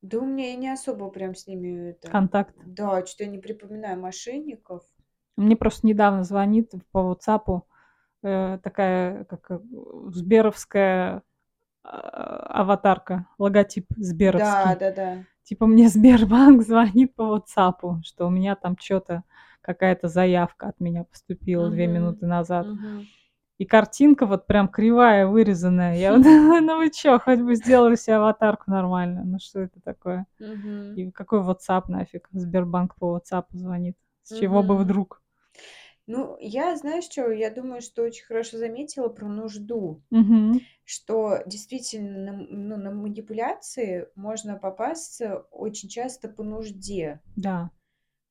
Да 0.02 0.20
у 0.20 0.26
меня 0.26 0.54
и 0.54 0.56
не 0.56 0.70
особо 0.70 1.10
прям 1.10 1.36
с 1.36 1.48
ними 1.48 1.90
это... 1.90 2.10
Контакт. 2.10 2.56
Да, 2.66 3.06
что-то 3.06 3.24
я 3.24 3.30
не 3.30 3.40
припоминаю 3.40 4.00
мошенников. 4.00 4.84
Мне 5.36 5.56
просто 5.56 5.88
недавно 5.88 6.24
звонит 6.24 6.72
по 6.92 7.14
WhatsApp 7.14 7.62
э, 8.24 8.60
такая, 8.64 9.26
как 9.26 9.52
э, 9.52 9.60
сберовская 10.10 11.24
а, 11.84 12.62
аватарка, 12.62 13.28
логотип 13.38 13.86
Да, 13.90 14.04
сберовский. 14.04 14.80
да, 14.80 14.92
да. 14.92 15.24
Типа 15.44 15.66
мне 15.66 15.88
Сбербанк 15.88 16.62
звонит 16.66 17.16
по 17.16 17.38
WhatsApp, 17.38 18.02
что 18.04 18.28
у 18.28 18.30
меня 18.30 18.56
там 18.56 18.76
что-то, 18.80 19.24
какая-то 19.62 20.08
заявка 20.08 20.68
от 20.70 20.80
меня 20.80 21.04
поступила 21.06 21.70
две 21.70 21.86
Мгм. 21.86 21.94
минуты 21.96 22.26
назад. 22.26 22.68
Мгм. 22.68 23.08
И 23.58 23.66
картинка 23.66 24.26
вот 24.26 24.46
прям 24.48 24.68
кривая, 24.68 25.26
вырезанная. 25.28 25.98
Я 25.98 26.14
вот 26.14 26.22
думаю, 26.24 26.64
ну 26.64 26.78
вы 26.78 26.90
чё, 26.92 27.20
хоть 27.20 27.40
бы 27.42 27.56
сделали 27.56 27.96
себе 27.96 28.18
аватарку 28.18 28.70
нормально. 28.72 29.24
Ну 29.26 29.40
что 29.40 29.62
это 29.62 29.80
такое? 29.82 30.26
Мгм. 30.40 30.96
И 30.96 31.12
какой 31.12 31.40
WhatsApp 31.42 31.84
нафиг? 31.88 32.28
Сбербанк 32.32 32.96
по 32.96 33.18
WhatsApp 33.18 33.46
звонит. 33.52 33.98
С 34.24 34.34
чего 34.34 34.62
бы 34.64 34.76
Мгм. 34.76 34.84
вдруг? 34.84 35.22
Ну, 36.08 36.38
я, 36.40 36.76
знаешь 36.78 37.04
что, 37.06 37.32
я 37.32 37.50
думаю, 37.50 37.82
что 37.82 38.04
очень 38.04 38.26
хорошо 38.26 38.58
заметила 38.58 39.10
про 39.10 39.28
нужду, 39.28 40.02
Мгм. 40.12 40.60
что 40.86 41.40
действительно 41.46 42.32
на, 42.32 42.38
ну, 42.50 42.78
на 42.78 42.92
манипуляции 42.92 44.08
можно 44.16 44.56
попасться 44.58 45.46
очень 45.52 45.90
часто 45.90 46.30
по 46.30 46.44
нужде, 46.44 47.20
Да. 47.36 47.70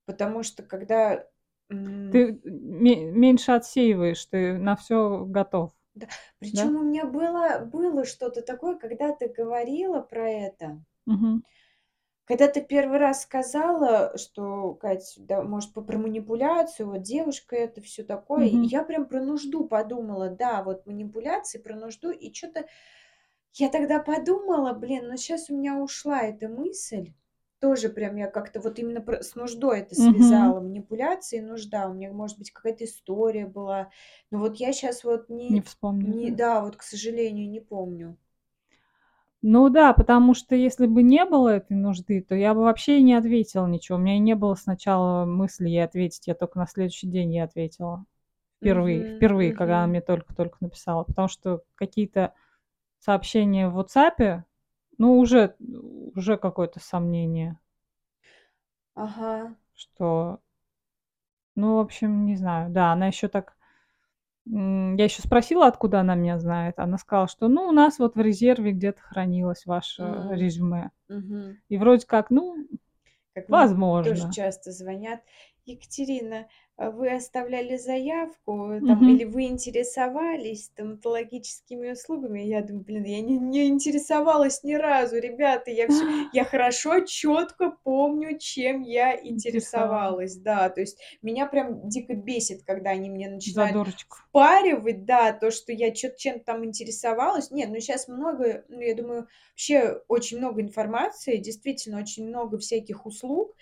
потому 0.06 0.42
что 0.42 0.62
когда... 0.62 1.26
Ты 1.68 2.40
ме- 2.44 3.04
меньше 3.12 3.52
отсеиваешь, 3.52 4.24
ты 4.26 4.54
на 4.58 4.74
все 4.76 5.24
готов. 5.24 5.72
Причем 6.38 6.76
у 6.76 6.82
меня 6.82 7.04
было, 7.04 7.58
было 7.64 8.04
что-то 8.06 8.40
такое, 8.42 8.76
когда 8.76 9.12
ты 9.12 9.28
говорила 9.28 10.00
про 10.00 10.30
это. 10.30 10.80
Мгм. 11.06 11.42
Когда 12.24 12.48
ты 12.48 12.60
первый 12.60 12.98
раз 12.98 13.22
сказала, 13.22 14.16
что, 14.18 14.74
Кать, 14.74 15.14
да, 15.16 15.42
может, 15.42 15.72
про 15.72 15.96
манипуляцию, 15.96 16.90
вот 16.90 17.02
девушка 17.02 17.54
это 17.56 17.80
все 17.80 18.02
такое, 18.02 18.46
Мгм. 18.46 18.66
я 18.66 18.82
прям 18.82 19.06
про 19.06 19.22
нужду 19.22 19.64
подумала, 19.64 20.28
да, 20.28 20.62
вот 20.64 20.86
манипуляции, 20.86 21.58
про 21.58 21.76
нужду, 21.76 22.10
и 22.10 22.32
что-то 22.34 22.66
я 23.54 23.70
тогда 23.70 24.00
подумала, 24.00 24.72
блин, 24.74 25.08
ну 25.08 25.16
сейчас 25.16 25.50
у 25.50 25.56
меня 25.56 25.76
ушла 25.78 26.22
эта 26.22 26.48
мысль, 26.48 27.12
тоже 27.60 27.88
прям 27.88 28.16
я 28.16 28.28
как-то 28.28 28.60
вот 28.60 28.78
именно 28.78 29.04
с 29.22 29.34
нуждой 29.34 29.80
это 29.80 29.94
связала, 29.94 30.60
манипуляции 30.60 31.38
и 31.38 31.42
нужда, 31.42 31.88
у 31.88 31.94
меня, 31.94 32.12
может 32.12 32.38
быть, 32.38 32.50
какая-то 32.52 32.84
история 32.84 33.46
была, 33.46 33.90
но 34.30 34.38
вот 34.38 34.56
я 34.56 34.72
сейчас 34.72 35.04
вот 35.04 35.28
Не 35.48 35.60
не, 35.60 35.62
вспомню. 35.62 36.14
не, 36.14 36.30
да. 36.30 36.60
вот, 36.62 36.76
к 36.76 36.82
сожалению, 36.82 37.48
не 37.50 37.60
помню. 37.60 38.16
Ну 39.42 39.68
да, 39.68 39.92
потому 39.92 40.34
что 40.34 40.56
если 40.56 40.86
бы 40.86 41.02
не 41.02 41.24
было 41.24 41.50
этой 41.50 41.76
нужды, 41.76 42.20
то 42.22 42.34
я 42.34 42.52
бы 42.54 42.62
вообще 42.62 42.98
и 42.98 43.02
не 43.02 43.14
ответила 43.14 43.66
ничего. 43.66 43.98
У 43.98 44.00
меня 44.00 44.16
и 44.16 44.18
не 44.18 44.34
было 44.34 44.54
сначала 44.54 45.24
мысли 45.24 45.68
ей 45.68 45.84
ответить, 45.84 46.26
я 46.26 46.34
только 46.34 46.58
на 46.58 46.66
следующий 46.66 47.06
день 47.06 47.32
ей 47.34 47.44
ответила. 47.44 48.04
Впервые, 48.60 49.04
Мгм, 49.04 49.16
впервые, 49.16 49.52
когда 49.52 49.78
она 49.78 49.88
мне 49.88 50.00
только-только 50.02 50.58
написала. 50.60 51.04
Потому 51.04 51.28
что 51.28 51.62
какие-то 51.76 52.34
сообщения 53.00 53.68
в 53.68 53.78
WhatsApp, 53.80 54.44
ну 54.98 55.18
уже, 55.18 55.56
уже 56.14 56.36
какое-то 56.38 56.80
сомнение, 56.80 57.58
Ага. 59.04 59.56
что, 59.74 60.40
ну, 61.54 61.76
в 61.76 61.78
общем, 61.80 62.26
не 62.26 62.36
знаю. 62.36 62.70
Да, 62.70 62.92
она 62.92 63.06
еще 63.08 63.28
так 63.28 63.54
М, 64.48 64.96
я 64.96 65.04
еще 65.04 65.22
спросила, 65.22 65.66
откуда 65.68 66.00
она 66.00 66.14
меня 66.16 66.38
знает. 66.38 66.78
Она 66.78 66.98
сказала, 66.98 67.28
что, 67.28 67.48
ну, 67.48 67.68
у 67.68 67.72
нас 67.72 67.98
вот 67.98 68.16
в 68.16 68.20
резерве 68.20 68.72
где-то 68.72 69.00
хранилось 69.02 69.66
ваше 69.66 70.04
М. 70.04 70.30
резюме. 70.30 70.90
Мгм. 71.08 71.60
И 71.68 71.78
вроде 71.78 72.06
как, 72.06 72.30
ну, 72.30 72.56
Как 73.34 73.48
мне 73.48 73.68
тоже 74.02 74.22
возможно. 74.22 74.28
часто 74.28 74.72
звонят. 74.72 75.20
Екатерина, 75.64 76.38
а 76.38 76.46
вы 76.78 77.10
оставляли 77.14 77.76
заявку, 77.76 78.82
там, 78.86 78.98
Мгм. 78.98 79.08
или 79.08 79.24
вы 79.24 79.44
интересовались 79.44 80.66
стоматологическими 80.66 81.92
услугами? 81.92 82.40
Я 82.40 82.62
думаю, 82.62 82.84
блин, 82.84 83.04
я 83.04 83.20
не, 83.22 83.38
не 83.38 83.66
интересовалась 83.68 84.62
ни 84.62 84.74
разу, 84.74 85.16
ребята, 85.18 85.70
я 85.70 85.88
все, 85.88 86.06
я 86.32 86.44
хорошо, 86.44 87.00
четко 87.00 87.70
помню, 87.82 88.38
чем 88.38 88.82
я 88.82 89.16
интересовалась, 89.18 90.36
да, 90.36 90.68
то 90.68 90.80
есть 90.82 90.98
меня 91.22 91.46
прям 91.46 91.88
дико 91.88 92.14
бесит, 92.14 92.62
когда 92.64 92.90
они 92.90 93.08
мне 93.10 93.28
начинают 93.30 93.78
Задорочку. 93.78 94.18
впаривать, 94.30 95.04
да, 95.06 95.32
то, 95.32 95.50
что 95.50 95.72
я 95.72 95.94
что-то 95.94 96.18
чем-то 96.18 96.44
там 96.44 96.64
интересовалась. 96.64 97.50
Нет, 97.50 97.70
ну 97.70 97.80
сейчас 97.80 98.06
много, 98.08 98.64
ну 98.68 98.80
я 98.80 98.94
думаю, 98.94 99.28
вообще 99.52 100.02
очень 100.08 100.38
много 100.38 100.60
информации, 100.60 101.38
действительно 101.38 101.98
очень 101.98 102.26
много 102.28 102.58
всяких 102.58 103.06
услуг, 103.06 103.56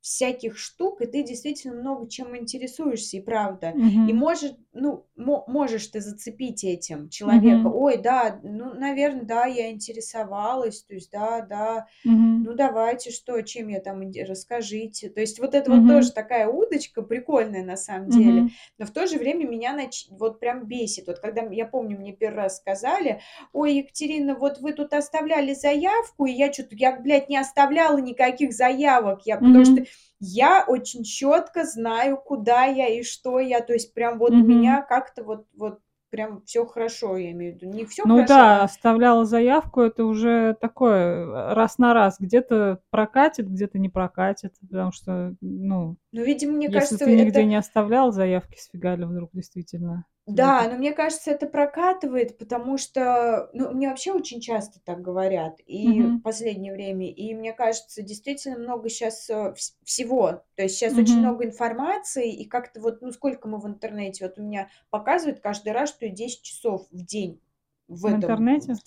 всяких 0.00 0.56
штук, 0.58 1.00
и 1.02 1.06
ты 1.06 1.22
действительно 1.22 1.74
много 1.80 2.08
чем 2.08 2.36
интересуешься, 2.36 3.16
и 3.18 3.20
правда. 3.22 3.78
И 4.04 4.12
Мгм. 4.12 4.12
может, 4.12 4.56
ну, 4.72 5.06
мо- 5.16 5.44
можешь 5.48 5.86
ты 5.88 6.00
зацепить 6.00 6.64
этим 6.64 7.08
человека. 7.08 7.68
Мгм. 7.68 7.74
Ой, 7.74 7.96
да, 7.98 8.38
ну, 8.42 8.72
наверное, 8.74 9.24
да, 9.24 9.46
я 9.46 9.70
интересовалась, 9.70 10.82
то 10.84 10.94
есть, 10.94 11.10
да, 11.10 11.40
да, 11.40 11.86
Мгм. 12.04 12.44
ну 12.44 12.54
давайте, 12.54 13.10
что, 13.10 13.40
чем 13.42 13.68
я 13.68 13.80
там, 13.80 14.00
расскажите. 14.26 15.10
То 15.10 15.20
есть 15.20 15.38
вот 15.40 15.54
это 15.54 15.70
вот 15.70 15.86
тоже 15.86 16.12
такая 16.12 16.48
удочка 16.48 17.02
прикольная 17.02 17.64
на 17.64 17.76
самом 17.76 18.08
деле, 18.08 18.42
Мгм. 18.42 18.50
но 18.78 18.86
в 18.86 18.90
то 18.90 19.06
же 19.06 19.18
время 19.18 19.46
меня 19.46 19.76
нач- 19.76 20.06
вот 20.10 20.40
прям 20.40 20.66
бесит. 20.66 21.06
Вот 21.06 21.18
когда, 21.18 21.42
я 21.50 21.66
помню, 21.66 21.98
мне 21.98 22.12
первый 22.12 22.36
раз 22.36 22.56
сказали, 22.58 23.20
ой, 23.52 23.74
Екатерина, 23.74 24.34
вот 24.34 24.58
вы 24.60 24.72
тут 24.72 24.92
оставляли 24.94 25.52
заявку, 25.54 26.26
и 26.26 26.32
я 26.32 26.52
что-то, 26.52 26.76
я, 26.76 26.96
блядь, 26.98 27.28
не 27.28 27.36
оставляла 27.38 27.98
никаких 27.98 28.52
заявок, 28.52 29.22
я, 29.26 29.36
потому 29.38 29.64
что. 29.64 29.84
Я 30.20 30.64
очень 30.66 31.04
четко 31.04 31.64
знаю, 31.64 32.16
куда 32.18 32.64
я 32.64 32.88
и 32.88 33.02
что 33.02 33.40
я, 33.40 33.60
то 33.60 33.72
есть 33.72 33.94
прям 33.94 34.18
вот 34.18 34.32
у 34.32 34.36
Мгм. 34.36 34.48
меня 34.48 34.82
как-то 34.82 35.24
вот, 35.24 35.46
вот 35.56 35.80
прям 36.10 36.42
все 36.42 36.66
хорошо, 36.66 37.16
я 37.16 37.30
имею 37.32 37.52
в 37.54 37.56
виду, 37.62 37.66
не 37.72 37.84
все 37.86 38.04
Ну 38.04 38.16
хорошо, 38.16 38.26
да, 38.28 38.60
а 38.60 38.64
оставляла 38.64 39.24
заявку, 39.24 39.80
это 39.82 40.04
уже 40.04 40.56
такое, 40.60 41.54
раз 41.54 41.78
на 41.78 41.94
раз. 41.94 42.16
Где-то 42.18 42.80
прокатит, 42.90 43.48
где-то 43.48 43.78
не 43.78 43.88
прокатит, 43.88 44.54
потому 44.68 44.92
что, 44.92 45.34
ну, 45.40 45.96
ну, 46.12 46.24
видимо, 46.24 46.54
мне 46.54 46.66
если 46.66 46.94
кажется, 46.94 47.06
ты 47.06 47.14
нигде 47.14 47.40
это 47.40 47.44
не 47.44 47.56
оставлял 47.56 48.12
заявки, 48.12 48.58
сфига 48.58 48.96
ли 48.96 49.04
вдруг 49.04 49.30
действительно. 49.32 50.04
Да, 50.32 50.68
но 50.68 50.76
мне 50.76 50.92
кажется, 50.92 51.32
это 51.32 51.46
прокатывает, 51.46 52.38
потому 52.38 52.78
что, 52.78 53.50
ну, 53.52 53.72
мне 53.72 53.88
вообще 53.88 54.12
очень 54.12 54.40
часто 54.40 54.78
так 54.84 55.00
говорят, 55.02 55.58
и 55.66 56.04
в 56.04 56.12
Мгм. 56.12 56.22
последнее 56.22 56.72
время. 56.72 57.10
И 57.10 57.34
мне 57.34 57.52
кажется, 57.52 58.02
действительно 58.02 58.58
много 58.58 58.88
щас, 58.88 59.28
э, 59.28 59.52
вс 59.54 59.76
всего. 59.84 60.44
То 60.54 60.62
есть 60.62 60.78
щас 60.78 60.98
очень 60.98 61.20
Мгм. 61.20 61.24
много 61.24 61.44
информации, 61.44 62.32
и 62.32 62.44
как-то 62.46 62.80
вот, 62.80 63.02
ну, 63.02 63.10
сколько 63.12 63.48
мы 63.48 63.58
в 63.58 63.66
интернете, 63.66 64.24
вот 64.26 64.38
у 64.38 64.42
меня 64.42 64.68
показывает 64.90 65.40
каждый 65.40 65.72
раз, 65.72 65.88
что 65.90 66.06
я 66.06 66.12
10 66.12 66.42
часов 66.42 66.86
в 66.92 67.04
день 67.04 67.40
в 67.88 68.06
В 68.06 68.12
этом, 68.12 68.46
интернете? 68.52 68.78
в 68.78 68.82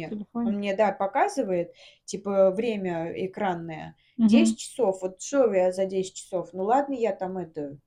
В 0.00 0.06
телефоне. 0.06 0.14
телефоне? 0.14 0.44
Он 0.44 0.58
мне, 0.58 0.76
да, 0.76 0.92
показывает, 0.92 1.72
типа, 2.04 2.50
время 2.52 3.10
экранное. 3.26 3.96
Мгм. 4.18 4.56
10 4.56 4.58
часов. 4.58 5.02
Вот 5.02 5.20
что 5.20 5.52
я 5.52 5.72
за 5.72 5.86
10 5.86 6.14
часов? 6.16 6.50
Ну 6.52 6.62
ладно, 6.64 6.92
я 6.94 7.12
там 7.12 7.38
это 7.38 7.78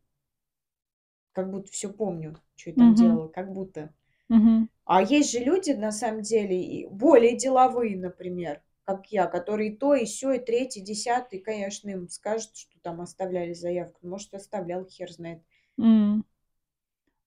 как 1.38 1.51
будто 1.51 1.71
всё 1.71 1.93
помню, 1.93 2.35
чё 2.55 2.71
я 2.71 2.75
там 2.77 2.93
Мгм. 2.93 2.95
делала, 2.95 3.27
как 3.29 3.53
будто. 3.53 3.93
Мгм. 4.29 4.67
А 4.85 5.01
есть 5.03 5.31
же 5.33 5.39
люди, 5.39 5.71
на 5.71 5.91
самом 5.91 6.21
деле, 6.23 6.88
более 6.89 7.38
деловые, 7.38 7.97
например, 7.97 8.61
как 8.85 9.07
я, 9.11 9.27
которые 9.27 9.77
то, 9.77 9.95
и 9.95 10.05
сё, 10.05 10.31
и 10.33 10.39
третье, 10.39 10.81
десятое. 10.81 11.39
Конечно, 11.41 11.89
им 11.91 12.09
скажут, 12.09 12.55
что 12.57 12.79
там 12.81 13.01
оставляли 13.01 13.53
заявку. 13.53 14.07
Может, 14.07 14.33
оставлял, 14.35 14.85
хер 14.88 15.11
знает. 15.11 15.41
М. 15.79 16.23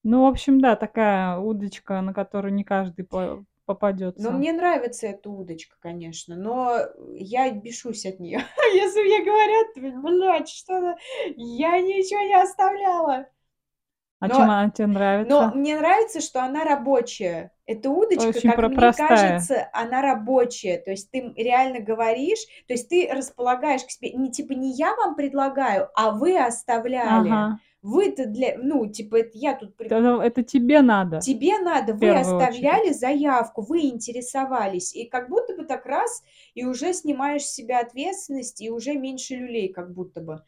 Ну, 0.04 0.22
в 0.22 0.26
общем, 0.26 0.60
да, 0.60 0.76
такая 0.76 1.36
удочка, 1.38 2.00
на 2.00 2.14
которую 2.14 2.54
не 2.54 2.64
каждый 2.64 3.04
по 3.04 3.44
Но 4.16 4.30
попадётся. 4.30 4.32
мне 4.32 4.52
нравится 4.52 5.06
эта 5.06 5.30
удочка, 5.30 5.76
конечно, 5.80 6.36
но, 6.36 6.78
я 7.14 7.50
бешусь 7.52 8.04
от 8.06 8.18
неё. 8.20 8.40
Если 8.74 9.02
мне 9.02 9.24
говорят: 9.24 10.02
"Блядь, 10.02 10.48
что 10.48 10.80
за 10.80 10.96
Я 11.36 11.80
ничего 11.80 12.20
не 12.22 12.34
оставляла!" 12.42 13.28
А 14.20 14.28
чем 14.28 14.36
Но 14.38 14.42
она 14.44 14.70
те 14.70 14.86
но 14.86 14.92
нравится? 14.92 15.50
мне 15.54 15.76
нравится, 15.78 16.20
что 16.20 16.42
она 16.42 16.62
рабочая. 16.64 17.52
Эта 17.64 17.88
удочка, 17.88 18.28
Очень 18.28 18.50
как 18.50 18.56
про 18.56 18.68
мне 18.68 18.76
простая. 18.76 19.08
кажется, 19.08 19.68
она 19.72 20.02
рабочая. 20.02 20.76
То 20.78 20.90
есть 20.90 21.10
ты, 21.10 21.32
реально 21.36 21.80
говоришь, 21.80 22.40
то 22.66 22.74
есть 22.74 22.88
ты 22.90 23.08
располагаешь 23.10 23.82
к 23.84 23.90
себе. 23.90 24.12
Не 24.12 24.30
типа 24.30 24.52
не 24.52 24.72
я 24.72 24.94
вам 24.96 25.14
предлагаю, 25.14 25.88
а 25.94 26.10
вы 26.10 26.38
оставляли. 26.38 27.30
Ага. 27.30 27.58
Вы-то 27.82 28.26
для 28.26 28.58
ну, 28.58 28.86
типа, 28.86 29.20
это 29.20 29.30
я 29.32 29.54
тут 29.54 29.74
Это 29.80 30.20
это 30.22 30.42
тебе 30.42 30.82
надо 30.82 31.20
Тебе 31.20 31.58
надо, 31.58 31.94
вы 31.94 32.00
первую 32.00 32.36
очередь. 32.36 32.48
оставляли 32.50 32.92
заявку, 32.92 33.62
вы 33.62 33.86
интересовались. 33.86 34.94
И 34.94 35.06
как 35.06 35.30
будто 35.30 35.56
бы 35.56 35.64
так 35.64 35.86
раз, 35.86 36.22
и 36.52 36.66
уже 36.66 36.92
снимаешь 36.92 37.42
с 37.44 37.54
себя 37.54 37.80
ответственность, 37.80 38.60
и 38.60 38.70
уже 38.70 38.96
меньше 38.96 39.36
люлей 39.36 39.68
как 39.72 39.94
будто 39.94 40.20
бы 40.20 40.42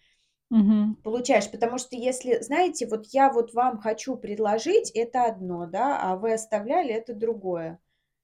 Мгм. 0.52 0.96
получаешь. 1.02 1.50
Потому 1.50 1.78
что 1.78 1.96
если, 1.96 2.40
знаете, 2.42 2.86
вот 2.86 3.06
я 3.06 3.32
вот 3.32 3.54
вам 3.54 3.78
хочу 3.80 4.16
предложить- 4.16 4.90
это 4.94 5.24
одно, 5.24 5.66
да, 5.66 5.98
а 6.00 6.16
вы 6.16 6.34
оставляли- 6.34 6.92
это 6.94 7.14
другое. 7.14 7.78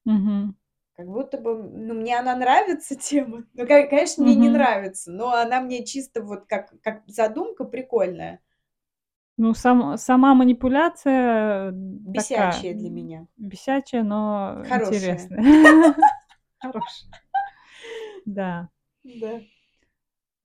Мгм. 0.05 0.55
Как 0.97 1.07
будто 1.07 1.39
бы, 1.39 1.55
ну, 1.55 1.95
мне 1.95 2.19
она 2.19 2.37
нравится 2.37 2.95
тема. 2.97 3.45
Ну, 3.55 3.67
ко 3.67 3.87
конечно, 3.87 4.23
мне 4.25 4.35
не 4.35 4.49
Мгм. 4.49 4.59
нравится, 4.59 5.11
но 5.13 5.33
она 5.33 5.61
мне 5.61 5.85
чисто 5.85 6.23
вот 6.23 6.47
как 6.47 6.73
как 6.83 7.03
задумка 7.07 7.65
прикольная. 7.65 8.41
Ну, 9.37 9.55
сам 9.55 9.97
сама 9.97 10.35
манипуляция, 10.35 11.69
м, 11.69 12.05
такая, 12.13 12.13
Бесячая 12.13 12.75
для 12.75 12.89
м, 12.89 12.95
меня. 12.95 13.27
бесячая, 13.37 14.03
но 14.03 14.63
Хорошая. 14.69 14.91
интересная. 14.91 15.39
Хорошая. 16.61 17.11
Да. 18.27 18.69
Да. 19.05 19.41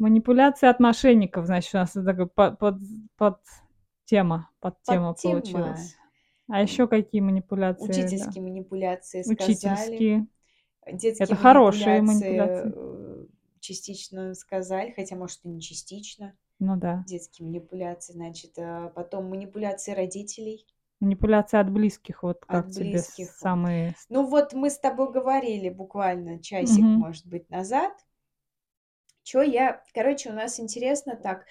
Манипуляция 0.04 0.70
от 0.70 0.82
мошенников, 0.82 1.45
значит, 1.45 1.74
у 1.76 1.78
нас 1.78 1.95
вот 1.95 2.06
такой 2.06 2.28
по 2.28 2.51
под 2.51 2.76
подтема 3.16 4.49
подтема 4.60 5.14
Подтема. 5.14 5.32
получилась. 5.32 5.95
А 6.49 6.62
ещё 6.62 6.89
какие 6.89 7.22
манипуляции, 7.22 7.88
да? 7.88 7.93
Учительские 8.01 8.43
манипуляции 8.43 9.22
сказали. 9.22 9.45
Учительские. 9.45 10.28
Это 10.86 10.97
Детские 10.97 11.38
хорошие 11.38 12.01
манипуляции, 12.01 12.38
манипуляции. 12.38 12.74
э, 12.76 13.26
частично 13.62 14.34
сказали, 14.36 14.91
хотя, 14.91 15.16
может, 15.16 15.39
и 15.45 15.47
не 15.47 15.62
частично. 15.62 16.36
Ну 16.60 16.76
да. 16.76 17.06
Детские 17.08 17.47
манипуляции, 17.47 18.12
значит, 18.12 18.51
а 18.58 18.89
потом 18.89 19.30
манипуляции 19.30 19.93
родителей. 19.93 20.68
Манипуляция 20.99 21.62
от 21.62 21.72
близких, 21.72 22.24
вот 22.24 22.41
От 22.41 22.47
как 22.66 22.72
тебе 22.72 22.91
близких. 22.91 23.30
самые 23.39 23.95
Ну, 24.10 24.26
вот 24.26 24.51
мы 24.51 24.70
с 24.70 24.78
тобой 24.78 25.14
говорили 25.14 25.70
буквально 25.70 26.43
часик, 26.43 26.84
Мгм. 26.84 26.99
может 26.99 27.26
быть, 27.26 27.49
назад. 27.49 27.93
Чё 29.26 29.42
я 29.42 29.82
короче, 29.94 30.30
у 30.30 30.34
нас 30.34 30.60
интересно 30.60 31.16
так. 31.16 31.46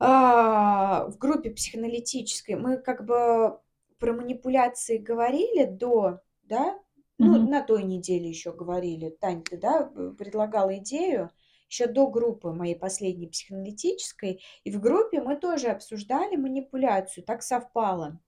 А, 0.00 1.06
в 1.08 1.18
группе 1.18 1.50
психоаналитической 1.50 2.56
мы 2.56 2.78
как 2.78 3.04
бы 3.06 3.58
про 3.98 4.12
манипуляции 4.12 4.98
говорили 4.98 5.64
до, 5.66 6.20
да? 6.42 6.78
Ну, 7.18 7.38
Мгм. 7.38 7.50
на 7.50 7.62
той 7.62 7.84
неделе 7.84 8.28
ещё 8.28 8.52
говорили. 8.52 9.10
Тань, 9.20 9.42
ты, 9.44 9.56
да, 9.56 9.84
предлагала 10.18 10.76
идею 10.78 11.30
ещё 11.70 11.86
до 11.86 12.08
группы 12.08 12.52
моей 12.52 12.74
последней 12.76 13.28
психоаналитической. 13.28 14.42
И 14.64 14.70
в 14.72 14.80
группе 14.80 15.20
мы 15.22 15.36
тоже 15.36 15.68
обсуждали 15.68 16.36
манипуляцию, 16.36 17.24
так 17.24 17.42
совпало. 17.42 18.18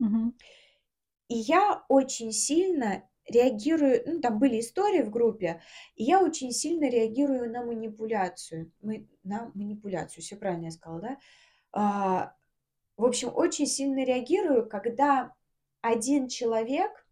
Мгм. 0.00 0.34
И 1.28 1.36
я 1.36 1.84
очень 1.88 2.32
сильно 2.32 3.04
реагирую 3.30 4.02
ну, 4.06 4.20
там 4.20 4.38
были 4.38 4.60
истории 4.60 5.02
в 5.02 5.10
группе, 5.10 5.62
и 5.96 6.04
я 6.04 6.22
очень 6.22 6.52
сильно 6.52 6.88
реагирую 6.88 7.50
на 7.50 7.64
манипуляцию. 7.64 8.72
Мы 8.82 9.08
на 9.24 9.50
манипуляцию, 9.54 10.22
всё 10.22 10.36
правильно 10.36 10.66
я 10.66 10.70
сказала, 10.70 11.00
да? 11.00 11.18
А, 11.72 12.34
в 12.96 13.04
общем, 13.04 13.30
очень 13.34 13.66
сильно 13.66 14.04
реагирую, 14.04 14.68
когда 14.68 15.34
один 15.82 16.28
человек 16.28 17.06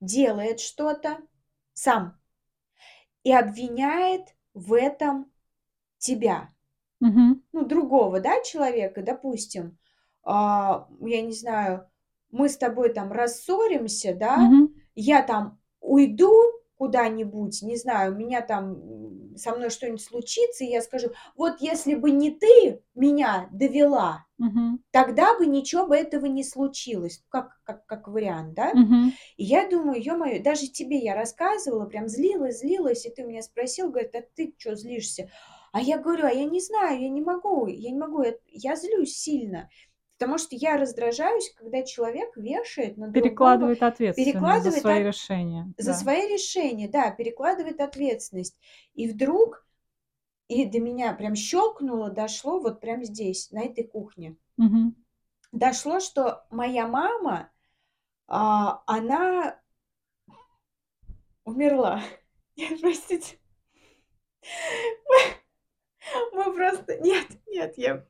делает 0.00 0.60
что-то 0.60 1.18
сам 1.74 2.18
и 3.24 3.32
обвиняет 3.32 4.34
в 4.54 4.74
этом 4.74 5.30
тебя. 5.98 6.52
Мгм. 7.00 7.42
Ну, 7.52 7.64
другого, 7.64 8.20
да, 8.20 8.42
человека. 8.42 9.02
Допустим, 9.02 9.78
а, 10.24 10.88
я 11.00 11.22
не 11.22 11.32
знаю, 11.32 11.88
мы 12.32 12.48
с 12.48 12.56
тобой 12.58 12.92
там 12.94 13.12
рассоримся, 13.12 14.14
да, 14.14 14.50
Мгм. 14.50 14.82
я 14.96 15.22
там 15.22 15.60
уйду 15.80 16.32
куда-нибудь, 16.76 17.62
не 17.62 17.76
знаю, 17.76 18.14
у 18.14 18.16
меня 18.18 18.40
там, 18.42 19.36
со 19.36 19.54
мной 19.56 19.70
что-нибудь 19.70 20.02
случится, 20.02 20.64
и 20.64 20.68
я 20.68 20.82
скажу: 20.82 21.10
"Вот 21.36 21.60
если 21.60 21.94
бы 21.94 22.10
не 22.10 22.32
ты 22.32 22.82
меня 22.94 23.48
довела, 23.52 24.26
Мгм. 24.38 24.82
тогда 24.92 25.38
бы 25.38 25.46
ничего 25.46 25.86
бы 25.88 25.96
этого 25.96 26.26
не 26.26 26.44
случилось". 26.44 27.22
Как 27.30 27.60
как 27.64 27.86
как 27.86 28.08
вариант, 28.08 28.54
да? 28.54 28.74
Мгм. 28.74 29.16
И 29.36 29.44
я 29.44 29.68
думаю: 29.68 30.02
"Ё-моё". 30.02 30.42
Даже 30.42 30.68
тебе 30.68 30.98
я 30.98 31.14
рассказывала, 31.16 31.86
прям 31.86 32.08
злилась 32.08 32.60
злилась, 32.60 33.06
и 33.06 33.10
ты 33.10 33.24
меня 33.24 33.42
спросил, 33.42 33.90
говорит: 33.90 34.14
"А 34.16 34.22
ты 34.36 34.54
чё 34.58 34.74
злишься?" 34.76 35.30
А 35.72 35.80
я 35.82 35.98
говорю: 35.98 36.26
"А 36.26 36.32
я 36.32 36.44
не 36.46 36.60
знаю, 36.60 37.00
я 37.02 37.08
не 37.10 37.22
могу, 37.22 37.66
я 37.68 37.90
не 37.92 37.98
могу, 37.98 38.22
я 38.24 38.34
я 38.48 38.76
злюсь 38.76 39.16
сильно". 39.16 39.70
Потому 40.22 40.38
что 40.38 40.54
я 40.54 40.76
раздражаюсь, 40.76 41.52
когда 41.56 41.82
человек 41.82 42.36
вешает 42.36 42.96
на 42.96 43.08
другого 43.08 43.28
Перекладывает 43.28 43.82
ответственность 43.82 44.18
за 44.18 44.32
перекладывает 44.32 44.80
свои 44.80 45.00
от 45.00 45.06
решения, 45.08 45.74
за 45.76 45.90
да. 45.90 45.94
свои 45.96 46.32
решения, 46.32 46.88
да, 46.88 47.10
перекладывает 47.10 47.80
ответственность. 47.80 48.56
И 48.94 49.08
вдруг, 49.08 49.66
и 50.46 50.64
до 50.64 50.78
меня 50.78 51.12
прям 51.14 51.34
щёлкнуло, 51.34 52.08
дошло 52.10 52.60
вот 52.60 52.80
прям 52.80 53.02
здесь, 53.02 53.50
на 53.50 53.64
этой 53.64 53.82
кухне. 53.82 54.36
Мгм. 54.58 54.94
Дошло, 55.50 55.98
что 55.98 56.46
моя 56.50 56.86
мама, 56.86 57.50
а, 58.28 58.84
она 58.86 59.58
умерла. 61.42 62.00
Нет, 62.56 62.80
простите. 62.80 63.38
Мы 66.32 66.44
мы 66.44 66.54
просто 66.54 66.98
нет, 66.98 67.26
нет, 67.46 67.78
я 67.78 68.04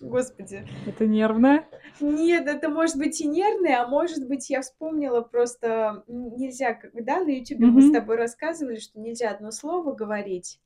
Господи. 0.00 0.66
Это 0.86 1.06
нервное? 1.06 1.66
Нет, 2.00 2.46
это 2.46 2.68
может 2.68 2.96
быть 2.96 3.20
и 3.20 3.26
нервное, 3.26 3.82
а 3.82 3.86
может 3.88 4.26
быть, 4.28 4.48
я 4.50 4.60
вспомнила 4.62 5.20
просто, 5.22 6.04
нельзя, 6.06 6.74
когда 6.74 7.20
на 7.20 7.28
"Ютубе" 7.28 7.66
мы 7.66 7.82
с 7.82 7.90
тобой 7.92 8.16
рассказывали, 8.16 8.78
что 8.78 9.00
нельзя 9.00 9.30
одно 9.30 9.50
слово 9.50 9.94
говорить. 9.94 10.60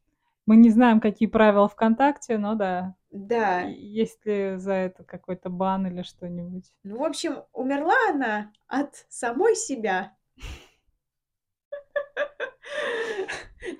Мы 0.47 0.57
не 0.57 0.71
знаем, 0.71 1.01
какие 1.01 1.29
правила 1.29 1.69
"ВКонтакте", 1.69 2.39
но 2.39 2.55
да. 2.55 2.95
Да. 3.11 3.61
есть 3.61 4.27
ли 4.27 4.57
за 4.57 4.73
это 4.73 5.05
какой-то 5.05 5.49
бан 5.49 5.87
или 5.87 6.03
что-нибудь? 6.03 6.73
Ну, 6.83 6.99
в 6.99 7.05
общем, 7.05 7.45
умерла 7.53 7.95
она 8.11 8.53
от 8.67 9.07
самой 9.09 9.55
себя. 9.55 10.17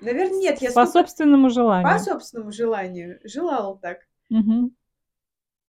Наверно, 0.01 0.39
нет, 0.39 0.61
я 0.61 0.71
По 0.71 0.85
собственному 0.85 1.47
По 1.47 1.53
желанию. 1.53 1.99
собственному 1.99 2.51
желанию. 2.51 3.19
Желала 3.23 3.77
так. 3.77 4.07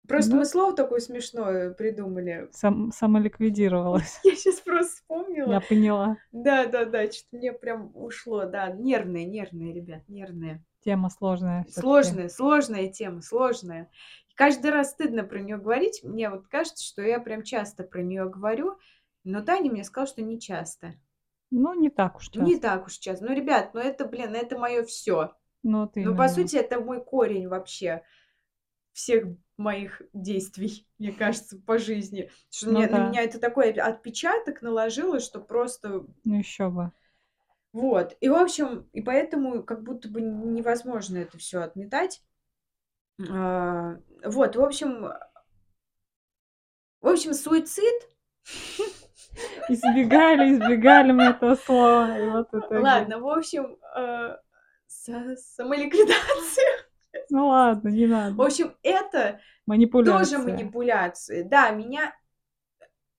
Просто 0.08 0.32
мы 0.36 0.40
Ну 0.40 0.46
слово 0.46 0.74
такое 0.76 1.00
смешное 1.00 1.72
придумали. 1.74 2.48
Сам 2.52 2.92
самоликвидировалась. 2.92 4.20
Я 4.24 4.36
щас 4.36 4.62
просто 4.62 4.80
Я 4.80 4.96
вспомнила. 4.96 5.60
поняла. 5.60 6.18
Да-да-да, 6.32 7.08
чё-то 7.08 7.36
мне 7.38 7.52
прям 7.54 7.92
ушло, 7.94 8.46
да. 8.46 8.68
Нервные 8.72 9.26
нервные, 9.26 9.74
ребят, 9.74 10.08
нервные. 10.08 10.64
Тема 10.84 11.10
сложная. 11.10 11.66
Сложная, 11.70 12.30
сложная 12.30 12.88
тема, 12.88 13.22
сложная. 13.22 13.90
Каждый 14.36 14.72
раз 14.72 14.92
стыдно 14.92 15.24
про 15.24 15.40
неё 15.40 15.58
говорить. 15.58 16.02
Мне 16.04 16.30
вот 16.30 16.48
кажется, 16.48 16.86
что 16.86 17.02
я 17.02 17.20
прям 17.20 17.44
часто 17.44 17.84
про 17.84 18.02
неё 18.02 18.30
говорю, 18.30 18.78
но 19.24 19.42
Таня 19.42 19.72
мне 19.72 19.84
сказала, 19.84 20.08
что 20.08 20.22
не 20.22 20.40
часто. 20.40 20.94
Ну, 21.52 21.74
не 21.74 21.90
так 21.90 22.18
уж 22.18 22.30
Не 22.36 22.52
часто. 22.54 22.62
так 22.62 22.86
уж 22.86 22.94
часто. 22.98 23.26
Ну, 23.26 23.34
ребят, 23.34 23.72
ну 23.74 23.80
это, 23.80 24.06
блин, 24.06 24.36
это 24.36 24.58
моё 24.58 24.84
всё. 24.86 25.34
Ну, 25.64 25.82
вот 25.82 25.96
Ну, 25.96 26.16
по 26.16 26.30
сути, 26.30 26.56
это 26.56 26.80
мой 26.80 27.04
корень 27.04 27.48
вообще 27.48 28.04
всех 28.94 29.26
моих 29.58 30.02
действий, 30.14 30.88
мне 31.00 31.12
кажется, 31.12 31.58
по 31.58 31.78
жизни. 31.78 32.30
Что 32.50 32.68
Ну 32.68 32.80
мне 32.80 32.88
на 32.88 32.98
да. 32.98 33.10
меня 33.10 33.24
это 33.24 33.40
такой 33.40 33.72
отпечаток 33.72 34.62
наложилось, 34.62 35.24
что 35.26 35.40
просто 35.40 36.06
Ну, 36.24 36.38
ещё 36.38 36.70
бы. 36.70 36.92
Вот. 37.74 38.16
И, 38.22 38.30
в 38.30 38.36
общем, 38.36 38.88
и 38.94 39.02
поэтому 39.02 39.64
как 39.64 39.84
будто 39.84 40.10
бы 40.10 40.22
невозможно 40.22 41.18
это 41.18 41.38
всё 41.38 41.62
отметать. 41.62 42.22
А, 43.30 43.98
вот, 44.24 44.56
в 44.56 44.62
общем 44.62 45.10
в 47.02 47.08
общем, 47.08 47.34
суицид 47.34 47.94
Избегали, 49.70 50.54
избегали 50.54 51.12
мы 51.12 51.24
этого 51.26 51.56
слова, 51.56 52.18
и 52.18 52.30
вот 52.30 52.48
итоге 52.54 52.80
Ладно, 52.80 53.20
в 53.20 53.28
общем, 53.28 53.78
э, 53.96 54.38
са 54.88 55.36
самоликвидация. 55.38 56.87
Ну 57.30 57.48
ладно, 57.48 57.90
не 57.90 58.06
В 58.06 58.10
надо. 58.10 58.44
общем, 58.46 58.76
это 58.84 59.22
тоже 59.24 59.40
Манипуляция. 59.66 60.40
манипуляции. 60.40 61.42
Да, 61.44 61.70
меня 61.72 62.14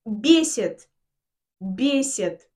бесит, 0.05 0.89
бесит, 1.59 2.49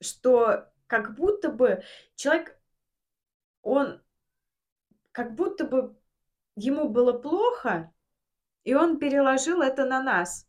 что 0.00 0.66
как 0.86 1.14
будто 1.14 1.50
бы 1.50 1.82
человек, 2.16 2.58
он 3.62 4.00
как 5.12 5.34
будто 5.34 5.64
бы 5.64 5.96
ему 6.56 6.88
было 6.88 7.12
плохо, 7.12 7.92
и 8.64 8.74
он 8.74 8.98
переложил 8.98 9.60
это 9.60 9.84
на 9.84 10.02
нас, 10.02 10.46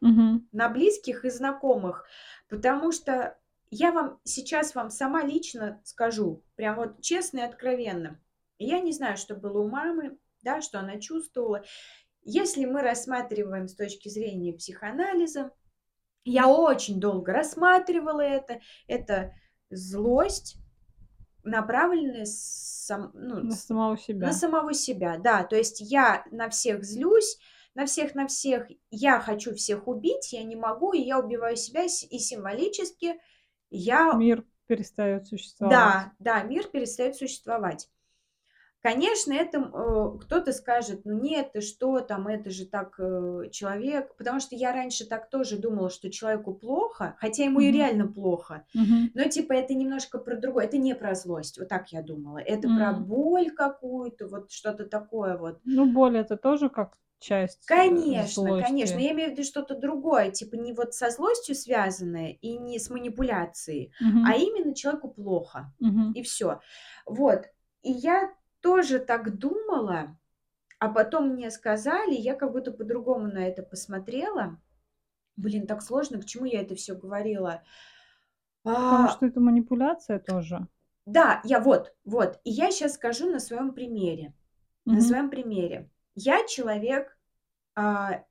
Мгм. 0.00 0.48
на 0.52 0.68
близких 0.68 1.24
и 1.24 1.30
знакомых. 1.30 2.06
Потому 2.48 2.92
что 2.92 3.38
я 3.70 3.92
вам 3.92 4.20
сейчас 4.24 4.74
вам 4.74 4.90
сама 4.90 5.22
лично 5.24 5.80
скажу, 5.84 6.42
прям 6.56 6.76
вот 6.76 7.00
честно 7.02 7.40
и 7.40 7.42
откровенно. 7.42 8.20
Я 8.58 8.80
не 8.80 8.92
знаю, 8.92 9.16
что 9.16 9.34
было 9.34 9.60
у 9.60 9.68
мамы, 9.68 10.18
да, 10.42 10.60
что 10.60 10.78
она 10.78 11.00
чувствовала. 11.00 11.62
Если 12.22 12.64
мы 12.64 12.82
рассматриваем 12.82 13.68
с 13.68 13.74
точки 13.74 14.08
зрения 14.08 14.52
психоанализа, 14.52 15.50
я 16.24 16.48
очень 16.48 17.00
долго 17.00 17.32
рассматривала 17.32 18.22
это. 18.22 18.60
Это 18.86 19.34
злость, 19.70 20.56
направленная 21.42 22.24
сам 22.26 23.10
ну, 23.14 23.42
На 23.42 23.52
самого 23.52 23.92
на 23.92 23.96
себя. 23.98 24.32
самого 24.32 24.74
себя. 24.74 25.18
Да, 25.18 25.44
то 25.44 25.56
есть 25.56 25.80
я 25.80 26.24
на 26.30 26.48
всех 26.48 26.84
злюсь, 26.84 27.38
на 27.74 27.86
всех 27.86 28.14
на 28.14 28.26
всех. 28.26 28.68
Я 28.90 29.20
хочу 29.20 29.54
всех 29.54 29.86
убить, 29.86 30.32
я 30.32 30.42
не 30.44 30.56
могу, 30.56 30.92
и 30.92 31.00
я 31.00 31.18
убиваю 31.18 31.56
себя, 31.56 31.84
и 31.84 31.88
символически 32.18 33.20
я 33.70 34.12
Мир 34.14 34.44
перестаёт 34.66 35.26
существовать. 35.26 35.76
Да, 35.76 36.12
да, 36.18 36.42
мир 36.42 36.68
перестаёт 36.68 37.16
существовать. 37.16 37.90
Конечно, 38.84 39.32
это, 39.32 39.60
э, 39.72 40.18
кто-то 40.20 40.52
скажет: 40.52 41.06
"Ну 41.06 41.18
нет, 41.18 41.52
ты 41.54 41.62
что 41.62 42.00
там, 42.00 42.28
это 42.28 42.50
же 42.50 42.66
так, 42.66 42.96
э, 43.00 43.48
человек". 43.50 44.14
Потому 44.18 44.40
что 44.40 44.54
я 44.56 44.74
раньше 44.74 45.06
так 45.08 45.30
тоже 45.30 45.56
думала, 45.56 45.88
что 45.88 46.10
человеку 46.10 46.52
плохо, 46.52 47.16
хотя 47.18 47.44
ему 47.44 47.60
и 47.60 47.70
Мгм. 47.70 47.72
реально 47.72 48.06
плохо. 48.12 48.66
Мгм. 48.74 49.14
Но 49.14 49.24
типа 49.26 49.54
это 49.54 49.72
немножко 49.72 50.18
про 50.18 50.36
другое. 50.36 50.66
Это 50.66 50.76
не 50.76 50.94
про 50.94 51.14
злость. 51.14 51.58
Вот 51.58 51.68
так 51.68 51.92
я 51.92 52.02
думала. 52.02 52.36
Это 52.36 52.68
про 52.68 52.92
М. 52.92 53.06
боль 53.06 53.50
какую-то, 53.52 54.28
вот 54.28 54.52
что-то 54.52 54.84
такое 54.84 55.38
вот. 55.38 55.60
Ну, 55.66 55.86
боль- 55.92 56.16
это 56.18 56.36
тоже 56.36 56.68
как 56.68 56.98
часть, 57.18 57.72
э, 57.86 58.26
Конечно, 58.28 58.52
конечно. 58.54 58.98
злости. 58.98 59.00
Я 59.00 59.12
имею 59.12 59.30
в 59.30 59.32
виду 59.32 59.42
что-то 59.42 59.74
другое, 59.74 60.30
типа 60.30 60.56
не 60.56 60.72
вот 60.74 60.92
со 60.94 61.10
злостью 61.10 61.54
связанное 61.54 62.32
и 62.42 62.58
не 62.58 62.78
с 62.78 62.90
манипуляцией, 62.90 63.92
а 64.20 64.34
Мгм. 64.34 64.36
именно 64.36 64.74
человеку 64.74 65.08
плохо, 65.08 65.72
Мгм. 65.80 66.14
и 66.14 66.22
всё. 66.22 66.60
Вот. 67.06 67.44
И 67.82 67.90
я 67.90 68.34
тоже 68.64 68.98
так 68.98 69.38
думала, 69.38 70.18
а 70.80 70.88
потом 70.90 71.30
мне 71.30 71.50
сказали, 71.52 72.14
я 72.14 72.34
как 72.34 72.52
будто 72.52 72.72
по-другому 72.72 73.28
на 73.28 73.46
это 73.46 73.62
посмотрела. 73.62 74.58
Блин, 75.36 75.66
так 75.66 75.82
сложно, 75.82 76.20
к 76.20 76.26
чему 76.26 76.46
я 76.46 76.62
это 76.62 76.74
всё 76.76 76.96
говорила. 76.96 77.62
Потому 78.64 79.06
А 79.06 79.08
что 79.08 79.26
это 79.26 79.40
манипуляция 79.40 80.18
тоже. 80.18 80.66
Да, 81.06 81.40
я 81.44 81.60
вот, 81.60 81.94
вот. 82.04 82.40
И 82.44 82.50
я 82.50 82.70
щас 82.70 82.94
скажу 82.94 83.30
на 83.30 83.38
своём 83.40 83.72
примере. 83.74 84.32
На 84.86 85.00
Мгм. 85.00 85.02
своём 85.02 85.30
примере. 85.30 85.90
Я 86.14 86.46
человек, 86.46 87.18
а 87.74 88.24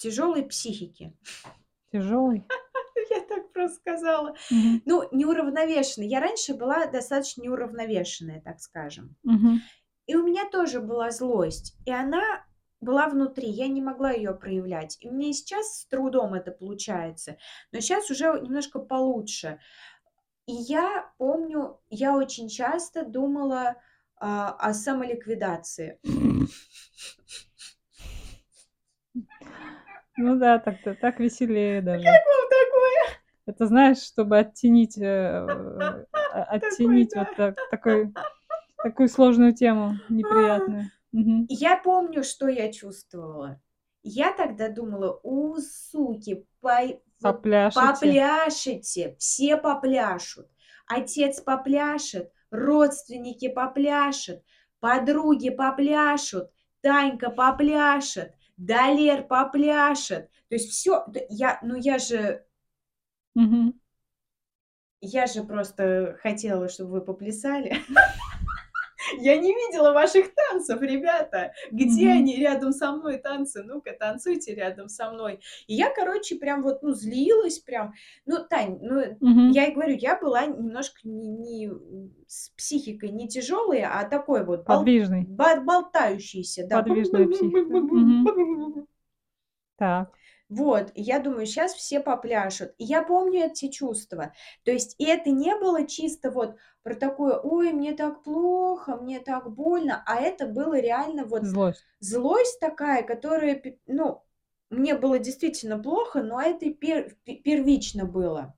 тяжёлой 0.00 0.42
психики. 0.44 1.12
Тяжёлый? 1.92 2.44
Я 3.10 3.20
так 3.22 3.45
просто 3.56 3.76
сказала. 3.80 4.34
Мгм. 4.50 4.82
Ну, 4.84 5.08
неуравновешенной. 5.12 6.08
Я 6.08 6.20
раньше 6.20 6.54
была 6.54 6.86
достаточно 6.86 7.42
неуравновешенная, 7.42 8.40
так 8.40 8.60
скажем. 8.60 9.16
Мгм. 9.24 9.60
И 10.06 10.14
у 10.14 10.24
меня 10.24 10.48
тоже 10.50 10.80
была 10.80 11.10
злость, 11.10 11.76
и 11.86 11.90
она 11.90 12.22
была 12.80 13.08
внутри, 13.08 13.48
я 13.48 13.66
не 13.68 13.82
могла 13.82 14.10
её 14.12 14.34
проявлять. 14.34 14.98
И 15.00 15.10
мне 15.10 15.32
сейчас 15.32 15.80
с 15.80 15.86
трудом 15.86 16.34
это 16.34 16.52
получается, 16.52 17.38
но 17.72 17.80
щас 17.80 18.10
уже 18.10 18.26
немножко 18.40 18.78
получше. 18.78 19.58
И 20.46 20.52
я 20.52 21.10
помню, 21.18 21.80
я 21.90 22.14
очень 22.16 22.48
часто 22.48 23.04
думала, 23.04 23.76
а, 24.18 24.50
о 24.52 24.72
самоликвидации. 24.74 25.98
Ну 30.18 30.36
да, 30.36 30.58
так-то 30.58 30.94
так 30.94 31.20
веселее 31.20 31.82
Как 31.82 31.84
даже. 31.84 32.04
вам 32.04 32.14
такое? 32.14 32.45
Это 33.46 33.66
знаешь, 33.66 33.98
чтобы 34.02 34.38
оттенить, 34.38 34.98
э, 34.98 35.02
э, 35.02 36.04
оттенить 36.48 37.14
вот 37.14 37.28
так 37.36 37.56
такой 37.70 38.12
такую 38.82 39.08
сложную 39.08 39.54
тему 39.54 39.98
А. 40.08 40.12
неприятную. 40.12 40.90
Мгм. 41.12 41.46
Я 41.48 41.76
помню, 41.76 42.24
что 42.24 42.48
я 42.48 42.72
чувствовала. 42.72 43.60
Я 44.02 44.32
тогда 44.32 44.68
думала: 44.68 45.20
"У, 45.22 45.56
суки, 45.58 46.44
вот 46.60 47.00
Попляшете. 47.22 47.80
попляшете, 47.80 49.16
все 49.18 49.56
попляшут. 49.56 50.48
Отец 50.88 51.40
попляшет, 51.40 52.30
родственники 52.50 53.48
попляшут, 53.48 54.42
подруги 54.80 55.50
попляшут, 55.50 56.50
Танька 56.82 57.30
попляшет, 57.30 58.34
Далер 58.56 59.22
попляшет". 59.24 60.30
То 60.48 60.54
есть 60.56 60.70
всё, 60.70 61.04
т 61.12 61.26
я, 61.30 61.58
ну 61.62 61.74
я 61.76 61.98
же 61.98 62.44
Мгм. 63.36 63.72
я 65.00 65.26
же 65.26 65.44
просто 65.44 66.16
хотела, 66.22 66.68
чтобы 66.68 66.92
вы 66.92 67.00
поплясали. 67.02 67.76
Я 69.18 69.36
не 69.36 69.52
видела 69.54 69.92
ваших 69.92 70.34
танцев, 70.34 70.80
ребята. 70.82 71.52
Где 71.70 72.08
Мгм. 72.08 72.18
они 72.18 72.36
рядом 72.36 72.72
со 72.72 72.90
мной 72.92 73.18
танцы? 73.18 73.62
Ну-ка, 73.62 73.92
танцуйте 73.92 74.54
рядом 74.54 74.88
со 74.88 75.10
мной. 75.12 75.38
И 75.68 75.74
я, 75.74 75.90
короче, 75.94 76.36
прям 76.36 76.62
вот, 76.62 76.82
ну, 76.82 76.92
злилась 76.92 77.58
прям. 77.60 77.92
Ну, 78.24 78.38
Тань, 78.48 78.78
ну, 78.80 79.02
Мгм. 79.20 79.50
я 79.52 79.66
и 79.66 79.74
говорю, 79.74 79.96
я 79.96 80.18
была 80.18 80.46
немножко 80.46 80.98
не 81.04 81.28
не 81.28 81.70
с 82.26 82.48
психикой 82.56 83.10
не 83.10 83.28
тяжёлой, 83.28 83.82
а 83.82 84.02
такой 84.08 84.44
вот 84.44 84.64
бол 84.66 84.78
Подвижный. 84.78 85.24
ба 85.28 85.60
болтающейся, 85.60 86.66
да. 86.66 86.82
Подвижная 86.82 87.28
психика. 87.28 87.74
Мгм. 87.74 88.26
Так. 89.76 90.10
Вот, 90.48 90.92
и 90.94 91.02
я 91.02 91.18
думаю, 91.18 91.46
щас 91.46 91.74
все 91.74 91.98
попляшут. 91.98 92.72
И 92.78 92.84
я 92.84 93.02
помню 93.02 93.46
эти 93.46 93.68
чувства. 93.68 94.32
То 94.64 94.70
есть, 94.70 94.94
и 94.98 95.04
это 95.04 95.30
не 95.30 95.56
было 95.58 95.86
чисто 95.86 96.30
вот 96.30 96.56
про 96.84 96.94
такое: 96.94 97.36
"Ой, 97.38 97.72
мне 97.72 97.94
так 97.94 98.22
плохо, 98.22 98.96
мне 98.96 99.18
так 99.18 99.52
больно", 99.52 100.04
а 100.06 100.20
это 100.20 100.46
было 100.46 100.78
реально 100.78 101.24
вот 101.24 101.42
Злость. 101.44 101.84
злость 101.98 102.60
такая, 102.60 103.02
которая 103.02 103.60
ну, 103.86 104.22
мне 104.70 104.94
было 104.96 105.18
действительно 105.18 105.78
плохо, 105.80 106.22
но 106.22 106.40
это 106.40 106.70
пер 106.72 107.16
пе 107.24 107.34
первично 107.36 108.04
было. 108.04 108.54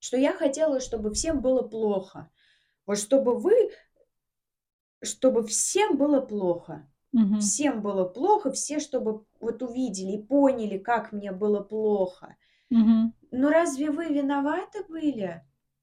Что 0.00 0.16
я 0.16 0.32
хотела, 0.32 0.80
чтобы 0.80 1.12
всем 1.12 1.40
было 1.40 1.62
плохо. 1.62 2.30
Вот 2.86 2.98
чтобы 2.98 3.38
вы 3.38 3.70
чтобы 5.02 5.46
всем 5.46 5.96
было 5.96 6.20
плохо. 6.20 6.89
Мгм. 7.12 7.40
Всем 7.40 7.82
было 7.82 8.04
плохо, 8.04 8.52
все 8.52 8.78
чтобы 8.80 9.24
вот 9.40 9.62
увидели 9.62 10.12
и 10.12 10.22
поняли, 10.22 10.78
как 10.78 11.12
мне 11.12 11.32
было 11.32 11.60
плохо. 11.60 12.36
Мгм. 12.70 13.14
Но 13.30 13.50
разве 13.50 13.90
вы 13.90 14.06
виноваты 14.06 14.84
были, 14.88 15.42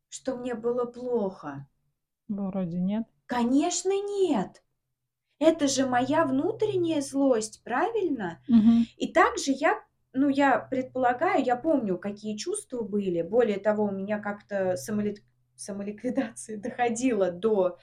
что 0.10 0.38
мне 0.38 0.54
было 0.54 0.86
плохо? 0.86 1.68
Вроде 2.28 2.80
нет. 2.80 3.08
Конечно, 3.26 3.92
нет. 3.92 4.64
Это 5.40 5.68
же 5.68 5.86
моя 5.86 6.26
внутренняя 6.26 7.02
злость, 7.02 7.62
правильно? 7.64 8.42
Мгм. 8.48 8.86
И 8.98 9.12
также 9.12 9.52
я, 9.52 9.84
ну, 10.14 10.30
я 10.30 10.60
предполагаю, 10.60 11.44
я 11.44 11.56
помню, 11.56 11.98
какие 11.98 12.36
чувства 12.38 12.82
были. 12.82 13.22
Более 13.22 13.60
того, 13.60 13.86
у 13.86 13.92
меня 13.92 14.20
как-то 14.20 14.76
самолит 14.78 15.22
самоликвидации 15.56 16.56
доходила 16.58 17.32
до, 17.32 17.78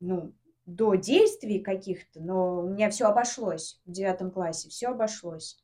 ну, 0.00 0.34
до 0.66 0.96
действий 0.96 1.60
каких-то, 1.60 2.20
но 2.20 2.60
у 2.60 2.68
меня 2.68 2.90
все 2.90 3.06
обошлось 3.06 3.80
в 3.86 3.92
девятом 3.92 4.30
классе, 4.30 4.68
все 4.68 4.88
обошлось. 4.88 5.62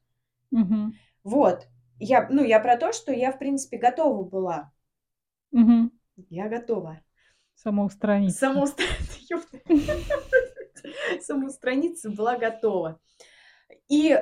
Мгм. 0.50 0.94
Вот. 1.24 1.66
Я, 1.98 2.28
ну, 2.30 2.44
я 2.44 2.61
про 2.61 2.76
то, 2.76 2.92
что 2.92 3.12
я, 3.12 3.32
в 3.32 3.38
принципе, 3.38 3.78
готова 3.78 4.22
была. 4.22 4.72
Мгм. 5.50 5.92
Я 6.30 6.48
готова. 6.48 7.00
Самоустраниться. 7.55 8.38
Самоустраниться. 8.38 9.61
Самоустраниться 11.20 12.11
была 12.11 12.36
готова. 12.38 13.00
И 13.88 14.20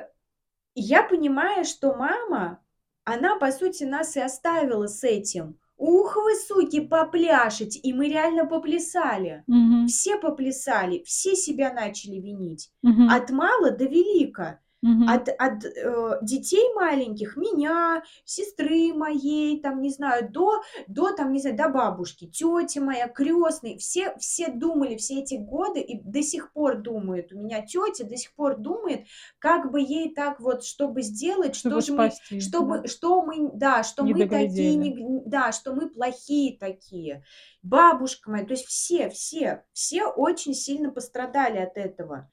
я 0.73 1.03
понимаю, 1.03 1.65
что 1.65 1.95
мама, 1.95 2.63
она, 3.03 3.37
по 3.37 3.51
сути, 3.51 3.83
нас 3.83 4.15
и 4.15 4.19
оставила 4.19 4.87
с 4.87 5.03
этим. 5.03 5.59
Ух 5.81 6.15
вы, 6.15 6.35
суки, 6.35 6.79
попляшете! 6.79 7.79
И 7.79 7.91
мы 7.91 8.07
реально 8.07 8.45
поплясали. 8.45 9.43
Мгм. 9.47 9.87
Все 9.87 10.15
поплясали, 10.15 11.01
все 11.05 11.35
себя 11.35 11.73
начали 11.73 12.17
винить. 12.17 12.69
Мгм. 12.83 13.09
От 13.09 13.31
мала 13.31 13.71
до 13.71 13.85
велика. 13.85 14.59
Мгм. 14.81 15.07
От, 15.07 15.29
от 15.29 15.63
э, 15.63 16.19
детей 16.23 16.73
маленьких, 16.73 17.37
меня, 17.37 18.03
сестры 18.25 18.93
моей, 18.93 19.61
там, 19.61 19.79
не 19.81 19.91
знаю, 19.91 20.31
до, 20.31 20.61
до, 20.87 21.11
там, 21.15 21.31
не 21.33 21.39
знаю, 21.39 21.55
до 21.55 21.69
бабушки, 21.69 22.25
тети 22.25 22.79
моя, 22.79 23.07
крестной, 23.07 23.77
все, 23.77 24.15
все 24.17 24.47
думали 24.47 24.95
все 24.95 25.19
эти 25.19 25.35
годы 25.35 25.81
и 25.81 26.01
до 26.01 26.23
сих 26.23 26.51
пор 26.51 26.77
думают. 26.77 27.31
У 27.31 27.39
меня 27.39 27.61
тетя 27.61 28.05
до 28.05 28.17
сих 28.17 28.33
пор 28.33 28.57
думает, 28.57 29.05
как 29.37 29.71
бы 29.71 29.79
ей 29.81 30.15
так 30.15 30.39
вот, 30.39 30.63
чтобы 30.63 31.03
сделать, 31.03 31.55
Чтобы 31.55 31.81
что 31.81 31.91
же 31.91 31.97
мы, 31.97 32.39
чтобы, 32.39 32.79
да. 32.79 32.87
что 32.87 33.21
мы, 33.21 33.51
да, 33.53 33.83
что 33.83 34.03
Не 34.03 34.13
мы 34.13 34.27
такие, 34.27 34.75
не- 34.75 35.21
да, 35.25 35.51
что 35.51 35.73
мы 35.73 35.89
плохие 35.89 36.57
такие. 36.57 37.23
Бабушка 37.61 38.31
моя, 38.31 38.45
то 38.45 38.53
есть 38.53 38.65
все, 38.65 39.09
все, 39.09 39.63
все 39.73 40.05
очень 40.07 40.55
сильно 40.55 40.89
пострадали 40.89 41.59
от 41.59 41.77
этого. 41.77 42.31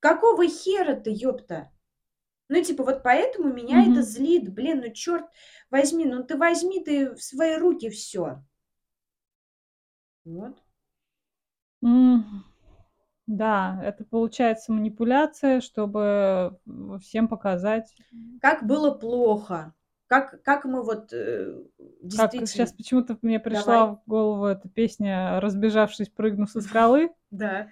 Какого 0.00 0.46
хера-то, 0.46 1.10
ёпта? 1.10 1.70
Ну, 2.48 2.62
типа, 2.62 2.84
вот 2.84 3.02
поэтому 3.02 3.52
меня 3.52 3.84
это 3.86 4.02
Мгм. 4.02 4.02
злит. 4.02 4.52
Блин, 4.52 4.80
ну 4.84 4.92
черт 4.92 5.26
возьми, 5.70 6.04
ну 6.06 6.24
ты 6.24 6.36
возьми 6.36 6.82
ты 6.82 7.14
в 7.14 7.22
свои 7.22 7.56
руки 7.56 7.90
все. 7.90 8.42
Вот. 10.24 10.62
М, 11.82 12.44
Да, 13.26 13.80
это 13.84 14.04
получается 14.04 14.72
манипуляция, 14.72 15.60
чтобы 15.60 16.58
м, 16.66 16.98
всем 17.00 17.28
показать, 17.28 17.94
Как 18.40 18.66
было 18.66 18.90
плохо. 18.92 19.74
Как, 20.06 20.42
как 20.42 20.64
мы 20.64 20.82
вот 20.82 21.12
э, 21.12 21.62
как 22.14 22.32
действительно... 22.32 22.46
сейчас 22.46 22.72
почему-то 22.72 23.16
мне 23.22 23.40
Давай. 23.46 23.46
пришла 23.46 23.86
в 23.86 24.02
голову 24.06 24.44
эта 24.46 24.68
песня 24.68 25.40
«Разбежавшись, 25.40 26.10
прыгну 26.10 26.46
со 26.46 26.60
скалы». 26.60 27.10
Да. 27.30 27.70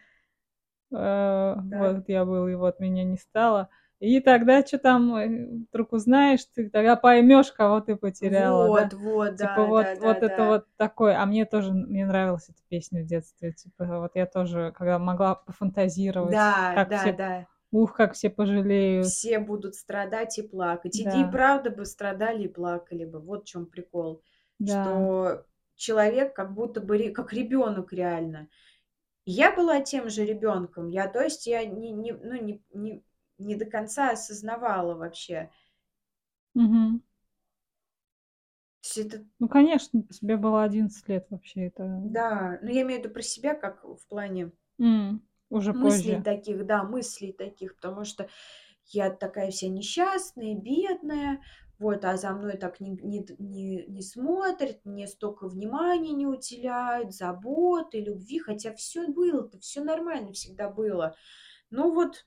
Э, 0.93 1.55
Вот 1.71 2.09
я 2.09 2.25
был, 2.25 2.49
и 2.49 2.55
вот 2.55 2.81
меня 2.81 3.05
не 3.05 3.17
стало. 3.19 3.69
И 3.99 4.21
тогда 4.21 4.65
что 4.65 4.79
там 4.79 5.17
э, 5.17 5.67
вдруг 5.71 5.95
узнаешь, 5.95 6.45
ты 6.55 6.69
тогда 6.69 6.97
поймешь, 6.97 7.51
кого 7.51 7.81
ты 7.81 7.97
потеряла, 7.97 8.65
да? 8.65 8.69
вот, 8.69 8.93
вот, 8.93 9.37
да, 9.37 9.47
Типа 9.49 9.67
вот, 9.67 9.85
да, 9.85 9.95
вот 9.95 10.21
да, 10.21 10.27
это 10.27 10.37
да. 10.37 10.47
вот 10.47 10.67
такое. 10.77 11.19
А 11.19 11.25
мне 11.25 11.47
тоже, 11.47 11.73
мне 11.73 12.05
нравилась 12.05 12.49
эта 12.51 12.61
песня 12.69 13.03
в 13.03 13.07
детстве. 13.07 13.53
Типа 13.53 13.87
вот 14.01 14.11
я 14.15 14.27
тоже, 14.27 14.73
когда 14.77 14.99
могла 14.99 15.37
пофантазировать, 15.37 16.33
Да, 16.33 16.73
как 16.75 16.91
да, 16.91 16.99
все, 16.99 17.13
да. 17.15 17.47
ух, 17.71 17.95
как 17.95 18.13
все 18.13 18.29
пожалеют. 18.29 19.07
Все 19.07 19.39
будут 19.39 19.75
страдать 19.75 20.39
и 20.39 20.43
плакать. 20.43 21.01
Да. 21.03 21.19
и 21.19 21.31
правда 21.31 21.71
бы 21.71 21.87
страдали 21.87 22.45
и 22.45 22.49
плакали 22.49 23.07
бы. 23.07 23.19
Вот 23.19 23.45
в 23.45 23.47
чем 23.47 23.65
прикол. 23.65 24.23
Да. 24.59 24.85
Что 24.85 25.47
человек 25.77 26.35
как 26.35 26.53
будто 26.53 26.83
бы 26.83 27.11
как 27.11 27.33
ребенок 27.33 27.95
реально. 27.95 28.49
Я 29.25 29.53
была 29.55 29.81
тем 29.81 30.11
же 30.11 30.25
ребенком. 30.25 30.89
Я, 30.89 31.09
то 31.09 31.21
есть, 31.21 31.47
я 31.47 31.65
не, 31.65 31.91
не, 31.91 32.13
ну, 32.13 32.41
не, 32.41 32.63
не, 32.73 33.03
не 33.39 33.57
до 33.57 33.67
конца 33.67 34.11
осознавала 34.11 34.95
вообще. 34.95 35.51
Есть 38.83 38.97
это, 38.97 39.25
Ну, 39.39 39.49
конечно, 39.49 40.03
тебе 40.03 40.37
было 40.37 40.63
11 40.63 41.09
лет 41.09 41.27
вообще. 41.31 41.69
Это 41.69 42.05
да, 42.05 42.59
но 42.63 42.71
я 42.71 42.83
имею 42.83 43.01
в 43.01 43.05
виду 43.05 43.13
про 43.15 43.23
себя, 43.23 43.55
как 43.55 43.85
в 43.85 44.07
плане 44.09 44.53
М, 44.81 45.21
уже 45.51 45.75
мыслей 45.75 46.17
позже. 46.17 46.25
таких, 46.25 46.65
да, 46.67 46.83
мыслей 46.85 47.33
таких, 47.33 47.77
потому 47.77 48.05
что 48.05 48.29
я 48.87 49.11
такая 49.11 49.51
вся 49.51 49.69
несчастная, 49.69 50.55
бедная, 50.55 51.43
вот, 51.79 52.05
а 52.05 52.17
за 52.17 52.33
мной 52.33 52.57
так 52.57 52.81
не, 52.81 52.91
не, 52.93 53.27
не, 53.39 53.85
не 53.87 54.03
смотрят, 54.03 54.85
мне 54.85 55.07
столько 55.09 55.49
внимания 55.49 56.13
не 56.13 56.27
уделяют, 56.27 57.15
заботы, 57.15 58.01
любви, 58.01 58.39
хотя 58.39 58.75
все 58.75 59.09
было-то, 59.09 59.59
все 59.61 59.83
нормально 59.83 60.33
всегда 60.33 60.71
было. 60.71 61.17
Ну 61.71 61.93
вот, 61.95 62.27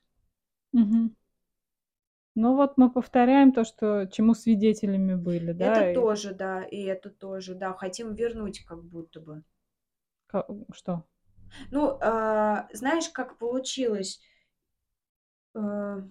Мгм. 0.72 1.10
Ну 2.34 2.56
вот 2.56 2.76
мы 2.76 2.90
повторяем 2.90 3.52
то, 3.52 3.62
что 3.64 4.06
чему 4.10 4.34
свидетелями 4.34 5.14
были, 5.14 5.52
да? 5.52 5.80
это 5.80 5.84
и 5.86 5.92
тоже, 5.92 6.34
да, 6.34 6.64
и 6.64 6.82
это 6.82 7.08
тоже, 7.08 7.54
да, 7.54 7.72
хотим 7.72 8.14
вернуть 8.14 8.64
как 8.64 8.82
будто 8.82 9.20
бы. 9.20 9.44
ка- 10.26 10.46
Что? 10.72 11.04
Ну, 11.70 11.98
а, 12.00 12.68
знаешь, 12.72 13.08
как 13.08 13.38
получилось? 13.38 14.20
Э, 15.54 16.02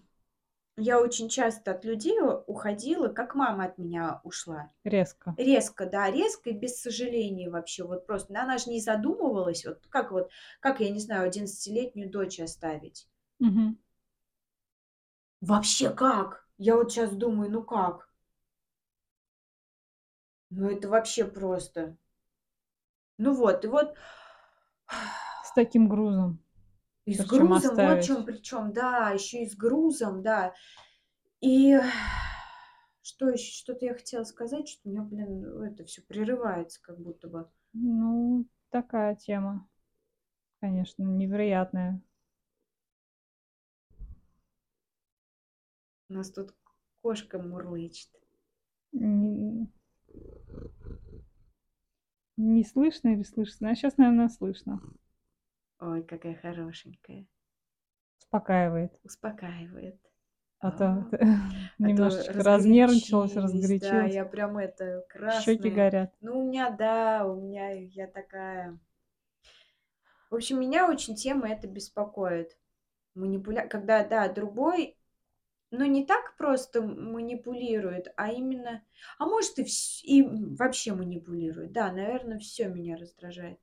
Я 0.77 1.01
очень 1.01 1.29
часто 1.29 1.71
от 1.71 1.85
людей 1.85 2.19
у- 2.21 2.43
уходила, 2.47 3.09
как 3.09 3.35
мама 3.35 3.65
от 3.65 3.77
меня 3.77 4.21
ушла. 4.23 4.71
Резко. 4.83 5.37
Резко, 5.37 5.85
да, 5.87 6.11
резко 6.11 6.49
и 6.51 6.53
без 6.53 6.81
сожаления 6.81 7.49
вообще. 7.49 7.83
Вот 7.85 8.07
просто 8.07 8.33
она 8.39 8.57
же 8.59 8.69
не 8.71 8.81
задумывалась, 8.81 9.65
вот 9.65 9.87
как 9.89 10.11
вот, 10.11 10.31
как, 10.61 10.79
я 10.81 10.89
не 10.91 10.99
знаю, 10.99 11.27
11-летнюю 11.27 12.09
дочь 12.11 12.39
оставить. 12.41 13.07
Мгм. 13.39 13.77
Вообще 15.41 15.89
как? 15.89 16.47
Я 16.57 16.75
вот 16.75 16.91
сейчас 16.91 17.11
думаю, 17.15 17.51
ну 17.51 17.63
как? 17.63 18.09
Ну 20.49 20.69
это 20.69 20.89
вообще 20.89 21.25
просто. 21.25 21.97
Ну 23.17 23.33
вот, 23.33 23.63
и 23.65 23.67
вот 23.67 23.95
С 25.43 25.51
таким 25.53 25.87
грузом. 25.89 26.39
и 27.05 27.13
с 27.13 27.25
грузом, 27.25 27.47
вот 27.47 27.57
оставить. 27.57 28.05
чем 28.05 28.25
причем, 28.25 28.71
да, 28.71 29.09
еще 29.11 29.43
и 29.43 29.49
с 29.49 29.55
грузом, 29.55 30.21
да. 30.21 30.53
И 31.41 31.77
что 33.01 33.29
еще, 33.29 33.51
что-то 33.51 33.85
я 33.85 33.93
хотела 33.93 34.23
сказать, 34.23 34.67
что 34.69 34.87
у 34.87 34.91
меня, 34.91 35.01
блин, 35.01 35.63
это 35.63 35.83
все 35.85 36.01
прерывается 36.01 36.81
как 36.81 36.99
будто 36.99 37.27
бы. 37.27 37.49
Ну, 37.73 38.45
такая 38.69 39.15
тема. 39.15 39.67
Конечно, 40.59 41.03
невероятная. 41.03 42.01
У 46.09 46.13
нас 46.13 46.31
тут 46.31 46.53
кошка 47.01 47.39
мурлычет. 47.39 48.09
Не, 48.91 49.67
не 52.37 52.63
слышно 52.63 53.09
или 53.09 53.21
слышно? 53.23 53.69
А 53.69 53.75
сейчас, 53.75 53.97
наверное, 53.97 54.29
слышно. 54.29 54.81
Ой, 55.79 56.03
какая 56.03 56.35
хорошенькая. 56.35 57.27
Успокаивает. 58.19 58.99
Успокаивает. 59.03 59.99
А 60.59 60.71
то 60.71 60.85
А, 60.85 61.03
ты 61.09 61.17
А 61.81 61.91
то 61.93 61.93
немножечко 61.93 62.33
разнервничалась, 62.43 63.35
разгорячились, 63.35 63.79
Да, 63.79 64.07
разгорячилась. 64.07 64.13
я 64.13 64.25
прям 64.25 64.57
это, 64.57 65.05
Щеки 65.27 65.69
красная. 65.69 65.71
горят. 65.71 66.13
Ну, 66.21 66.39
у 66.39 66.47
меня, 66.49 66.69
да, 66.71 67.25
у 67.25 67.41
меня, 67.41 67.71
я 67.71 68.07
такая... 68.07 68.79
В 70.29 70.35
общем, 70.35 70.59
меня 70.59 70.89
очень 70.89 71.15
тема 71.15 71.49
это 71.49 71.67
беспокоит. 71.67 72.57
Манипуля... 73.15 73.67
Когда, 73.67 74.05
да, 74.05 74.29
другой, 74.31 74.98
ну, 75.71 75.85
не 75.85 76.05
так 76.05 76.35
просто 76.37 76.81
манипулирует, 76.81 78.11
а 78.17 78.31
именно... 78.31 78.81
А 79.17 79.25
может, 79.25 79.59
и, 79.59 79.63
вс- 79.63 80.01
и 80.03 80.23
вообще 80.23 80.93
манипулирует. 80.93 81.71
Да, 81.71 81.91
наверное, 81.91 82.39
все 82.39 82.67
меня 82.67 82.97
раздражает. 82.97 83.59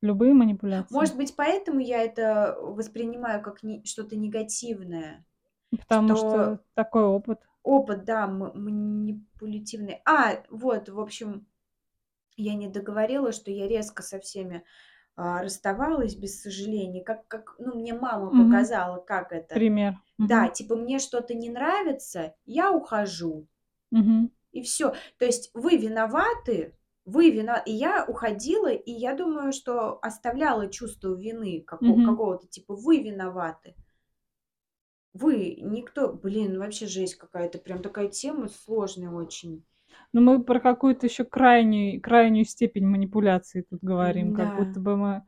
Любые 0.00 0.32
манипуляции. 0.32 0.94
Может 0.94 1.16
быть, 1.16 1.36
поэтому 1.36 1.80
я 1.80 2.02
это 2.02 2.56
воспринимаю 2.58 3.42
как 3.42 3.62
не- 3.62 3.84
что-то 3.84 4.16
негативное. 4.16 5.24
Потому 5.70 6.16
что- 6.16 6.28
что 6.30 6.60
такой 6.74 7.04
опыт. 7.04 7.40
Опыт, 7.62 8.04
да, 8.04 8.26
манипулятивный. 8.26 10.00
А, 10.06 10.42
вот, 10.48 10.88
в 10.88 10.98
общем, 10.98 11.46
я 12.36 12.54
не 12.54 12.68
договорила, 12.68 13.32
что 13.32 13.50
я 13.50 13.68
резко 13.68 14.02
со 14.02 14.18
всеми 14.18 14.64
расставалась 15.16 16.14
без 16.14 16.40
сожаления. 16.40 17.02
Как, 17.04 17.26
как, 17.28 17.54
ну, 17.58 17.74
мне 17.74 17.94
мама 17.94 18.30
Мгм. 18.30 18.46
показала, 18.46 19.00
как 19.00 19.32
это. 19.32 19.54
Пример. 19.54 19.94
Да, 20.18 20.48
типа, 20.48 20.76
мне 20.76 20.98
что-то 20.98 21.34
не 21.34 21.50
нравится, 21.50 22.34
я 22.46 22.72
ухожу. 22.72 23.46
Мгм. 23.90 24.30
И 24.52 24.62
все. 24.62 24.94
То 25.18 25.24
есть 25.24 25.50
вы 25.54 25.76
виноваты, 25.76 26.76
вы 27.04 27.30
виноваты. 27.30 27.70
И 27.70 27.74
я 27.74 28.04
уходила, 28.06 28.68
и 28.72 28.90
я 28.92 29.14
думаю, 29.14 29.52
что 29.52 29.98
оставляла 30.02 30.68
чувство 30.70 31.14
вины 31.14 31.62
како- 31.66 31.84
Мгм. 31.86 32.06
какого-то, 32.06 32.46
типа, 32.46 32.74
вы 32.74 33.02
виноваты. 33.02 33.74
Вы, 35.12 35.56
никто, 35.60 36.12
блин, 36.12 36.58
вообще 36.58 36.86
жесть 36.86 37.16
какая-то, 37.16 37.58
прям 37.58 37.82
такая 37.82 38.08
тема 38.08 38.48
сложная 38.48 39.10
очень. 39.10 39.64
Но 40.12 40.20
мы 40.20 40.42
про 40.42 40.58
какую-то 40.60 41.06
еще 41.06 41.24
крайнюю, 41.24 42.00
крайнюю 42.00 42.44
степень 42.44 42.86
манипуляции 42.86 43.62
тут 43.68 43.80
говорим, 43.82 44.32
как 44.34 44.48
Да. 44.48 44.56
будто 44.56 44.80
бы 44.80 44.96
мы 44.96 45.22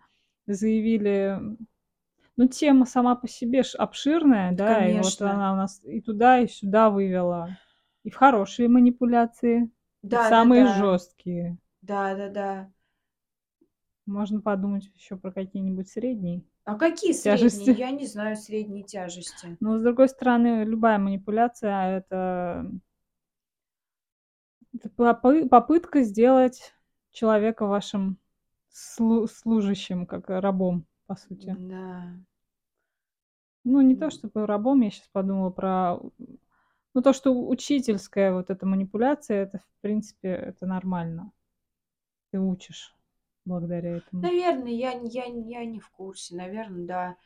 заявили... 0.47 1.39
Ну, 2.37 2.49
тема 2.49 2.87
сама 2.87 3.15
по 3.15 3.29
себе 3.29 3.63
обширная, 3.79 4.53
да, 4.53 4.87
и 4.87 4.95
вот 4.97 5.03
Конечно. 5.19 5.33
она 5.33 5.53
у 5.53 5.57
нас 5.57 5.81
и 5.85 6.01
туда, 6.01 6.41
и 6.41 6.49
сюда 6.49 6.89
вывела. 6.91 7.57
И 8.05 8.11
в 8.11 8.17
хорошие 8.17 8.69
манипуляции, 8.69 9.65
и 9.65 9.71
Да, 10.03 10.23
да, 10.23 10.29
самые 10.29 10.65
да. 10.65 10.75
жесткие. 10.75 11.59
Да, 11.83 12.15
да, 12.17 12.29
да. 12.31 12.73
Можно 14.07 14.41
подумать 14.41 14.91
еще 14.97 15.17
про 15.17 15.31
какие-нибудь 15.31 15.89
средние 15.89 16.43
А 16.65 16.75
какие 16.77 17.13
тяжести. 17.13 17.65
средние? 17.65 17.77
Я 17.77 17.91
не 17.93 18.07
знаю 18.07 18.37
средней 18.37 18.83
тяжести. 18.83 19.57
Но, 19.61 19.79
с 19.79 19.83
другой 19.83 20.09
стороны, 20.09 20.65
любая 20.65 20.99
манипуляция- 20.99 21.99
это 21.99 22.69
попытка 24.97 26.03
сделать 26.03 26.75
человека 27.13 27.67
вашим 27.67 28.19
слу 28.71 29.27
служащим, 29.27 30.07
как 30.07 30.29
рабом, 30.29 30.87
по 31.07 31.15
сути. 31.17 31.55
Да. 31.59 32.15
Ну, 33.65 33.81
не 33.81 33.95
то 33.95 34.11
чтобы 34.11 34.47
рабом, 34.47 34.81
я 34.81 34.91
щас 34.91 35.09
подумала 35.13 35.51
про, 35.51 35.99
ну, 36.95 37.03
то, 37.03 37.13
что 37.13 37.31
учительская 37.31 38.33
вот 38.33 38.51
эта 38.51 38.67
манипуляция, 38.67 39.45
это, 39.45 39.59
в 39.59 39.81
принципе, 39.81 40.29
это 40.29 40.67
нормально. 40.67 41.31
Ты 42.33 42.41
учишь 42.41 42.97
благодаря 43.45 43.99
этому. 43.99 44.23
Наверно, 44.23 44.69
я 44.69 44.93
я 45.03 45.25
я 45.27 45.65
не 45.65 45.81
в 45.81 45.91
курсе. 45.91 46.35
Наверно, 46.35 46.87
да. 46.87 47.17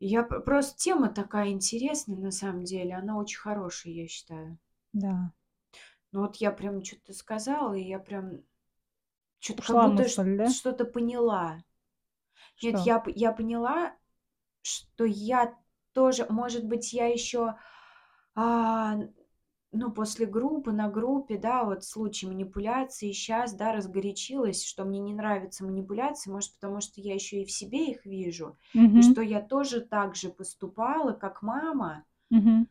Я 0.00 0.22
просто 0.22 0.78
тема 0.78 1.08
такая 1.08 1.48
интересная 1.48 2.18
на 2.18 2.30
самом 2.30 2.64
деле. 2.64 2.94
Она 2.94 3.18
очень 3.18 3.38
хорошая, 3.38 3.92
я 3.92 4.06
считаю. 4.06 4.58
Да. 4.92 5.32
Ну, 6.12 6.20
вот 6.22 6.36
я 6.36 6.50
прям 6.52 6.80
чё-то 6.82 7.12
сказала, 7.12 7.74
и 7.74 7.82
я 7.82 7.98
прям 7.98 8.42
чё-то 9.40 9.62
как 9.62 9.80
будто 9.80 10.04
мысль, 10.06 10.36
да? 10.36 10.54
что-то 10.54 10.84
поняла. 10.84 11.58
Нет, 12.62 12.80
Что? 12.80 12.80
я 12.80 12.98
п 13.00 13.12
я 13.14 13.32
поняла, 13.32 13.94
что 14.62 15.04
я 15.06 15.56
тоже, 15.94 16.26
может 16.30 16.66
быть, 16.66 16.92
я 16.94 17.06
еще, 17.06 17.56
а, 18.36 18.96
ну, 19.72 19.92
после 19.92 20.26
группы, 20.26 20.72
на 20.72 20.88
группе, 20.90 21.38
да, 21.38 21.64
вот 21.64 21.84
случай 21.84 22.26
манипуляции, 22.28 23.12
щас, 23.12 23.54
да, 23.54 23.72
разгорячилась, 23.74 24.64
что 24.64 24.84
мне 24.84 25.00
не 25.00 25.14
нравятся 25.14 25.64
манипуляции. 25.64 26.30
Может, 26.30 26.54
потому 26.56 26.80
что 26.82 27.00
я 27.02 27.14
еще 27.14 27.42
и 27.42 27.46
в 27.46 27.52
себе 27.52 27.92
их 27.92 28.06
вижу, 28.06 28.58
и 28.94 29.02
Мгм. 29.02 29.02
что 29.02 29.22
я 29.22 29.42
тоже 29.42 29.80
так 29.82 30.16
же 30.16 30.30
поступала, 30.30 31.12
как 31.14 31.42
мама. 31.42 32.04
Мгм. 32.30 32.68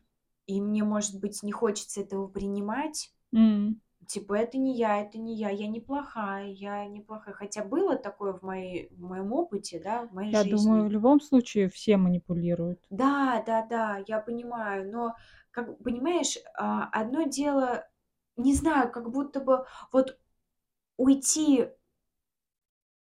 И 0.48 0.62
мне, 0.62 0.82
может 0.82 1.20
быть, 1.20 1.42
не 1.42 1.52
хочется 1.52 2.00
этого 2.00 2.26
принимать. 2.26 3.12
М. 3.34 3.80
Типа: 4.08 4.34
"Это 4.34 4.58
не 4.58 4.74
я, 4.76 5.00
это 5.02 5.18
не 5.18 5.34
я, 5.36 5.50
я 5.50 5.68
не 5.68 5.80
плохая, 5.80 6.46
я 6.48 6.84
не 6.86 7.00
плохая". 7.00 7.34
Хотя 7.34 7.62
было 7.64 7.94
такое 7.96 8.32
в 8.32 8.42
моей 8.42 8.88
в 8.90 9.00
моем 9.00 9.32
опыте, 9.32 9.80
да, 9.84 10.06
в 10.06 10.12
моей 10.12 10.32
Я 10.32 10.44
думаю, 10.44 10.84
в 10.86 10.90
любом 10.90 11.20
случае 11.20 11.68
все 11.68 11.96
манипулируют. 11.98 12.80
Да, 12.90 13.42
да-да, 13.46 14.02
я 14.06 14.18
понимаю, 14.20 14.90
но, 14.90 15.14
как 15.50 15.78
понимаешь, 15.82 16.38
а, 16.56 16.84
одно 16.92 17.22
дело, 17.24 17.86
не 18.36 18.54
знаю, 18.54 18.90
как 18.90 19.10
будто 19.10 19.40
бы 19.40 19.66
вот 19.92 20.18
уйти 20.96 21.68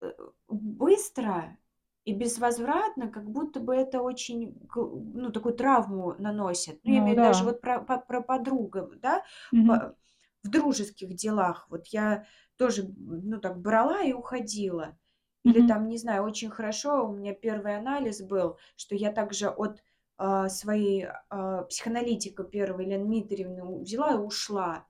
э, 0.01 0.11
быстро 0.47 1.57
и 2.05 2.13
безвозвратно, 2.13 3.09
как 3.09 3.29
будто 3.29 3.59
бы 3.59 3.75
это 3.75 4.01
очень 4.01 4.57
ну, 4.75 5.31
такую 5.31 5.55
травму 5.55 6.15
наносит. 6.17 6.79
Ну, 6.83 6.91
я 6.91 6.97
Ну 6.97 6.99
имею 6.99 7.15
в 7.15 7.19
виду 7.19 7.27
даже 7.27 7.43
да. 7.43 7.45
вот 7.45 7.61
про 7.61 7.79
по 7.81 7.97
про 7.99 8.21
подругам, 8.21 8.99
да, 8.99 9.23
Мгм. 9.51 9.81
по 9.81 9.95
в 10.43 10.49
дружеских 10.49 11.13
делах. 11.15 11.67
Вот 11.69 11.87
я 11.87 12.25
тоже, 12.57 12.89
ну, 12.97 13.39
так 13.39 13.59
брала 13.61 14.01
и 14.03 14.13
уходила. 14.13 14.97
Или 15.45 15.61
Мгм. 15.61 15.67
там, 15.67 15.87
не 15.89 15.97
знаю, 15.97 16.23
очень 16.23 16.49
хорошо 16.51 17.07
у 17.09 17.13
меня 17.15 17.33
первый 17.33 17.77
анализ 17.77 18.21
был, 18.21 18.57
что 18.77 18.95
я 18.95 19.11
также 19.13 19.49
от, 19.49 19.83
а, 20.17 20.49
своей, 20.49 21.07
а, 21.29 21.63
психоаналитика 21.65 22.43
1 22.43 22.85
Елены 22.85 23.05
Дмитриевны 23.05 23.81
взяла 23.81 24.13
и 24.13 24.17
ушла. 24.17 24.87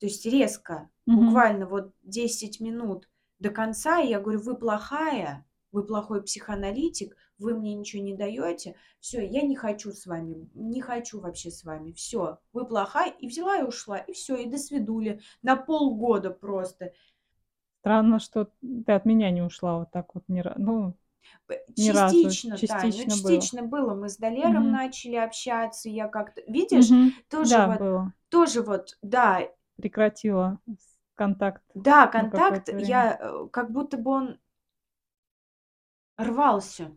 То 0.00 0.06
есть 0.06 0.26
резко, 0.26 0.90
Мгм. 1.06 1.42
буквально 1.42 1.66
вот 1.66 1.94
10 2.02 2.60
минут 2.60 3.10
до 3.40 3.50
конца. 3.50 4.00
И 4.02 4.08
я 4.10 4.20
говорю: 4.20 4.40
"Вы 4.42 4.56
плохая, 4.58 5.46
вы 5.72 5.84
плохой 5.84 6.22
психоаналитик, 6.22 7.16
вы 7.38 7.54
мне 7.54 7.74
ничего 7.74 8.02
не 8.02 8.14
даёте. 8.14 8.76
Всё, 9.00 9.20
я 9.22 9.42
не 9.42 9.56
хочу 9.56 9.92
с 9.92 10.06
вами, 10.06 10.48
не 10.54 10.80
хочу 10.80 11.20
вообще 11.20 11.50
с 11.50 11.64
вами. 11.64 11.92
Всё, 11.92 12.38
вы 12.52 12.66
плохая". 12.66 13.10
И 13.20 13.26
взяла 13.28 13.58
и 13.58 13.62
ушла, 13.62 13.98
и 13.98 14.12
всё, 14.12 14.36
и 14.36 14.46
до 14.46 14.58
свидули. 14.58 15.20
На 15.42 15.56
полгода 15.56 16.30
просто. 16.30 16.92
Странно, 17.84 18.18
что 18.18 18.50
ты 18.86 18.92
от 18.92 19.06
меня 19.06 19.30
не 19.30 19.40
ушла 19.42 19.78
вот 19.78 19.90
так 19.90 20.14
вот 20.14 20.24
ра 20.28 20.54
ну, 20.58 20.94
ни 21.76 21.88
разу. 21.90 22.18
частично, 22.18 22.56
Тань, 22.66 22.90
ну, 22.96 23.06
Частично 23.06 23.16
было. 23.16 23.50
частично 23.50 23.62
было. 23.62 23.94
Мы 23.94 24.08
с 24.10 24.16
Далером 24.18 24.64
Мгм. 24.64 24.72
начали 24.72 25.16
общаться. 25.16 25.88
Я 25.88 26.08
как-то 26.08 26.42
видишь, 26.46 26.92
Мгм. 26.92 27.14
тоже 27.28 27.48
Да, 27.50 27.66
вот 27.68 27.78
было. 27.78 28.12
тоже 28.28 28.62
вот, 28.62 28.98
да. 29.02 29.50
Прекратила 29.78 30.58
контакт 31.14 31.62
Да, 31.74 32.06
контакт, 32.08 32.68
я, 32.68 33.16
э, 33.20 33.46
как 33.52 33.70
будто 33.72 33.96
бы 33.96 34.10
он 34.10 34.38
рвался. 36.20 36.96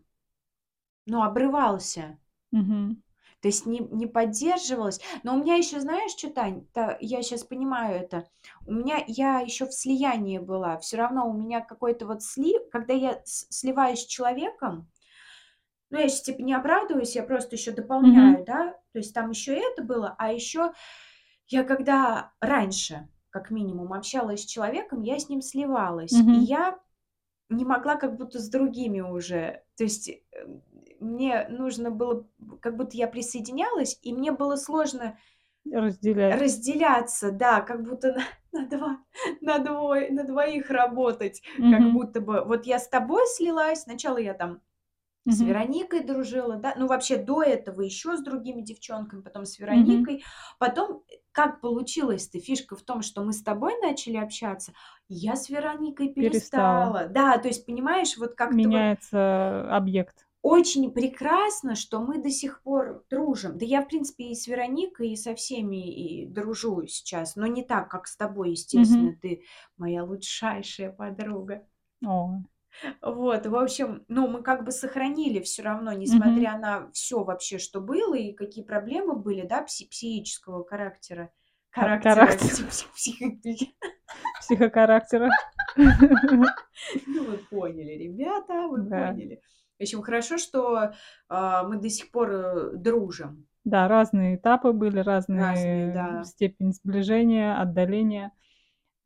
Ну, 1.06 1.22
обрывался. 1.22 2.18
Мгм. 2.52 2.96
То 3.42 3.48
есть 3.48 3.66
не 3.66 3.78
не 3.80 4.06
поддерживалось. 4.06 5.00
Но 5.22 5.34
у 5.34 5.38
меня 5.38 5.56
еще, 5.56 5.80
знаешь, 5.80 6.14
чё, 6.14 6.30
Тань, 6.30 6.66
та 6.72 6.96
я 7.00 7.22
щас 7.22 7.44
понимаю 7.44 7.94
это. 8.00 8.24
У 8.66 8.72
меня 8.72 9.04
я 9.06 9.40
еще 9.40 9.66
в 9.66 9.72
слиянии 9.74 10.38
была. 10.38 10.78
Всё 10.78 10.96
равно 10.96 11.28
у 11.28 11.34
меня 11.34 11.60
какой-то 11.60 12.06
вот 12.06 12.22
слив. 12.22 12.62
Когда 12.72 12.94
я 12.94 13.20
с 13.24 13.46
сливаюсь 13.50 14.00
с 14.00 14.06
человеком, 14.06 14.90
ну, 15.90 15.98
я 16.00 16.08
щас 16.08 16.22
типа 16.22 16.42
не 16.42 16.54
оправдываюсь, 16.54 17.16
я 17.16 17.22
просто 17.24 17.56
еще 17.56 17.72
дополняю, 17.72 18.44
да. 18.44 18.72
То 18.92 18.98
есть 18.98 19.14
там 19.14 19.30
еще 19.30 19.54
это 19.54 19.82
было, 19.84 20.14
а 20.18 20.32
еще 20.32 20.72
я 21.48 21.64
когда 21.64 22.32
раньше, 22.40 23.08
как 23.30 23.50
минимум, 23.50 23.92
общалась 23.94 24.42
с 24.42 24.46
человеком, 24.46 25.02
я 25.02 25.18
с 25.18 25.28
ним 25.28 25.42
сливалась. 25.42 26.26
И 26.32 26.38
Мгм. 26.38 26.40
я 26.40 26.78
не 27.56 27.64
могла 27.64 27.96
как 27.96 28.16
будто 28.16 28.38
с 28.38 28.48
другими 28.48 29.00
уже. 29.00 29.64
То 29.76 29.84
есть, 29.84 30.08
э, 30.08 30.20
мне 31.00 31.46
нужно 31.48 31.90
было, 31.90 32.26
как 32.60 32.76
будто 32.76 32.96
я 32.96 33.06
присоединялась, 33.08 33.98
и 34.02 34.12
мне 34.12 34.32
было 34.32 34.56
сложно 34.56 35.18
Разделять. 35.70 36.36
разделяться. 36.38 37.30
Да, 37.30 37.60
как 37.60 37.82
будто 37.84 38.12
на 38.14 38.24
на 38.52 38.66
два 38.68 38.98
на 39.40 39.58
двое 39.58 40.10
на 40.10 40.24
двоих 40.24 40.70
работать. 40.70 41.42
Как 41.68 41.80
Мгм. 41.80 41.92
будто 41.92 42.20
бы 42.20 42.44
вот 42.44 42.66
я 42.66 42.78
с 42.78 42.88
тобой 42.88 43.22
слилась, 43.26 43.82
сначала 43.82 44.18
я 44.18 44.34
там 44.34 44.60
с. 45.26 45.40
Вероникой 45.40 46.04
дружила, 46.04 46.56
да. 46.56 46.74
Ну, 46.76 46.86
вообще 46.86 47.16
до 47.16 47.42
этого 47.42 47.80
еще 47.82 48.16
с 48.16 48.22
другими 48.22 48.60
девчонками, 48.60 49.22
потом 49.22 49.44
с. 49.46 49.58
Вероникой. 49.58 50.22
Потом, 50.58 51.02
э, 51.10 51.16
как 51.32 51.60
получилось-то? 51.60 52.38
Фишка 52.40 52.76
в 52.76 52.82
том, 52.82 53.02
что 53.02 53.22
мы 53.24 53.32
с 53.32 53.42
тобой 53.42 53.74
начали 53.80 54.16
общаться, 54.16 54.72
я 55.08 55.36
с 55.36 55.48
Вероникой 55.48 56.08
Перестала. 56.12 56.92
перестала. 57.00 57.08
Да, 57.08 57.38
то 57.38 57.48
есть, 57.48 57.64
понимаешь, 57.66 58.16
вот 58.18 58.34
как-то 58.34 58.54
вот 58.54 58.56
Меняется 58.56 59.74
объект. 59.74 60.26
очень 60.42 60.90
прекрасно, 60.92 61.74
что 61.74 62.00
мы 62.00 62.22
до 62.22 62.30
сих 62.30 62.62
пор 62.62 63.04
дружим. 63.10 63.56
Да 63.56 63.64
я, 63.64 63.82
в 63.82 63.88
принципе, 63.88 64.24
и 64.30 64.34
с 64.34 64.46
Вероникой, 64.46 65.12
и 65.12 65.16
со 65.16 65.34
всеми 65.34 65.76
и 65.90 66.26
дружу 66.26 66.86
сейчас, 66.86 67.34
но 67.36 67.46
не 67.46 67.62
так, 67.64 67.90
как 67.90 68.06
с 68.06 68.16
тобой, 68.16 68.50
естественно. 68.50 69.16
Ты 69.20 69.42
моя 69.78 70.04
лучшайшая 70.04 70.92
подруга. 70.92 71.66
О. 72.04 72.42
Вот, 73.02 73.46
в 73.46 73.56
общем, 73.56 74.04
ну, 74.08 74.28
мы 74.28 74.42
как 74.42 74.64
бы 74.64 74.72
сохранили 74.72 75.40
всё 75.40 75.62
равно, 75.62 75.92
Мгм. 75.92 76.00
несмотря 76.00 76.58
на 76.58 76.90
всё 76.92 77.24
вообще, 77.24 77.58
что 77.58 77.80
было 77.80 78.14
и 78.14 78.32
какие 78.32 78.64
проблемы 78.64 79.16
были, 79.16 79.42
да, 79.46 79.62
пси 79.62 79.88
психического 79.88 80.64
характера. 80.64 81.30
Ха 81.70 81.82
Характера, 81.82 82.26
характер. 82.26 82.66
пси 82.94 83.14
Психохарактера. 84.40 85.30
Ну, 87.06 87.24
вы 87.24 87.38
поняли, 87.38 87.92
ребята, 88.04 88.68
вы 88.68 88.84
Да. 88.84 89.08
поняли. 89.08 89.40
В 89.78 89.82
общем, 89.82 90.02
хорошо, 90.02 90.38
что, 90.38 90.92
а, 91.28 91.64
мы 91.64 91.78
до 91.80 91.88
сих 91.88 92.10
пор, 92.10 92.30
э, 92.30 92.70
дружим. 92.76 93.46
Да, 93.64 93.88
разные 93.88 94.36
этапы 94.36 94.72
были, 94.72 95.00
Разные, 95.00 95.40
разные 95.40 95.92
да. 95.94 96.24
степень 96.24 96.72
сближения, 96.72 97.60
отдаления. 97.60 98.30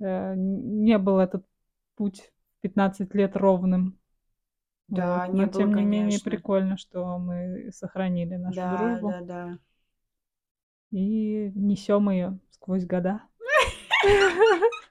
Э, 0.00 0.32
н 0.34 0.82
не 0.84 0.98
был 0.98 1.18
этот 1.20 1.44
путь 1.96 2.30
15 2.60 3.14
лет 3.14 3.36
ровным. 3.36 3.98
Вот. 4.88 4.98
Да, 4.98 5.26
не 5.28 5.34
Но 5.34 5.46
было, 5.46 5.52
тем 5.52 5.74
не 5.74 5.84
менее 5.84 6.18
конечно. 6.18 6.30
прикольно, 6.30 6.76
что 6.78 7.18
мы 7.18 7.70
сохранили 7.72 8.36
нашу 8.36 8.56
Да, 8.56 8.76
дружбу. 8.76 9.08
да-да. 9.08 9.58
И 10.90 11.50
несем 11.54 12.10
ее 12.10 12.38
сквозь 12.50 12.84
года. 12.86 13.22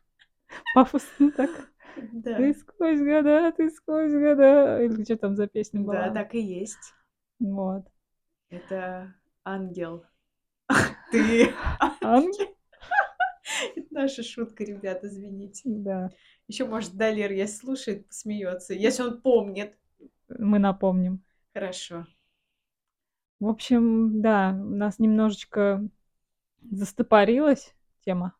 Пафосно 0.73 1.31
так. 1.31 1.49
Ты 1.95 2.13
Да. 2.23 2.53
сквозь 2.53 2.99
года, 2.99 3.51
ты 3.51 3.69
сквозь 3.71 4.11
года. 4.13 4.81
Или 4.83 5.03
чё 5.03 5.17
там 5.17 5.35
за 5.35 5.47
песня 5.47 5.81
Да, 5.81 5.87
была? 5.87 6.13
так 6.13 6.35
и 6.35 6.39
есть. 6.39 6.93
Вот. 7.39 7.85
Это 8.49 9.13
ангел. 9.45 10.05
Ты 11.11 11.53
Анге 11.79 12.01
ангел. 12.01 12.47
Это 13.75 13.87
наша 13.91 14.23
шутка, 14.23 14.63
ребят, 14.63 15.03
извините. 15.03 15.61
Да. 15.65 16.09
Еще, 16.47 16.65
может, 16.65 16.95
Далер, 16.95 17.31
если 17.31 17.57
слушает, 17.57 18.07
посмеется. 18.07 18.73
Если 18.73 19.03
он 19.03 19.21
помнит. 19.21 19.75
Мы 20.29 20.59
напомним. 20.59 21.23
Хорошо. 21.53 22.05
В 23.39 23.47
общем, 23.47 24.21
да, 24.21 24.55
у 24.59 24.75
нас 24.75 24.99
немножечко 24.99 25.87
застопорилась 26.71 27.73
тема. 28.03 28.33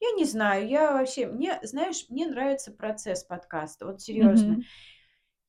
Я 0.00 0.12
не 0.12 0.24
знаю, 0.24 0.68
я 0.68 0.92
вообще, 0.92 1.26
мне, 1.26 1.58
знаешь, 1.62 2.06
мне 2.08 2.26
нравится 2.26 2.72
процесс 2.72 3.22
подкаста, 3.22 3.86
вот 3.86 4.00
серьезно. 4.00 4.54
Мгм. 4.54 4.64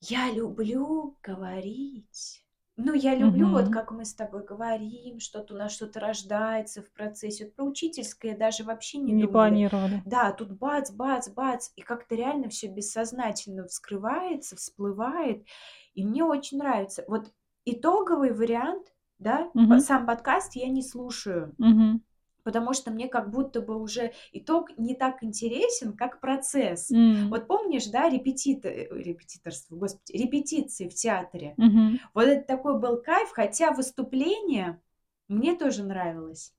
Я 0.01 0.31
люблю 0.31 1.17
говорить. 1.21 2.40
Ну, 2.84 2.93
я 2.95 3.15
люблю, 3.15 3.49
вот 3.49 3.69
Мгм. 3.69 3.69
как 3.69 3.91
мы 3.91 4.05
с 4.05 4.13
тобой 4.15 4.43
говорим, 4.43 5.19
что-то 5.19 5.53
у 5.53 5.57
нас 5.57 5.71
что-то 5.71 5.99
рождается 5.99 6.82
в 6.82 6.91
процессе. 6.91 7.45
Вот 7.45 7.55
про 7.55 7.65
учительское 7.65 8.36
даже 8.36 8.63
вообще 8.63 8.97
не 8.97 9.13
Не 9.17 9.27
думали. 9.27 9.27
планировали. 9.27 10.03
Да, 10.03 10.32
тут 10.32 10.51
бац, 10.57 10.89
бац, 10.89 11.29
бац, 11.29 11.69
и 11.75 11.82
как-то 11.82 12.15
реально 12.15 12.49
все 12.49 12.67
бессознательно 12.67 13.67
вскрывается, 13.67 14.55
всплывает, 14.55 15.45
и 15.93 16.03
мне 16.03 16.23
очень 16.23 16.57
нравится. 16.57 17.03
Вот 17.07 17.32
итоговый 17.65 18.34
вариант, 18.34 18.88
да, 19.19 19.51
Мгм. 19.53 19.79
сам 19.79 20.07
подкаст 20.07 20.55
я 20.55 20.67
не 20.67 20.82
слушаю, 20.82 21.55
Мгм. 21.57 22.01
Потому 22.43 22.73
что 22.73 22.91
мне 22.91 23.07
как 23.07 23.29
будто 23.29 23.61
бы 23.61 23.79
уже 23.81 24.13
итог 24.31 24.69
не 24.77 24.95
так 24.95 25.23
интересен, 25.23 25.93
как 25.93 26.19
процесс. 26.19 26.91
М. 26.91 27.29
Вот 27.29 27.47
помнишь, 27.47 27.87
да, 27.87 28.09
репетита- 28.09 28.69
э, 28.69 28.87
репетиторство, 29.01 29.75
господи, 29.75 30.17
репетиции 30.17 30.87
в 30.89 30.93
театре? 30.95 31.53
Мгм. 31.57 31.99
Вот 32.13 32.25
это 32.25 32.45
такой 32.45 32.79
был 32.79 33.01
кайф, 33.01 33.29
хотя 33.31 33.71
выступление 33.71 34.79
мне 35.27 35.55
тоже 35.55 35.83
нравилось. 35.83 36.53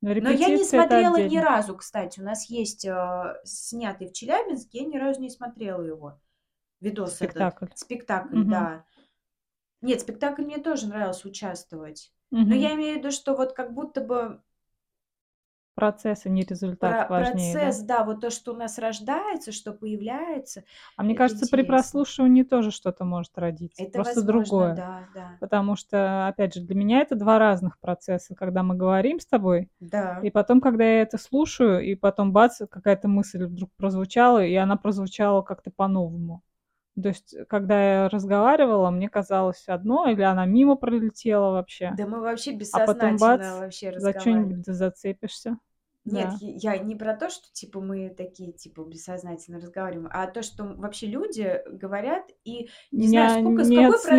Но 0.00 0.12
Но 0.14 0.30
я 0.30 0.48
не 0.48 0.64
смотрела 0.64 1.16
ни 1.28 1.38
разу, 1.38 1.76
кстати. 1.76 2.18
У 2.20 2.24
нас 2.24 2.50
есть 2.50 2.84
э, 2.84 3.40
снятый 3.44 4.08
в 4.08 4.12
Челябинске, 4.12 4.78
я 4.80 4.84
ни 4.86 4.96
разу 4.96 5.20
не 5.20 5.30
смотрела 5.30 5.82
его. 5.82 6.18
Видос 6.80 7.14
Спектакль. 7.14 7.66
этот. 7.66 7.78
Спектакль, 7.78 8.36
Мгм. 8.38 8.50
да. 8.50 8.84
Нет, 9.80 10.00
спектакль 10.00 10.42
мне 10.44 10.58
тоже 10.58 10.88
нравилось 10.88 11.24
участвовать. 11.24 12.12
Но 12.30 12.40
Мгм. 12.40 12.52
я 12.52 12.74
имею 12.74 12.94
в 12.96 12.98
виду, 12.98 13.10
что 13.12 13.34
вот 13.34 13.52
как 13.52 13.74
будто 13.74 14.00
бы 14.00 14.40
Процесс, 15.74 16.26
а 16.26 16.28
не 16.28 16.42
результат 16.42 17.08
про- 17.08 17.18
важнее, 17.18 17.54
да? 17.54 17.60
процесс, 17.60 17.82
да, 17.84 18.04
вот 18.04 18.20
то, 18.20 18.28
что 18.28 18.52
у 18.52 18.56
нас 18.56 18.78
рождается, 18.78 19.52
что 19.52 19.72
появляется, 19.72 20.64
А 20.98 21.02
мне 21.02 21.14
это 21.14 21.18
кажется, 21.24 21.46
при 21.50 21.62
интересно. 21.62 21.76
прослушивании 21.78 22.42
тоже 22.42 22.70
что-то 22.70 23.06
может 23.06 23.38
родиться, 23.38 23.82
Это 23.82 23.92
просто 23.92 24.20
возможно, 24.20 24.42
другое. 24.44 24.74
да, 24.74 25.08
да. 25.14 25.36
Потому 25.40 25.76
что, 25.76 26.26
опять 26.28 26.54
же, 26.54 26.60
для 26.60 26.74
меня 26.74 27.00
это 27.00 27.14
два 27.14 27.38
разных 27.38 27.78
процесса, 27.78 28.34
когда 28.34 28.62
мы 28.62 28.74
говорим 28.74 29.18
с 29.18 29.24
тобой, 29.24 29.70
Да. 29.80 30.20
и 30.22 30.30
потом, 30.30 30.60
когда 30.60 30.84
я 30.84 31.00
это 31.02 31.16
слушаю, 31.16 31.80
и 31.82 31.94
потом 31.94 32.32
бац, 32.32 32.60
какая-то 32.70 33.08
мысль 33.08 33.46
вдруг 33.46 33.70
прозвучала, 33.78 34.44
и 34.44 34.54
она 34.56 34.76
прозвучала 34.76 35.40
как-то 35.40 35.70
по-новому. 35.70 36.42
То 37.00 37.08
есть, 37.08 37.34
когда 37.48 38.02
я 38.02 38.08
разговаривала, 38.08 38.90
мне 38.90 39.08
казалось 39.08 39.64
одно, 39.68 40.08
или 40.08 40.22
она 40.22 40.44
мимо 40.46 40.76
пролетела 40.76 41.52
вообще, 41.52 41.94
Да 41.96 42.06
мы 42.06 42.20
вообще 42.20 42.50
а 42.50 42.54
потом 42.54 42.58
бессознательно 42.58 43.18
бац, 43.18 43.40
вообще 43.60 43.90
за 43.96 44.08
разговариваем. 44.08 44.20
что-нибудь 44.20 44.62
да 44.66 44.72
зацепишься. 44.74 45.58
Нет, 46.04 46.30
Да. 46.30 46.36
я 46.40 46.78
не 46.78 46.96
про 46.96 47.14
то, 47.16 47.30
что 47.30 47.44
типа 47.52 47.80
мы 47.80 48.10
такие 48.10 48.52
типа 48.52 48.82
бессознательно 48.82 49.58
разговариваем, 49.60 50.08
а 50.12 50.26
то, 50.26 50.42
что 50.42 50.64
вообще 50.64 51.06
люди 51.06 51.60
говорят 51.70 52.24
и 52.44 52.68
не 52.90 53.06
знаю, 53.06 53.28
Не, 53.30 53.40
сколько, 53.40 53.64
с 53.64 53.68
не 53.68 53.76
какой, 53.76 54.02
про- 54.02 54.10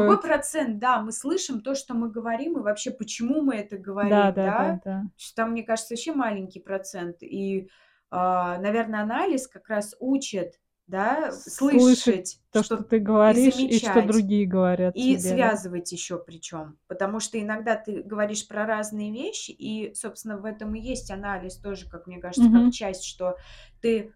какой 0.00 0.20
процент, 0.20 0.78
да, 0.80 1.00
мы 1.00 1.12
слышим 1.12 1.60
то, 1.60 1.76
что 1.76 1.94
мы 1.94 2.10
говорим, 2.10 2.58
и 2.58 2.62
вообще 2.62 2.90
почему 2.90 3.40
мы 3.42 3.54
это 3.54 3.76
Да, 3.76 3.82
говорим, 3.84 4.10
да, 4.10 4.32
да? 4.32 4.58
да, 4.74 4.80
да. 4.84 5.04
Есть 5.16 5.34
Там, 5.36 5.52
мне 5.52 5.62
кажется, 5.62 5.94
вообще 5.94 6.12
маленький 6.12 6.58
процент. 6.60 7.22
И, 7.22 7.68
а, 8.10 8.58
наверное, 8.58 9.02
анализ 9.02 9.46
как 9.46 9.68
раз 9.68 9.94
учит, 10.00 10.58
да, 10.88 11.42
Слышать 11.46 11.46
слышать, 11.46 12.40
то, 12.52 12.62
что 12.62 12.76
что 12.76 12.82
ты 12.84 12.98
и 13.24 13.34
говоришь, 13.38 13.64
и 13.64 13.78
что 13.78 14.02
замечать. 14.02 14.02
другие 14.02 14.46
говорят 14.46 14.96
И 14.96 15.00
тебе, 15.00 15.36
да. 15.36 15.56
связывать 15.56 15.92
еще 15.92 16.18
причем. 16.18 16.78
Потому 16.88 17.20
что 17.20 17.40
иногда 17.40 17.76
ты 17.76 18.02
говоришь 18.02 18.48
про 18.48 18.66
разные 18.66 19.12
вещи, 19.12 19.50
и, 19.52 19.94
собственно, 19.94 20.38
в 20.38 20.44
этом 20.44 20.74
и 20.74 20.80
есть 20.80 21.10
анализ 21.10 21.58
тоже, 21.58 21.88
как 21.88 22.06
мне 22.06 22.18
кажется, 22.18 22.50
как 22.50 22.62
Мгм. 22.62 22.70
часть, 22.70 23.04
что 23.04 23.36
ты 23.82 24.14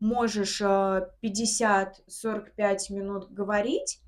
можешь 0.00 0.60
э, 0.62 1.08
50-45 1.20 2.90
минут 2.90 3.30
говорить, 3.32 4.00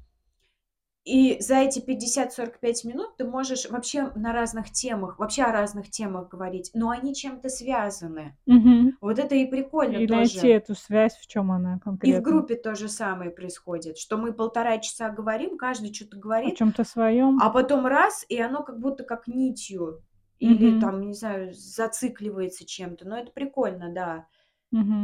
и 1.05 1.38
за 1.40 1.57
эти 1.57 1.80
50-45 1.80 2.84
минут 2.84 3.16
ты 3.16 3.24
можешь 3.24 3.68
вообще 3.68 4.11
на 4.16 4.32
разных 4.32 4.70
темах, 4.72 5.18
вообще 5.18 5.42
о 5.44 5.52
разных 5.52 5.90
темах 5.90 6.28
говорить, 6.28 6.70
но 6.74 6.90
они 6.90 7.14
чем-то 7.14 7.48
связаны. 7.48 8.36
Мгм. 8.46 8.96
Вот 9.00 9.18
это 9.18 9.34
и 9.34 9.46
прикольно 9.46 9.98
И 9.98 10.07
найти 10.07 10.48
тоже. 10.48 10.48
эту 10.48 10.74
связь, 10.74 11.16
в 11.16 11.26
чем 11.26 11.52
она 11.52 11.74
И 11.74 11.78
в 11.78 11.84
конкретно. 11.84 12.22
группе 12.22 12.55
то 12.57 12.74
же 12.74 12.88
самое 12.88 13.30
происходит, 13.30 13.98
что 13.98 14.16
мы 14.18 14.32
полтора 14.32 14.78
часа 14.78 15.11
говорим, 15.11 15.57
каждый 15.59 15.92
что-то 15.94 16.16
О 16.16 16.20
говорит, 16.20 16.57
чем-то 16.57 16.84
своем. 16.84 17.38
а 17.42 17.50
потом 17.50 17.86
раз, 17.86 18.24
и 18.28 18.38
оно 18.40 18.62
как 18.62 18.78
будто 18.80 19.05
как 19.05 19.26
нитью 19.26 20.02
или 20.38 20.70
Мгм. 20.70 20.80
там, 20.80 21.00
не 21.00 21.14
знаю, 21.14 21.52
зацикливается 21.55 22.66
чем-то. 22.66 23.07
Но 23.09 23.16
это 23.18 23.30
прикольно, 23.32 23.92
да. 23.94 24.26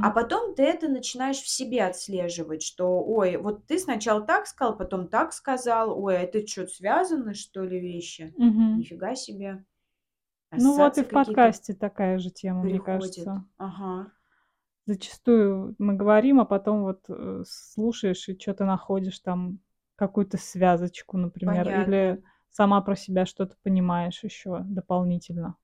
А 0.02 0.10
потом 0.10 0.54
ты 0.54 0.62
это 0.62 0.88
начинаешь 0.88 1.38
в 1.38 1.48
себе 1.48 1.84
отслеживать, 1.84 2.62
что, 2.62 3.02
ой, 3.02 3.36
вот 3.36 3.66
ты 3.66 3.78
сначала 3.78 4.22
так 4.22 4.46
сказал, 4.46 4.76
потом 4.76 5.08
так 5.08 5.32
сказал, 5.32 6.02
ой, 6.02 6.16
а 6.16 6.20
это 6.20 6.46
что, 6.46 6.66
связаны, 6.66 7.34
что 7.34 7.62
ли, 7.62 7.78
вещи? 7.78 8.32
Мгм. 8.38 8.78
Нифига 8.78 9.14
себе. 9.14 9.64
Ну 10.56 10.74
вот 10.76 10.98
и 10.98 11.02
Ассоциации 11.02 11.02
в 11.02 11.04
какие-то 11.04 11.32
подкасте 11.32 11.74
такая 11.74 12.18
же 12.18 12.30
тема, 12.30 12.62
мне 12.62 12.80
приходят. 12.80 13.14
кажется. 13.14 13.44
Ага. 13.58 14.12
Зачастую 14.86 15.76
мы 15.78 15.94
говорим, 15.94 16.40
а 16.40 16.44
потом 16.44 16.82
вот 16.82 17.04
э, 17.08 17.44
слушаешь 17.46 18.28
и 18.28 18.38
что-то 18.38 18.64
находишь 18.64 19.20
там 19.20 19.60
какую-то 19.94 20.38
связочку, 20.38 21.18
например, 21.18 21.68
или 21.68 22.14
Понятно. 22.14 22.22
сама 22.50 22.80
про 22.80 22.96
себя 22.96 23.26
что-то 23.26 23.54
понимаешь 23.62 24.24
еще 24.24 24.60
дополнительно. 24.64 25.56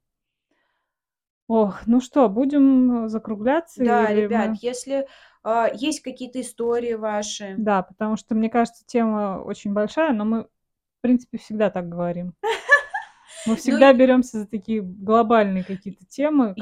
Ох, 1.49 1.87
ну 1.87 2.01
что, 2.01 2.29
будем 2.29 3.05
э, 3.05 3.09
закругляться 3.09 3.85
Да, 3.85 4.11
или 4.11 4.23
ребят, 4.23 4.49
мы... 4.49 4.57
если 4.61 5.07
а, 5.45 5.71
есть 5.73 6.01
какие-то 6.01 6.41
истории 6.41 6.95
ваши, 6.95 7.55
Да, 7.57 7.83
потому 7.83 8.17
что, 8.17 8.35
мне 8.35 8.51
кажется, 8.51 8.85
тема 8.85 9.41
очень 9.45 9.73
большая, 9.73 10.13
но 10.13 10.25
мы, 10.25 10.43
в 10.43 11.01
принципе, 11.03 11.39
всегда 11.39 11.71
так 11.71 11.89
говорим. 11.89 12.35
Мы 13.47 13.53
ну, 13.53 13.57
всегда 13.57 13.93
беремся 13.93 14.41
за 14.41 14.47
такие 14.49 14.83
глобальные 14.83 15.63
какие-то 15.63 16.05
темы, 16.05 16.57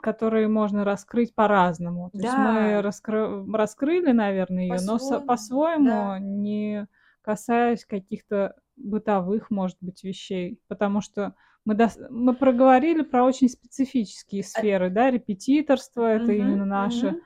которые 0.00 0.48
можно 0.48 0.82
раскрыть 0.82 1.34
по-разному. 1.34 2.10
То 2.10 2.18
есть 2.18 2.38
мы 2.38 2.80
раскрыли, 2.80 4.12
наверное, 4.12 4.62
ее, 4.62 4.78
но 4.80 4.98
по-своему, 5.20 6.16
не 6.18 6.86
касаясь 7.20 7.84
каких-то 7.84 8.54
бытовых, 8.76 9.50
может 9.50 9.76
быть, 9.82 10.04
вещей. 10.04 10.58
Потому 10.68 11.02
что 11.02 11.34
мы, 11.68 11.74
дос- 11.74 12.00
мы 12.08 12.34
проговорили 12.34 13.02
про 13.02 13.24
очень 13.24 13.48
специфические 13.50 14.40
А- 14.40 14.44
сферы, 14.44 14.88
да, 14.88 15.10
репетиторство, 15.10 16.00
это 16.02 16.32
именно 16.32 16.64
наше, 16.64 17.08
мгм. 17.08 17.20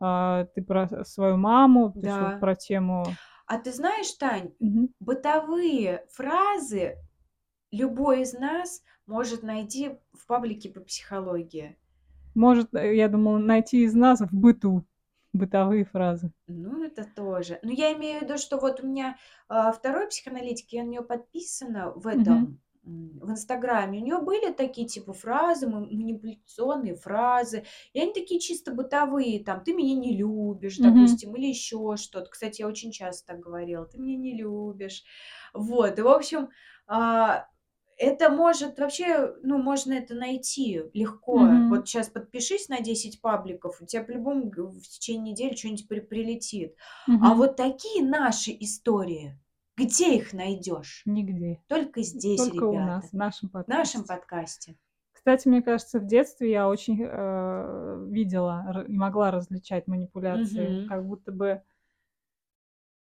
а, 0.00 0.44
ты 0.54 0.62
про 0.62 1.04
свою 1.04 1.36
маму, 1.36 1.92
Да. 1.96 2.38
про 2.40 2.54
тему... 2.54 3.04
А 3.48 3.58
ты 3.58 3.72
знаешь, 3.72 4.12
Тань, 4.12 4.52
Мгм. 4.60 4.90
бытовые 5.00 6.04
фразы 6.12 6.98
любой 7.72 8.22
из 8.22 8.34
нас 8.34 8.82
может 9.06 9.42
найти 9.42 9.90
в 10.12 10.26
паблике 10.28 10.68
по 10.68 10.80
психологии. 10.80 11.76
Может, 12.36 12.72
э, 12.74 12.94
я 12.94 13.08
думала, 13.08 13.38
найти 13.38 13.82
из 13.82 13.94
нас 13.94 14.20
в 14.20 14.32
быту 14.32 14.84
бытовые 15.32 15.84
фразы. 15.84 16.30
Ну, 16.46 16.84
это 16.84 17.04
тоже. 17.04 17.58
Но 17.62 17.72
я 17.72 17.92
имею 17.94 18.20
в 18.20 18.22
виду, 18.22 18.38
что 18.38 18.58
вот 18.58 18.80
у 18.80 18.86
меня 18.86 19.16
а, 19.48 19.72
второй 19.72 20.06
психоаналитик, 20.08 20.70
я 20.72 20.84
на 20.84 20.88
нее 20.88 21.02
подписана 21.02 21.90
в 21.90 22.06
этом, 22.06 22.36
м, 22.36 22.60
в 22.88 23.30
Инстаграме. 23.30 24.00
У 24.00 24.02
нее 24.02 24.18
были 24.20 24.52
такие 24.52 24.86
типа 24.86 25.12
фразы, 25.12 25.66
ма- 25.68 25.80
манипуляционные 25.80 26.94
фразы, 26.96 27.64
и 27.92 28.00
они 28.00 28.12
такие 28.12 28.40
чисто 28.40 28.72
бытовые, 28.72 29.44
там, 29.44 29.62
ты 29.62 29.72
меня 29.74 29.94
не 29.94 30.16
любишь, 30.16 30.78
Мгм. 30.78 30.94
допустим, 30.94 31.34
или 31.36 31.46
еще 31.46 31.96
что-то. 31.96 32.30
Кстати, 32.30 32.60
я 32.62 32.68
очень 32.68 32.92
часто 32.92 33.26
так 33.34 33.40
говорила, 33.40 33.86
ты 33.86 33.98
меня 33.98 34.16
не 34.16 34.36
любишь. 34.36 35.04
Вот, 35.54 35.98
и, 35.98 36.02
в 36.02 36.08
общем, 36.08 36.48
а, 36.86 37.46
это 37.96 38.30
может 38.30 38.78
вообще, 38.78 39.34
ну, 39.42 39.58
можно 39.58 39.92
это 39.92 40.14
найти 40.14 40.82
легко. 40.94 41.38
Мгм. 41.40 41.68
Вот 41.70 41.88
сейчас 41.88 42.08
подпишись 42.08 42.68
на 42.68 42.80
10 42.80 43.20
пабликов, 43.20 43.80
у 43.82 43.86
тебя 43.86 44.04
по-любому 44.04 44.50
в 44.50 44.82
течение 44.82 45.32
недели 45.32 45.56
что-нибудь 45.56 45.88
при- 45.88 46.00
прилетит. 46.00 46.76
А 47.06 47.10
Мгм. 47.10 47.34
вот 47.34 47.56
такие 47.56 48.04
наши 48.04 48.56
истории, 48.60 49.36
где 49.78 50.16
их 50.16 50.32
найдешь? 50.32 51.02
Нигде. 51.06 51.60
Только 51.68 52.02
здесь, 52.02 52.38
Только 52.40 52.64
у 52.64 52.72
ребята, 52.72 52.86
нас, 52.86 53.10
в 53.10 53.12
нашем 53.14 53.48
в 53.48 53.54
нашем 53.68 54.00
подкасте. 54.04 54.72
подкасте. 54.72 54.76
Кстати, 55.12 55.48
мне 55.48 55.62
кажется, 55.62 55.98
в 56.00 56.06
детстве 56.06 56.50
я 56.50 56.68
очень 56.68 57.02
э, 57.02 58.06
видела 58.10 58.84
и 58.86 58.96
могла 58.96 59.30
различать 59.30 59.86
манипуляции, 59.86 60.80
Мгм. 60.80 60.88
как 60.88 61.04
будто 61.06 61.32
бы 61.32 61.62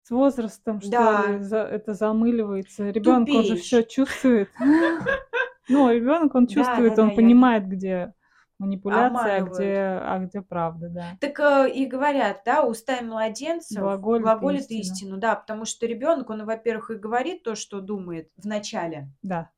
с 0.02 0.10
возрастом, 0.10 0.80
что 0.80 0.90
Да, 0.90 1.38
за- 1.40 1.58
это 1.58 1.92
замыливается. 1.94 2.90
Ребенок, 2.90 3.28
он 3.28 3.44
же 3.44 3.56
все 3.56 3.82
чувствует. 3.82 4.48
Ну, 5.70 5.92
ребенок, 5.92 6.34
он 6.34 6.46
чувствует, 6.46 6.98
он 6.98 7.14
понимает, 7.14 7.68
где 7.68 8.14
манипуляция, 8.58 9.38
а 9.38 9.40
где, 9.42 9.74
а 10.02 10.18
где 10.18 10.42
правда, 10.42 10.88
да. 10.88 11.18
Так 11.20 11.38
э, 11.40 11.70
и 11.70 11.86
говорят, 11.86 12.42
да, 12.44 12.64
устами 12.64 13.06
младенцев 13.06 13.76
Глаголит 13.80 14.24
глаголит 14.24 14.70
истину. 14.70 14.80
истину, 14.82 15.16
да, 15.16 15.36
потому 15.36 15.64
что 15.64 15.86
ребенок, 15.86 16.30
он, 16.30 16.44
во-первых, 16.44 16.90
и 16.90 16.94
говорит 16.96 17.42
то, 17.44 17.54
что 17.54 17.80
думает 17.80 18.30
в 18.36 18.46
начале, 18.46 19.08
Да. 19.22 19.50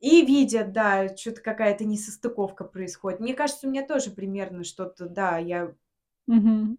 и 0.00 0.24
видят, 0.24 0.72
да, 0.72 1.14
что-то 1.16 1.40
какая-то 1.42 1.84
несостыковка 1.84 2.64
происходит. 2.64 3.20
Мне 3.20 3.34
кажется, 3.34 3.66
у 3.66 3.70
меня 3.70 3.86
тоже 3.86 4.10
примерно 4.10 4.64
что-то, 4.64 5.08
да, 5.08 5.38
я, 5.38 5.74
Мгм. 6.26 6.78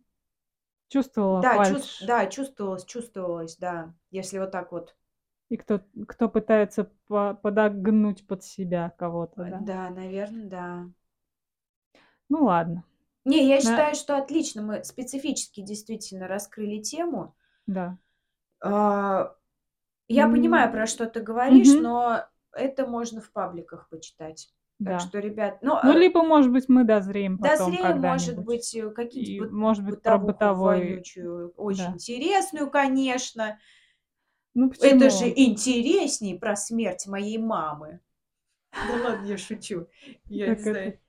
Чувствовала 0.90 1.42
да, 1.42 1.52
фальшь. 1.54 1.78
чувс- 1.78 2.06
да, 2.06 2.26
чувствовалось, 2.28 2.86
чувствовалось, 2.86 3.58
да, 3.58 3.94
если 4.12 4.40
вот 4.40 4.52
так 4.52 4.72
вот, 4.72 4.96
И 5.50 5.58
кто, 5.58 5.82
кто 6.08 6.30
пытается 6.30 6.86
по- 7.08 7.36
подогнуть 7.36 8.26
под 8.26 8.44
себя 8.44 8.90
кого-то, 8.98 9.46
да. 9.46 9.68
да, 9.68 9.90
наверное, 9.92 10.50
да. 10.50 10.90
Ну 12.32 12.46
ладно, 12.46 12.84
Не, 13.26 13.48
я 13.48 13.56
На- 13.58 13.62
считаю, 13.62 13.96
что 13.96 14.18
отлично 14.18 14.62
мы 14.64 14.84
специфически 14.84 15.62
действительно 15.62 16.28
раскрыли 16.28 16.80
тему. 16.82 17.36
да. 17.68 17.98
А, 18.62 19.36
Я 20.08 20.26
М, 20.26 20.32
понимаю, 20.34 20.72
про 20.72 20.88
что 20.88 21.06
ты 21.06 21.22
говоришь, 21.22 21.68
мгм. 21.70 21.84
но 21.84 22.26
это 22.54 22.88
можно 22.88 23.22
в 23.22 23.32
пабликах 23.32 23.88
почитать. 23.90 24.50
Да. 24.80 24.92
Так 24.92 25.02
что, 25.02 25.20
ребят, 25.20 25.60
ну, 25.62 25.78
Ну, 25.84 25.94
э, 25.94 26.00
либо, 26.00 26.24
может 26.24 26.52
быть, 26.52 26.68
мы 26.70 26.84
дозреем 26.84 27.38
потом 27.38 27.72
дозреем, 27.72 28.02
может 28.02 28.40
быть, 28.40 28.76
какие-то 28.96 29.44
быт- 29.46 29.52
может 29.52 29.86
быть, 29.86 30.02
про 30.02 30.18
бытовой... 30.18 30.80
вонючую, 30.80 31.54
очень 31.58 31.78
да. 31.78 31.94
интересную, 31.94 32.70
конечно. 32.72 33.60
Ну, 34.54 34.70
Это 34.70 35.10
же 35.10 35.30
почему? 35.30 35.34
интересней 35.36 36.38
про 36.38 36.56
смерть 36.56 37.08
моей 37.08 37.38
мамы. 37.38 38.00
Да 38.74 39.10
ладно, 39.10 39.26
я 39.28 39.38
шучу. 39.38 39.88
Я 40.30 40.56
не 40.56 40.62
знаю. 40.62 41.00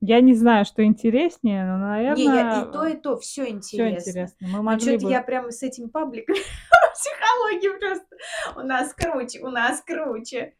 Я 0.00 0.20
не 0.20 0.34
знаю, 0.34 0.64
что 0.64 0.84
интереснее, 0.84 1.64
но, 1.64 1.78
Не, 2.06 2.24
я 2.24 2.42
и 2.50 2.64
наверное, 2.64 2.66
то, 2.70 2.84
и 2.86 2.96
то, 2.96 3.16
все 3.18 3.48
все 3.68 3.88
интересно. 3.88 3.90
интересно. 3.90 4.48
Мы 4.48 4.62
Ну, 4.66 4.78
могли 4.78 4.96
что-то 4.96 4.98
бы... 4.98 5.10
я 5.10 5.22
прямо 5.22 5.50
с 5.52 5.62
этим 5.62 5.90
пабликом 5.90 6.34
психологии 6.94 7.78
просто. 7.78 8.16
У 8.56 8.60
нас 8.62 8.92
круче, 8.94 9.40
у 9.40 9.48
нас 9.50 9.82
круче. 9.82 10.54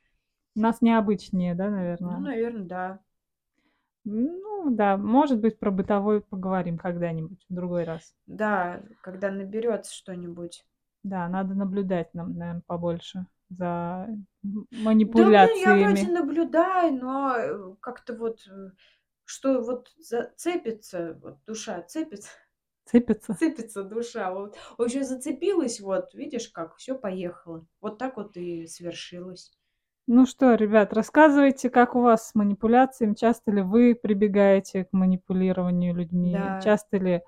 У 0.55 0.61
нас 0.61 0.81
необычнее, 0.81 1.57
да, 1.57 1.71
Ну, 2.01 2.19
наверное? 2.19 2.21
наверное, 2.21 2.65
да. 2.67 3.01
Ну, 4.05 4.71
да, 4.77 4.99
может 4.99 5.41
быть, 5.41 5.59
про 5.59 5.71
бытовой 5.71 6.21
поговорим 6.21 6.77
когда-нибудь 6.77 7.47
в 7.49 7.55
другой 7.55 7.85
раз. 7.85 8.15
Да, 8.27 8.83
когда 9.03 9.31
наберется 9.31 9.95
что-нибудь. 9.95 10.65
Да, 11.03 11.29
надо 11.29 11.55
наблюдать 11.55 12.13
нам, 12.15 12.35
наверное, 12.37 12.63
побольше 12.67 13.27
за 13.51 14.07
м- 14.45 14.67
Да, 15.03 15.31
блин, 15.31 15.57
я 15.61 15.75
манипуляциями. 15.75 15.77
вроде 15.77 16.09
наблюдаю, 16.09 16.95
но 16.95 17.35
э, 17.37 17.75
как-то 17.81 18.15
вот, 18.15 18.47
э, 18.47 18.71
что 19.31 19.61
вот 19.63 19.93
зацепится, 19.99 21.19
вот 21.23 21.39
душа 21.47 21.81
цепится, 21.83 22.31
Цепятся. 22.85 23.39
цепится 23.39 23.85
душа. 23.85 24.33
Вот, 24.33 24.57
в 24.79 24.83
общем, 24.83 25.05
зацепилась, 25.05 25.81
вот, 25.81 26.15
видишь, 26.15 26.49
как 26.49 26.77
все 26.77 26.95
поехало. 26.99 27.67
Вот 27.81 27.99
так 27.99 28.17
вот 28.17 28.37
и 28.37 28.67
свершилось. 28.67 29.53
Ну 30.07 30.27
что, 30.27 30.55
ребят, 30.55 30.93
рассказывайте, 30.93 31.71
как 31.71 31.95
у 31.95 32.01
вас 32.01 32.29
с 32.29 32.35
манипуляциями. 32.35 33.15
Часто 33.15 33.53
ли 33.53 33.63
вы 33.63 33.95
прибегаете 33.95 34.85
к 34.85 34.93
манипулированию 34.93 35.95
людьми? 35.95 36.33
Да. 36.33 36.61
Часто 36.61 36.97
ли 36.99 37.23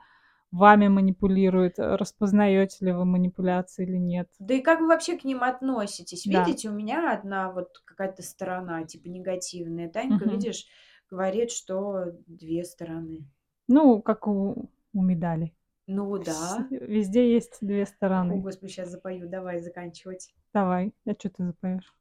вами 0.50 0.88
манипулируют? 0.88 1.74
Распознаете 1.78 2.84
ли 2.86 2.92
вы 2.92 3.05
манипуляции 3.05 3.84
или 3.86 3.96
нет? 3.98 4.28
Да 4.38 4.55
и 4.55 4.61
как 4.61 4.80
вы 4.80 4.88
вообще 4.88 5.16
к 5.16 5.24
ним 5.24 5.42
относитесь? 5.44 6.26
Да. 6.26 6.44
Видите, 6.44 6.68
у 6.68 6.72
меня 6.72 7.12
одна 7.12 7.53
вот 7.53 7.78
какая-то 7.84 8.22
сторона, 8.22 8.84
типа 8.84 9.09
негативная. 9.09 9.88
Танька, 9.88 10.24
Мгм. 10.24 10.30
видишь, 10.32 10.66
говорит, 11.12 11.50
что 11.50 12.06
две 12.26 12.64
стороны. 12.64 13.28
Ну, 13.68 14.00
как 14.00 14.26
у, 14.26 14.70
у 14.94 15.02
медали. 15.02 15.54
Ну 15.86 16.16
да. 16.16 16.66
Везде 16.70 17.34
есть 17.34 17.58
две 17.60 17.82
О, 17.82 17.86
стороны. 17.86 18.40
Господи, 18.40 18.70
сейчас 18.70 18.88
запою. 18.88 19.28
Давай 19.28 19.60
заканчивать. 19.60 20.34
Давай, 20.54 20.94
а 21.04 21.12
что 21.12 21.28
ты 21.28 21.44
запоешь? 21.44 21.94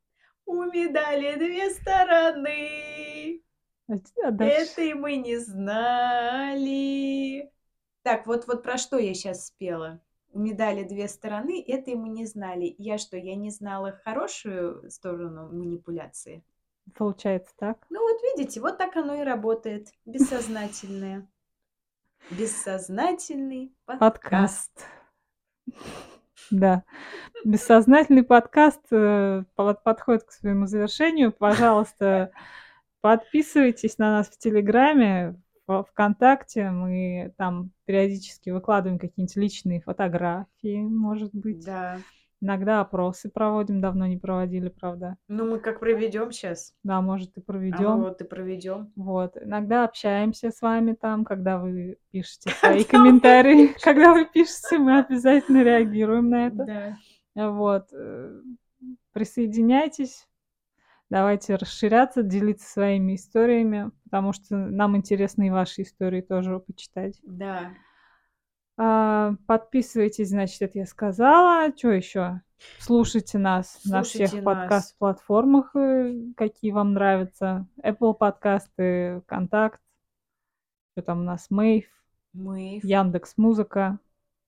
У 0.45 0.64
медали 0.64 1.38
две 1.38 1.70
стороны. 1.72 3.41
А 3.89 3.95
а 4.28 4.32
дальше? 4.32 4.72
Это 4.72 4.82
и 4.82 4.93
мы 4.93 5.18
не 5.18 5.38
знали. 5.38 6.72
Так, 8.03 8.28
вот, 8.28 8.47
вот 8.47 8.64
про 8.64 8.78
что 8.78 8.97
я 8.97 9.14
сейчас 9.14 9.47
спела. 9.47 9.99
У 10.32 10.39
медали 10.39 10.84
две 10.84 11.09
стороны, 11.09 11.62
это 11.68 11.91
и 11.91 11.95
мы 11.95 12.07
не 12.07 12.26
знали. 12.26 12.76
Я 12.78 12.97
что, 12.97 13.18
я 13.18 13.36
не 13.36 13.49
знала 13.49 13.99
хорошую 14.05 14.89
сторону 14.89 15.49
манипуляции? 15.51 16.45
Получается 16.96 17.54
так. 17.58 17.78
Ну 17.89 18.02
вот 18.02 18.22
видите, 18.24 18.60
вот 18.62 18.78
так 18.78 18.96
оно 18.96 19.16
и 19.16 19.24
работает. 19.24 19.89
Бессознательное. 20.06 21.28
Бессознательный 22.30 23.76
подкаст. 23.86 24.86
Да. 26.50 26.84
Бессознательный 27.46 28.24
подкаст 28.24 28.82
э, 28.92 29.44
под- 29.56 29.84
подходит 29.84 30.24
к 30.24 30.32
своему 30.32 30.68
завершению. 30.68 31.32
Пожалуйста, 31.32 32.32
подписывайтесь 33.02 33.98
на 33.98 34.12
нас 34.12 34.30
в 34.30 34.38
Телеграме, 34.38 35.42
ВКонтакте. 35.68 36.70
Мы 36.70 37.34
там 37.38 37.72
периодически 37.86 38.50
выкладываем 38.50 39.00
какие-нибудь 39.00 39.36
личные 39.38 39.82
фотографии, 39.82 40.82
может 40.82 41.34
быть. 41.34 41.66
Да. 41.66 42.00
Иногда 42.44 42.82
опросы 42.82 43.30
проводим, 43.30 43.82
давно 43.82 44.08
не 44.08 44.18
проводили, 44.18 44.70
правда. 44.70 45.18
Ну 45.28 45.46
мы 45.50 45.60
как 45.60 45.80
проведем 45.80 46.32
сейчас? 46.32 46.74
Да, 46.84 47.00
может, 47.00 47.30
и 47.38 47.39
А 47.39 47.42
мы 47.42 47.44
проведем. 47.46 47.98
вот 48.02 48.20
и 48.20 48.24
проведем. 48.24 48.92
Вот. 48.96 49.38
Иногда 49.39 49.84
общаемся 49.86 50.50
с 50.50 50.60
вами 50.62 50.94
там, 50.94 51.24
когда 51.24 51.60
вы 51.60 51.98
пишете 52.10 52.50
свои 52.60 52.84
комментарии. 52.84 53.76
Когда 53.84 54.14
вы 54.14 54.26
пишете, 54.26 54.80
мы 54.80 55.00
обязательно 55.00 55.64
реагируем 55.64 56.30
на 56.30 56.48
это. 56.48 56.98
Да. 57.36 57.52
Вот. 57.52 57.89
э, 57.94 58.42
Присоединяйтесь. 59.14 60.28
Давайте 61.12 61.56
расширяться, 61.58 62.24
делиться 62.24 62.68
своими 62.72 63.16
историями, 63.16 63.92
потому 64.06 64.32
что 64.32 64.56
нам 64.56 64.96
интересно 64.96 65.44
и 65.46 65.50
ваши 65.50 65.82
истории 65.82 66.22
тоже 66.22 66.58
почитать. 66.60 67.20
Да. 67.24 67.74
А, 68.84 69.36
Подписывайтесь, 69.46 70.30
значит, 70.30 70.60
это 70.64 70.80
я 70.80 70.88
сказала. 70.88 71.72
Что 71.78 71.92
еще? 71.92 72.42
Слушайте 72.80 73.38
нас 73.38 73.86
на 73.86 74.02
всех 74.02 74.30
Слушайте 74.30 74.42
подкаст-платформах, 74.44 75.76
э, 75.76 76.16
какие 76.36 76.72
вам 76.72 76.94
нравятся. 76.94 77.68
Apple 77.84 78.16
подкасты, 78.16 79.22
ВКонтакт, 79.26 79.80
что 80.94 81.04
там 81.04 81.20
у 81.20 81.24
нас, 81.24 81.52
Мейв, 81.52 81.86
Мы 82.34 82.80
в 82.82 82.86
Яндекс 82.86 83.38
Музыка, 83.38 84.00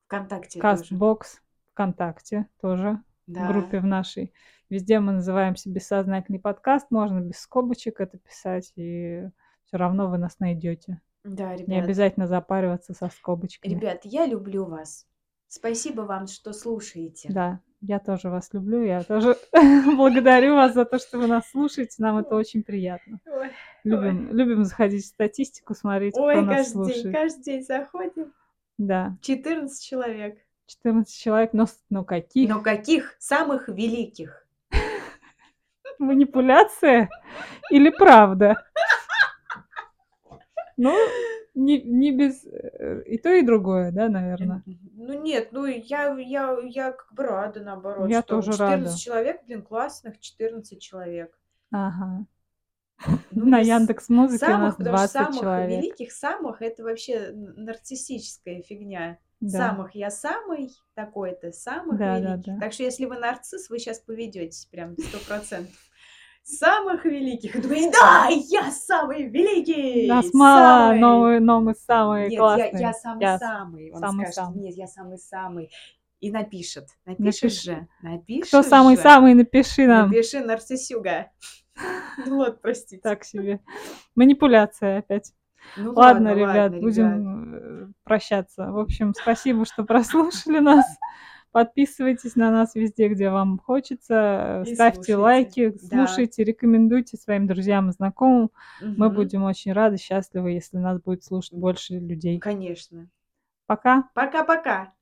ВКонтакте. 0.08 0.60
Кастбокс, 0.60 1.40
ВКонтакте 1.74 2.48
тоже, 2.60 3.04
в 3.28 3.34
Да. 3.34 3.48
группе 3.48 3.80
в 3.80 3.86
нашей. 3.86 4.34
Везде 4.68 5.00
мы 5.00 5.12
называемся 5.12 5.70
«Бессознательный 5.70 6.40
подкаст», 6.40 6.90
можно 6.90 7.20
без 7.20 7.38
скобочек 7.38 8.02
это 8.02 8.18
писать, 8.18 8.74
и 8.78 9.30
все 9.66 9.78
равно 9.78 10.10
вы 10.10 10.18
нас 10.18 10.40
найдете. 10.40 11.02
Да, 11.24 11.56
Не 11.56 11.64
ребят. 11.64 11.84
обязательно 11.86 12.28
запариваться 12.28 12.94
со 12.94 13.10
скобочками. 13.10 13.74
Ребят, 13.74 14.02
я 14.04 14.26
люблю 14.26 14.66
вас. 14.66 15.08
Спасибо 15.48 16.02
вам, 16.02 16.28
что 16.28 16.52
слушаете. 16.52 17.30
Да, 17.32 17.60
я 17.82 18.00
тоже 18.00 18.30
вас 18.30 18.50
люблю, 18.54 18.82
я 18.84 19.04
тоже 19.04 19.38
благодарю 19.96 20.56
вас 20.56 20.74
за 20.74 20.84
то, 20.86 20.98
что 21.00 21.20
вы 21.20 21.28
нас 21.28 21.50
слушаете, 21.52 21.96
нам 22.00 22.18
это 22.18 22.36
очень 22.36 22.64
приятно. 22.64 23.20
Ой, 23.28 23.50
Любим, 23.84 24.34
любим 24.34 24.64
заходить 24.66 25.04
в 25.04 25.08
статистику, 25.10 25.76
смотреть, 25.76 26.14
кто 26.14 26.24
Ой, 26.24 26.42
нас 26.42 26.72
каждый 26.72 26.86
день, 26.86 26.94
слушает. 26.96 27.16
каждый 27.16 27.44
день 27.44 27.64
заходим. 27.64 28.34
Да, 28.78 29.16
14 29.22 29.84
человек. 29.84 30.40
14 30.66 31.16
человек, 31.16 31.54
но, 31.54 31.68
но 31.90 32.04
каких? 32.04 32.50
Но 32.50 32.62
каких 32.62 33.16
самых 33.20 33.68
великих? 33.68 34.48
Манипуляция 36.00 37.10
или 37.70 37.90
правда? 37.92 38.66
Ну, 40.78 40.96
не, 41.56 41.82
не 41.82 42.12
без... 42.12 42.44
э, 42.46 43.04
И 43.06 43.18
то, 43.18 43.32
и 43.32 43.42
другое, 43.44 43.92
да, 43.92 44.10
наверное. 44.10 44.64
Ну 44.96 45.22
нет, 45.22 45.50
ну 45.52 45.66
я, 45.66 46.18
я, 46.18 46.58
я 46.64 46.92
как 46.92 47.14
бы 47.14 47.24
рада, 47.24 47.62
наоборот. 47.62 48.10
Я 48.10 48.22
что 48.22 48.36
тоже 48.38 48.52
14 48.54 48.86
рада. 48.88 48.98
человек, 49.00 49.46
блин, 49.46 49.62
классных 49.62 50.20
14 50.20 50.82
человек. 50.82 51.38
Ага. 51.72 52.26
Ну, 53.32 53.46
На 53.46 53.60
Яндекс 53.60 54.08
Музыке 54.10 54.46
у 54.46 54.50
нас 54.50 54.76
Самых, 54.76 54.78
потому 54.78 54.98
что 54.98 55.08
20 55.08 55.12
самых 55.14 55.40
человек. 55.42 55.70
великих, 55.84 56.12
самых, 56.12 56.62
это 56.62 56.84
вообще 56.84 57.32
нарциссическая 57.34 58.62
фигня. 58.62 59.18
Да. 59.42 59.50
Самых 59.70 59.94
я 59.94 60.10
самый 60.10 60.72
такой-то, 60.94 61.52
самых 61.52 61.98
Да, 61.98 62.20
да, 62.20 62.34
великих. 62.36 62.54
да. 62.54 62.60
Так 62.62 62.72
что 62.74 62.84
если 62.84 63.06
вы 63.06 63.18
нарцисс, 63.18 63.70
вы 63.70 63.80
сейчас 63.80 64.00
поведетесь 64.00 64.66
прям 64.68 64.96
сто 64.98 65.18
процентов. 65.28 65.76
Самых 66.44 67.06
великих. 67.06 67.56
И 67.56 67.62
думаете, 67.62 67.92
да, 67.92 68.28
я 68.30 68.70
самый 68.70 69.30
великий! 69.30 70.08
Нас 70.08 70.34
мало, 70.34 70.88
самый!» 70.90 71.00
но 71.00 71.20
мы, 71.22 71.40
но 71.40 71.62
мы 71.62 71.74
самые 71.74 72.30
Нет, 72.30 72.40
классные. 72.40 72.72
я, 72.74 72.80
я 72.80 72.94
самый-самый. 72.94 73.92
Он 73.94 74.00
самый 74.00 74.26
скажет, 74.26 74.36
самый. 74.36 74.60
нет, 74.60 74.76
я 74.76 74.88
самый-самый. 74.88 75.70
И 76.20 76.32
напишет. 76.32 76.88
Напишешь 77.06 77.42
Напиши. 77.42 77.62
же. 77.64 77.88
Напишешь 78.02 78.48
Кто 78.50 78.62
самый-самый, 78.64 79.34
напиши 79.34 79.88
нам. 79.88 80.10
Напиши 80.10 80.40
нарциссюга. 80.42 81.32
Вот, 82.28 82.62
простите. 82.62 83.02
Так 83.02 83.24
себе. 83.24 83.60
Манипуляция 84.16 85.00
опять. 85.00 85.34
Ну 85.78 85.92
Ладно, 85.94 86.30
ладно, 86.30 86.40
ребят, 86.40 86.56
ладно, 86.56 86.76
ребят. 86.76 86.82
будем 86.82 87.56
э, 87.56 87.88
прощаться. 88.04 88.70
В 88.72 88.78
общем, 88.78 89.14
спасибо, 89.20 89.66
что 89.66 89.84
прослушали 89.84 90.60
нас. 90.60 90.86
Подписывайтесь 91.54 92.36
на 92.36 92.50
нас 92.50 92.74
везде, 92.74 93.08
где 93.10 93.30
вам 93.30 93.60
хочется. 93.60 94.64
И 94.66 94.74
Ставьте 94.74 95.14
слушайте. 95.14 95.18
лайки, 95.18 95.74
Да. 95.84 96.08
слушайте, 96.08 96.44
рекомендуйте 96.44 97.16
своим 97.16 97.46
друзьям 97.46 97.90
и 97.90 97.94
знакомым. 97.94 98.50
Мы 98.82 99.06
Мгм. 99.08 99.14
будем 99.16 99.44
очень 99.44 99.72
рады, 99.72 99.98
счастливы, 99.98 100.50
если 100.52 100.78
нас 100.78 101.00
будет 101.00 101.24
слушать 101.24 101.54
больше 101.54 101.94
людей. 102.00 102.40
Конечно. 102.40 103.08
Пока! 103.68 104.10
Пока-пока. 104.16 104.94